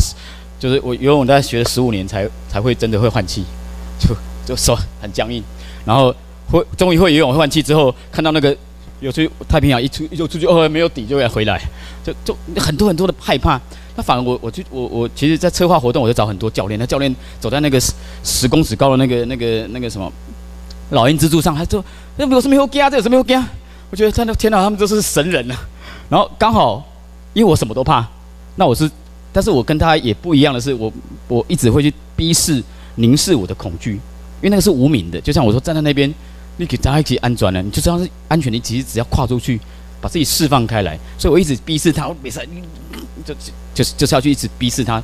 [0.60, 3.43] 就是我游泳大概学了十五年才才会真的会换气，
[3.97, 4.15] 就
[4.45, 5.43] 就手很僵硬，
[5.84, 6.14] 然后。
[6.47, 8.56] 会终于会游泳换气之后，看到那个
[8.99, 11.60] 有去太平洋一出就出去哦，没有底就要回来，
[12.03, 13.60] 就就很多很多的害怕。
[13.95, 16.80] 那反而我我就我我其实，在策划活动，我就找很多教练。
[16.80, 17.93] 那教练走在那个十
[18.23, 20.11] 十公尺高的那个那个那个什么
[20.91, 21.84] 老鹰之柱上，他说
[22.18, 22.90] ：“那有什么好惊？
[22.90, 23.44] 这有什么好惊？”
[23.92, 25.56] 我觉得真的天哪，他们都是神人啊。
[26.10, 26.84] 然后刚好
[27.34, 28.08] 因为我什么都怕，
[28.56, 28.90] 那我是，
[29.32, 30.92] 但是我跟他也不一样的是，我
[31.28, 32.64] 我一直会去逼视
[32.96, 35.20] 凝视我的恐惧，因为那个是无名的。
[35.22, 36.14] 就像我说站在那边。
[36.58, 38.50] 你可以在一起安全了，你就知道是安全。
[38.50, 39.60] 你其实只要跨出去，
[40.00, 40.98] 把自己释放开来。
[41.18, 42.40] 所以我一直逼视他，我没事，
[43.26, 43.36] 就
[43.74, 45.04] 就是就是要去一直逼视他。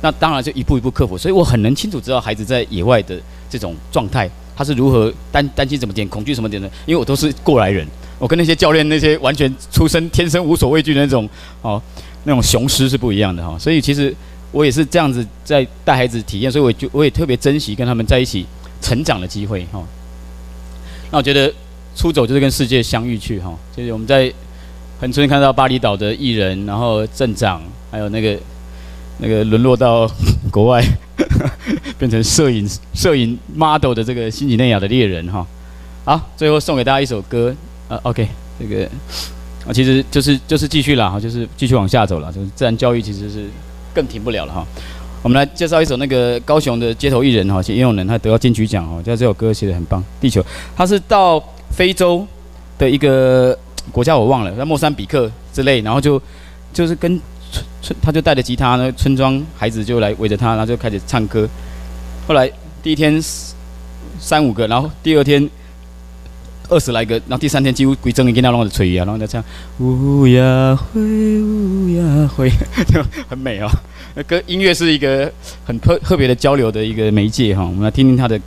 [0.00, 1.18] 那当然就一步一步克服。
[1.18, 3.20] 所以我很能清楚知道孩子在野外的
[3.50, 6.68] 这种状态，他是如何担担心怎么点、恐惧什么点的。
[6.86, 7.86] 因为我都是过来人，
[8.18, 11.28] 我跟那些教练那些完全出生天生无所畏惧的那种
[11.62, 11.80] 哦
[12.24, 13.58] 那种雄狮是不一样的哈。
[13.58, 14.14] 所以其实
[14.50, 18.46] 我也是这样子在带孩子体验，所以我就我也特别珍惜跟他们在一起
[18.80, 19.82] 成长的机会哈。
[21.10, 21.52] 那我觉得
[21.94, 24.32] 出走就是跟世界相遇去哈，就是我们在
[25.00, 28.38] 恒春看到巴厘岛的艺人，然后镇长，还有那个
[29.18, 30.10] 那个沦落到
[30.50, 30.84] 国外
[31.98, 35.46] 变成摄影摄影 model 的这个新几内亚的猎人哈。
[36.04, 37.54] 好，最后送给大家一首歌，
[37.88, 38.26] 呃，OK，
[38.58, 38.84] 这个
[39.66, 43.46] 啊其实就是就是继续了哈，就是继续往下走了，就是自然教育其实是
[43.94, 44.66] 更停不了了哈。
[45.22, 50.42] 我们来介绍一首那个高雄的街头艺人哈，写应用人，他得到金曲奖哦，叫这首歌写得很棒，《地球》。
[50.74, 51.40] 他是到
[51.70, 52.26] 非洲
[52.76, 53.56] 的一个
[53.92, 56.20] 国家我忘了，在莫桑比克之类，然后就
[56.72, 57.20] 就是跟
[57.52, 61.48] 村村，他就带着吉他呢，村庄孩子就来围着他，然后就开始唱歌。
[62.26, 62.50] 后来
[62.82, 63.22] 第一天
[64.18, 65.48] 三五个，然后第二天
[66.68, 69.44] 二十来个，然后第三天几乎归正一跟他弄的吹啊，然后在唱
[69.78, 72.50] 乌鸦会乌鸦会，
[72.88, 73.68] 就很美哦。
[74.14, 75.30] 那歌音乐是一个
[75.64, 78.44] 很特特别的交流的一个媒介哈，我们来听听他的歌。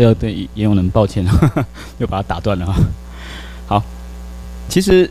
[0.00, 1.64] 是要对严永能抱歉了，
[1.98, 2.74] 又把他打断了哈。
[3.66, 3.82] 好，
[4.68, 5.10] 其实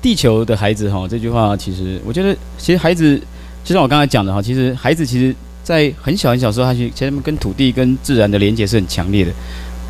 [0.00, 3.20] 地球的孩子哈，这句话其实我觉得，其实孩子
[3.64, 5.34] 就像我刚才讲的哈，其实孩子其实
[5.64, 9.32] 在很小很小时候，他其实跟土地跟自然的连接是很强烈的。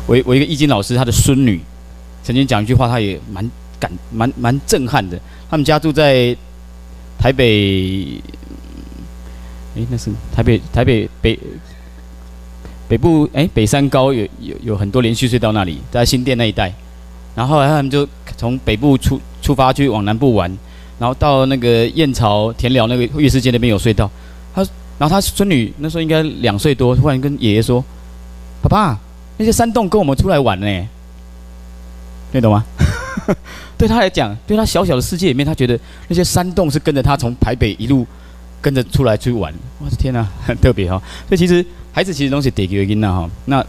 [0.07, 1.61] 我我一个易经老师，他的孙女
[2.23, 5.19] 曾经讲一句话，他也蛮感蛮蛮震撼的。
[5.49, 6.35] 他们家住在
[7.19, 8.19] 台北，
[9.75, 11.39] 诶，那是台北台北北
[12.87, 16.73] 北部诶，北山高有有有很多连续隧道那里，在新店那一带。
[17.35, 20.49] 然后后来他们就从北部出出发去往南部玩，
[20.97, 24.09] 然后到那个燕巢田寮那个月世界那边有隧道。
[24.55, 24.61] 他
[24.97, 27.83] 然后他孙女那时候应该两岁多，突然跟爷爷说
[28.63, 28.99] ：“爸爸。”
[29.39, 30.87] 那些山洞跟我们出来玩呢，
[32.31, 32.65] 你懂吗？
[33.77, 38.03] 对他来讲，对他小小的世界里面，他觉得那些山洞是跟着他从台北一路
[38.59, 39.53] 跟着出来去玩。
[39.77, 40.99] 我的天哪，很特别哈！
[41.29, 41.63] 所以其实
[41.97, 43.27] 孩子其实东西得给音呐哈。
[43.45, 43.65] 那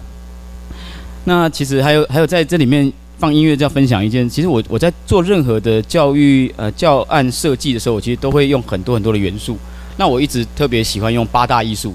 [1.24, 4.28] 那其实还有还有在这里面放音乐，就要分享一件。
[4.28, 9.56] 其实我我在做任何的教育呃教案设计的时候，我其实都会用很多很多的元素。
[9.96, 11.94] 那我一直特别喜欢用八大艺术。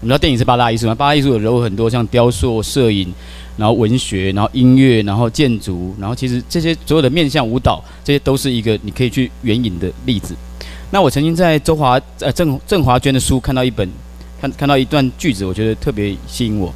[0.00, 0.94] 你知道电影是八大艺术吗？
[0.94, 3.12] 八大艺术有揉很多，像雕塑、摄影，
[3.58, 10.34] 然后文学，然后音乐，然后建筑，然后其实这些所有的面向舞蹈，这些都是一个你可以去援引的例子。
[10.90, 13.86] 那我曾经在周华呃郑郑华娟的书看到一本，
[14.44, 16.72] 看看到一段句子，我觉得特别吸引我。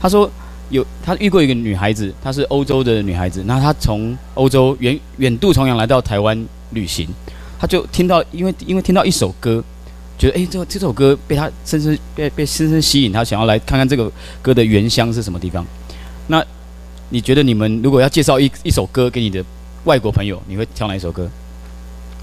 [0.00, 0.30] 他说
[0.70, 7.08] 有他遇过一个女孩子，她是欧洲的女孩子，那她从欧洲远远渡重洋来到台湾旅行，
[7.58, 9.64] 她就听到因为因为听到一首歌。
[10.16, 14.10] 觉得哎，这这首歌被他深深被被深深吸引，他想要来看看这个
[14.42, 15.64] 歌的原乡是什么地方。
[16.26, 16.44] 那
[17.10, 19.44] 你觉得你们如果要介绍一一首歌给你的
[19.84, 21.30] 外国朋友，你会挑哪一首歌？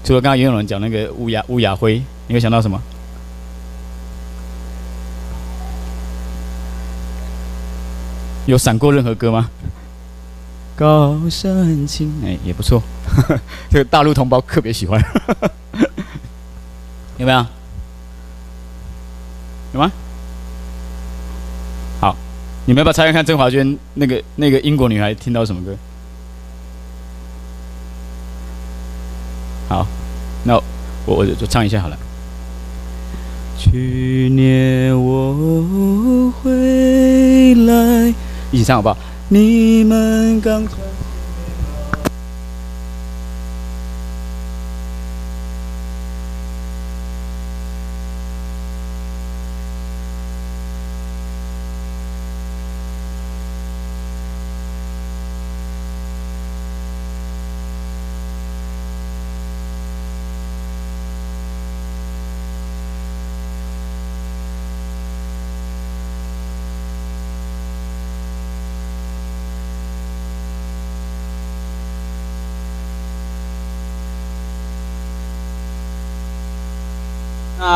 [0.04, 2.80] 除了刚刚也有人讲那个乌鸦乌鸦灰，你会想到什么？
[8.46, 9.50] 有闪过任何歌吗？
[10.76, 12.82] 高山青，哎，也不错，
[13.70, 15.02] 这个大陆同胞特别喜欢，
[17.18, 17.46] 有没有？
[19.72, 19.90] 有吗？
[22.00, 22.14] 好，
[22.66, 25.74] 你们要不要猜猜看郑华娟那个那个英国女孩听到什么歌？
[29.68, 29.86] 好，
[30.44, 30.54] 那
[31.06, 31.98] 我我就唱一下好了。
[33.58, 38.14] 去年我回来，
[38.56, 38.96] 一起唱好不好？
[39.28, 40.64] 你们刚。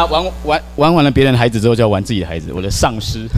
[0.01, 2.51] 那玩玩玩完了别人的孩子之后，就要玩自己的孩子。
[2.55, 3.28] 我的上师，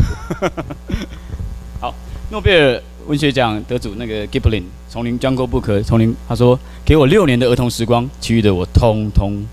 [1.80, 1.92] 好，
[2.30, 9.44] 诺贝尔文学奖得主那个 Kipling，丛林 Jungle Book，丛林，他说给我六年的儿童时光，其余的我通通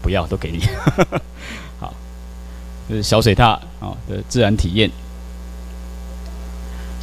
[0.00, 0.60] 不要，都给你。
[1.78, 1.92] 好，
[2.88, 3.44] 就是小水獭
[3.78, 4.90] 啊的自然体验，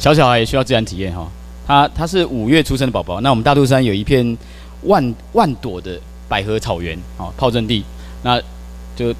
[0.00, 1.30] 小小孩也需要自然体验哈。
[1.64, 4.36] 他他是五月出生的宝宝，那我们大肚山有一片
[4.82, 5.96] 万万朵的
[6.28, 7.84] 百合草原啊，炮阵地，
[8.24, 8.42] 那
[8.96, 9.14] 就。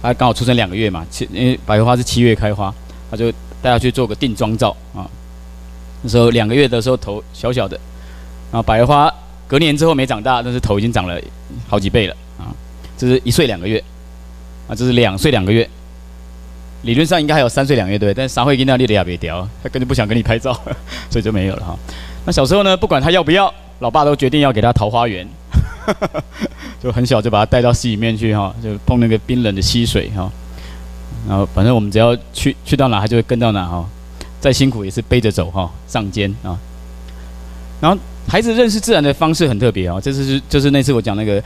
[0.00, 2.72] 他刚好出生两个月嘛，七，因为百合花是七月开花，
[3.10, 3.30] 他就
[3.60, 5.08] 带他去做个定妆照啊。
[6.02, 7.76] 那时候两个月的时候头小小的，
[8.52, 9.12] 然后百合花
[9.46, 11.20] 隔年之后没长大，但是头已经长了
[11.68, 12.54] 好几倍了啊。
[12.96, 13.82] 这是一岁两个月，
[14.68, 15.68] 啊，这是两岁两个月。
[16.82, 18.14] 理论上应该还有三岁两个月对不对？
[18.14, 20.52] 但是三岁跟那列的也别掉，他根本不想跟你拍照，
[21.10, 21.76] 所以就没有了哈。
[22.24, 25.26] 那小时候呢，不管他要不要，老爸都决定要给他桃花源。
[26.82, 30.30] 就很小就把他带到溪里面去哈，就碰那个冰冷的溪水哈，
[31.28, 33.88] 然后反正我们只要去去到哪，他就会跟到哪哈，
[34.40, 36.58] 再辛苦也是背着走哈，上肩啊。
[37.80, 41.42] 然后孩子认识自然的方式很特别啊，这次是就是那次我讲那个，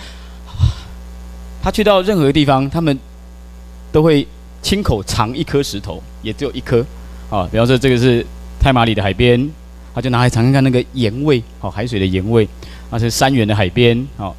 [1.63, 2.99] 他去到任何地方，他们
[3.91, 4.27] 都会
[4.63, 6.85] 亲口尝一颗石头，也只有一颗
[7.31, 7.49] 啊。
[7.51, 8.25] 比方说这个是
[8.61, 9.51] 太麻里的海边，
[9.95, 12.49] 他就拿来尝看看那个盐味，好海水的盐味。
[12.91, 14.37] 那是三元的海边，好，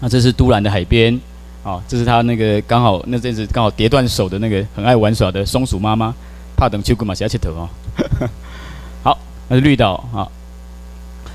[0.00, 1.18] 那这是都兰的海边，
[1.62, 6.14] 好，这是他那个刚好那阵子刚好跌断手的那个很爱玩耍的松鼠妈妈，
[6.56, 7.68] 怕等秋姑嘛，小切头哦，
[9.02, 9.18] 好，
[9.48, 10.28] 那是绿岛啊，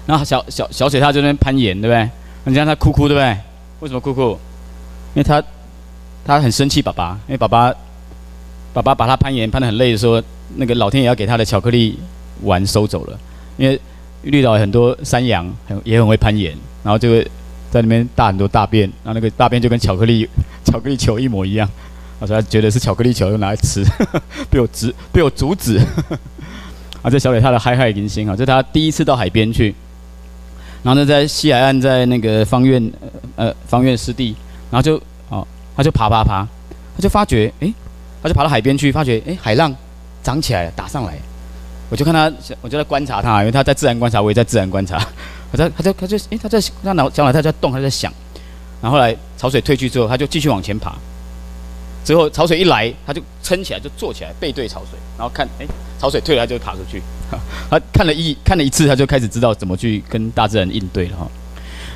[0.05, 2.09] 然后小小小水獭在那边攀岩，对不对？
[2.43, 3.37] 你看他哭哭，对不对？
[3.81, 4.37] 为什么哭哭？
[5.13, 5.43] 因为他
[6.23, 7.73] 他很生气爸爸，因为爸爸
[8.73, 10.21] 爸爸把他攀岩攀得很累的时候，
[10.55, 11.99] 那个老天爷要给他的巧克力
[12.43, 13.19] 玩收走了，
[13.57, 13.79] 因为
[14.23, 17.31] 绿岛很多山羊，很也很会攀岩，然后就会
[17.71, 20.29] 在那边大很多大便，然后那个大便就跟巧克力
[20.63, 21.67] 巧克力球一模一样，
[22.19, 23.83] 他说他觉得是巧克力球，就拿来吃，
[24.51, 25.79] 被我阻被我阻止。
[27.01, 29.73] 啊，这小磊他的嗨嗨迎新啊，这他第一次到海边去，
[30.83, 32.91] 然后呢，在西海岸，在那个方院
[33.35, 34.35] 呃方院湿地，
[34.69, 36.45] 然后就哦，他就爬爬爬，
[36.95, 37.73] 他就发觉诶，
[38.21, 39.73] 他就爬到海边去，发觉诶，海浪
[40.21, 41.17] 涨起来了，打上来，
[41.89, 42.31] 我就看他，
[42.61, 45.03] 我就在观察他，因为他在自然观察，我也在自然观察，
[45.51, 48.11] 他在他在他就诶，他在他脑将来他在动，他在想，
[48.81, 50.95] 然后后来潮水退去之后，他就继续往前爬。
[52.03, 55.65] 之后潮水一来，他就撑起来，就坐起来，背对潮水，然后看，哎，
[55.99, 57.01] 潮水退了，他就爬出去。
[57.69, 61.27] 他看了一看了一次，他就开始知道怎么去跟大自然应对了哈。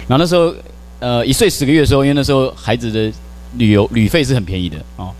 [0.07, 0.53] 然后那时候，
[0.99, 3.11] 呃，一岁十个月的时候，因为那时候孩子的
[3.57, 5.11] 旅游旅费是很便宜的哦，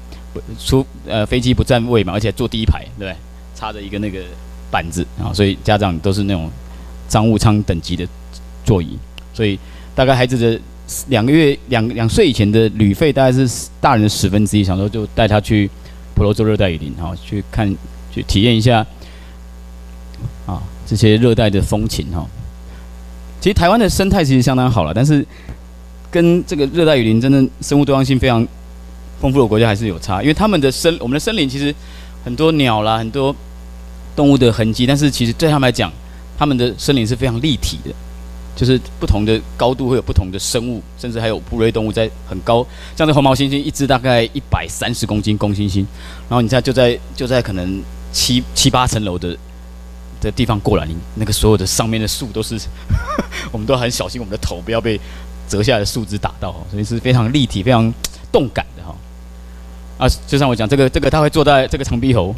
[0.60, 3.16] 出呃飞机不占位嘛，而且坐第一排，对不对？
[3.56, 4.20] 插着一个那个
[4.70, 6.50] 板子啊，所以家长都是那种
[7.10, 8.08] 商务舱等级的
[8.66, 8.98] 座椅，
[9.34, 9.58] 所以
[9.96, 10.60] 大概孩子的。
[11.08, 15.68] 两个月两两岁以前的旅费大概是大人的十分之一，想说就带他去
[16.14, 17.68] 婆罗洲热带雨林，哈，去看
[18.14, 18.86] 去体验一下
[20.46, 22.24] 啊这些热带的风情哈。
[23.42, 25.26] 其实台湾的生态其实相当好了，但是
[26.12, 28.48] 跟这个热带雨林真的生物多样性非常
[29.20, 31.74] 丰富的国家还是有差，因为他们的森我们的森林其实
[32.24, 33.36] 很多鸟啦，很多
[34.16, 35.92] 动物的痕迹，但是其实对他们来讲，
[36.38, 37.90] 他们的森林是非常立体的。
[38.56, 42.66] 就是不同的高度会有不同的生物，甚至还有哺乳类动物在很高，
[42.96, 45.80] 像这红毛猩猩，一只大概一百三十公斤公猩猩，
[46.30, 47.84] 然后你在就在就在可能
[48.14, 49.38] 七七八层楼的
[50.22, 52.58] 的地方过来，你那个所有的上面的树都是，
[53.52, 55.00] 我们都很小心我们的头不要被
[55.50, 57.94] 折下来的树枝打到，所以是非常立体、非常
[58.32, 58.96] 动感的哈。
[59.98, 62.34] 啊，就像我讲这个这个，他会坐在这个长鼻猴。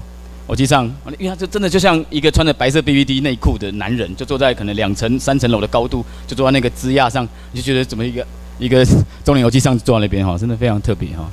[0.47, 0.85] 我记上，
[1.19, 8.25] 因为他就真的就像一个穿着白色 BVD 内裤的男人，就坐在可能两层、三层楼的高度，就坐在那个支架上，你就觉得怎么一个
[8.57, 8.85] 一个
[9.25, 11.29] 中年油机上坐在那边哈，真的非常特别哈。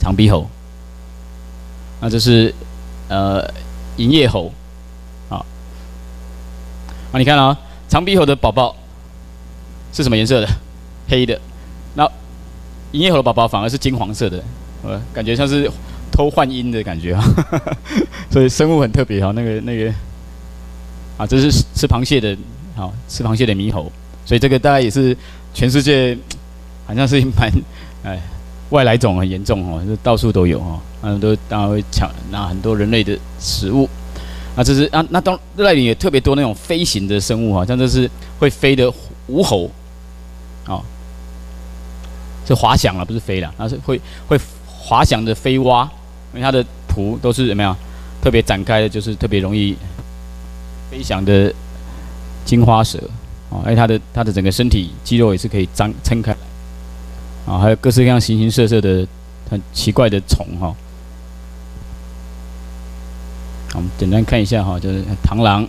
[0.00, 0.50] 长鼻猴，
[2.00, 2.52] 那这是
[3.08, 3.48] 呃
[3.96, 4.52] 银叶猴，
[5.28, 5.38] 啊，
[7.12, 7.56] 啊你看啊，
[7.88, 8.74] 长鼻猴的宝宝
[9.92, 10.48] 是什么颜色的？
[11.06, 11.40] 黑的，
[11.94, 12.04] 那
[12.90, 14.42] 银叶猴的宝宝反而是金黄色的，
[14.82, 15.70] 呃，感觉像是。
[16.14, 17.24] 偷换音的感觉啊，
[18.30, 19.32] 所以生物很特别哈。
[19.32, 19.92] 那个那个
[21.18, 22.36] 啊，这是吃螃蟹的，
[22.76, 23.90] 好吃螃蟹的猕猴，
[24.24, 25.16] 所以这个大概也是
[25.52, 26.16] 全世界
[26.86, 27.50] 好像是蛮
[28.04, 28.20] 哎
[28.70, 33.88] 外来种很严重哦，是到处都有哈，嗯，都当然会抢拿很多人类的食物。
[34.54, 38.08] 啊，这是啊，那当热带雨林也特别多那种飞行的生物哈，像这是
[38.38, 38.88] 会飞的
[39.26, 39.68] 无猴，
[40.64, 40.80] 啊，
[42.46, 45.90] 是滑翔了，不是飞了，它是会会滑翔的飞蛙。
[46.34, 47.76] 因为它的蹼都是怎么样，
[48.20, 49.76] 特别展开的，就是特别容易
[50.90, 51.54] 飞翔的
[52.44, 52.98] 金花蛇
[53.50, 56.38] 啊，而且它的它的整个身体肌肉也是可以张撑开来
[57.46, 59.06] 啊，还有各式各样形形色色的
[59.48, 60.74] 很奇怪的虫哈。
[63.74, 65.64] 我们简单看一下哈，就是螳螂，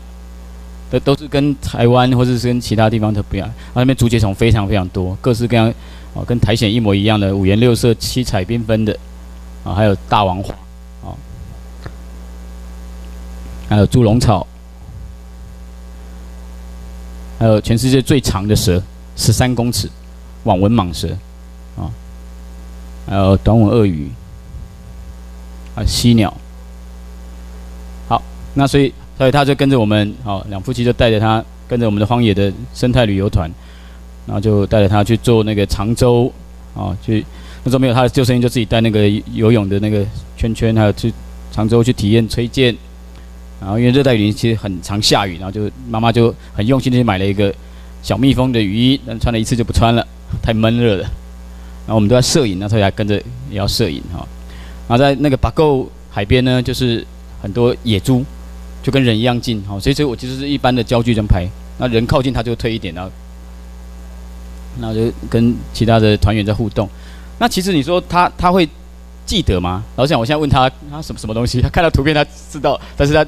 [0.91, 5.71] 这都是跟台湾或者是跟其他地方特不一样，那边竹节虫非常非常多，各式各样
[6.15, 8.97] 啊，跟苔藓一模一样的五颜六色、七彩缤纷的。
[9.65, 10.53] 啊，还有大王花，
[11.03, 11.09] 啊，
[13.67, 14.45] 还有猪笼草，
[17.39, 18.79] 还有全世界最长的蛇，
[19.15, 19.89] 十三公尺，
[20.43, 21.09] 网纹蟒蛇，
[21.75, 21.89] 啊，
[23.07, 24.11] 还有短吻鳄鱼，
[25.75, 26.31] 啊，犀鸟。
[28.07, 28.21] 好，
[28.53, 33.51] 那所以，所以他就跟着我们，好，两夫妻就带着他跟着我们的荒野的生态旅游团，
[34.27, 36.31] 然后就带着他去做那个长洲，
[36.75, 37.25] 啊，去。
[37.65, 40.05] 那时候没有他的救生衣，就自己带那个游泳的那个
[40.37, 41.11] 圈圈，还有去
[41.51, 42.73] 长洲去体验吹箭。
[43.59, 47.51] 然后因为热带雨林其实很常下雨，然后就妈妈就很用心的去买了一个
[48.03, 50.07] 小蜜蜂的雨衣，但穿了一次就不穿了，
[50.43, 51.01] 太闷热了。
[51.01, 53.15] 然后我们都在摄影，那时候还跟着
[53.49, 54.27] 也要摄影哈。
[54.87, 57.03] 然后在那个巴沟海边呢，就是
[57.41, 58.23] 很多野猪，
[58.83, 61.47] 就跟人一样近哈，所以所以我其实是一般的焦距这样拍，
[61.79, 63.11] 那人靠近他就退一点，然后
[64.79, 66.87] 然后就跟其他的团员在互动。
[67.37, 68.67] 那其实你说他他会
[69.25, 69.83] 记得吗？
[69.95, 73.25] 老实讲，我现在问他他什么什么东西，他看到图片他知道，但是他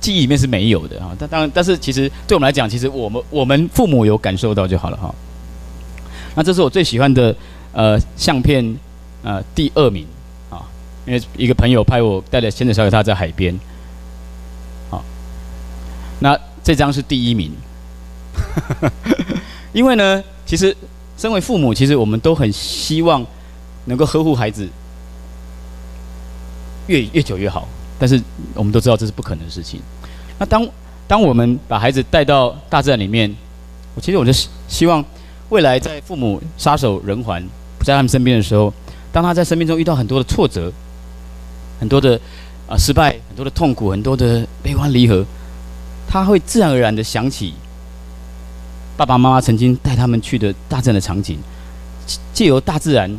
[0.00, 1.14] 记忆里面是没有的哈。
[1.18, 5.14] 但当然，但是其实对我们来讲，其实我们我们父母有感受到就好了哈。
[6.36, 7.34] 那这是我最喜欢的
[7.72, 8.64] 呃相片
[9.22, 10.06] 呃第二名
[10.48, 10.62] 啊，
[11.04, 13.58] 因为一个朋友拍我带着牵着小海獭在海边，
[14.88, 15.04] 好，
[16.20, 17.52] 那这张是第一名，
[19.74, 20.74] 因为呢，其实
[21.18, 23.26] 身为父母，其实我们都很希望。
[23.86, 24.68] 能够呵护孩子
[26.86, 28.20] 越越久越好，但是
[28.54, 29.80] 我们都知道这是不可能的事情。
[30.38, 30.66] 那当
[31.06, 33.34] 当我们把孩子带到大自然里面，
[33.94, 34.32] 我其实我就
[34.68, 35.04] 希望，
[35.48, 37.46] 未来在父母撒手人寰
[37.78, 38.72] 不在他们身边的时候，
[39.12, 40.72] 当他在生命中遇到很多的挫折、
[41.78, 42.18] 很多的
[42.68, 45.24] 啊、失败、很多的痛苦、很多的悲欢离合，
[46.06, 47.54] 他会自然而然的想起
[48.96, 51.38] 爸爸妈妈曾经带他们去的大自然的场景，
[52.32, 53.10] 借由大自然，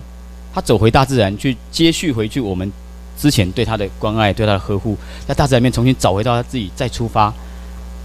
[0.54, 2.72] 他走回大自然去接续回去我们
[3.18, 4.98] 之前对他的关爱、对他的呵护，
[5.28, 7.34] 在大自然里面重新找回到他自己再出发、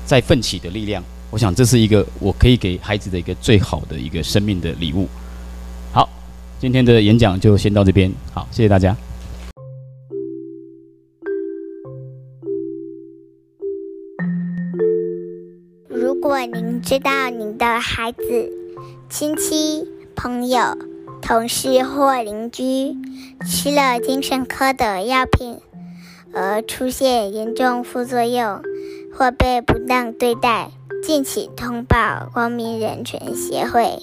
[0.05, 1.03] 再奋起的力量。
[1.31, 5.09] 我想这是一个我可以给孩子的一个最好的一个生命的礼物。
[5.93, 6.09] 好，
[6.61, 8.13] 今天的演讲就先到这边。
[8.33, 8.97] 好，谢谢大家。
[15.89, 18.53] 如果您知道您的孩子、
[19.09, 20.59] 亲戚、朋友、
[21.27, 22.97] 同事或邻居
[23.45, 25.59] 吃了精神科的药品
[26.33, 28.63] 而出现严重副作用，
[29.13, 30.71] 或被不当对待，
[31.03, 33.99] 敬请通报光明人权协会。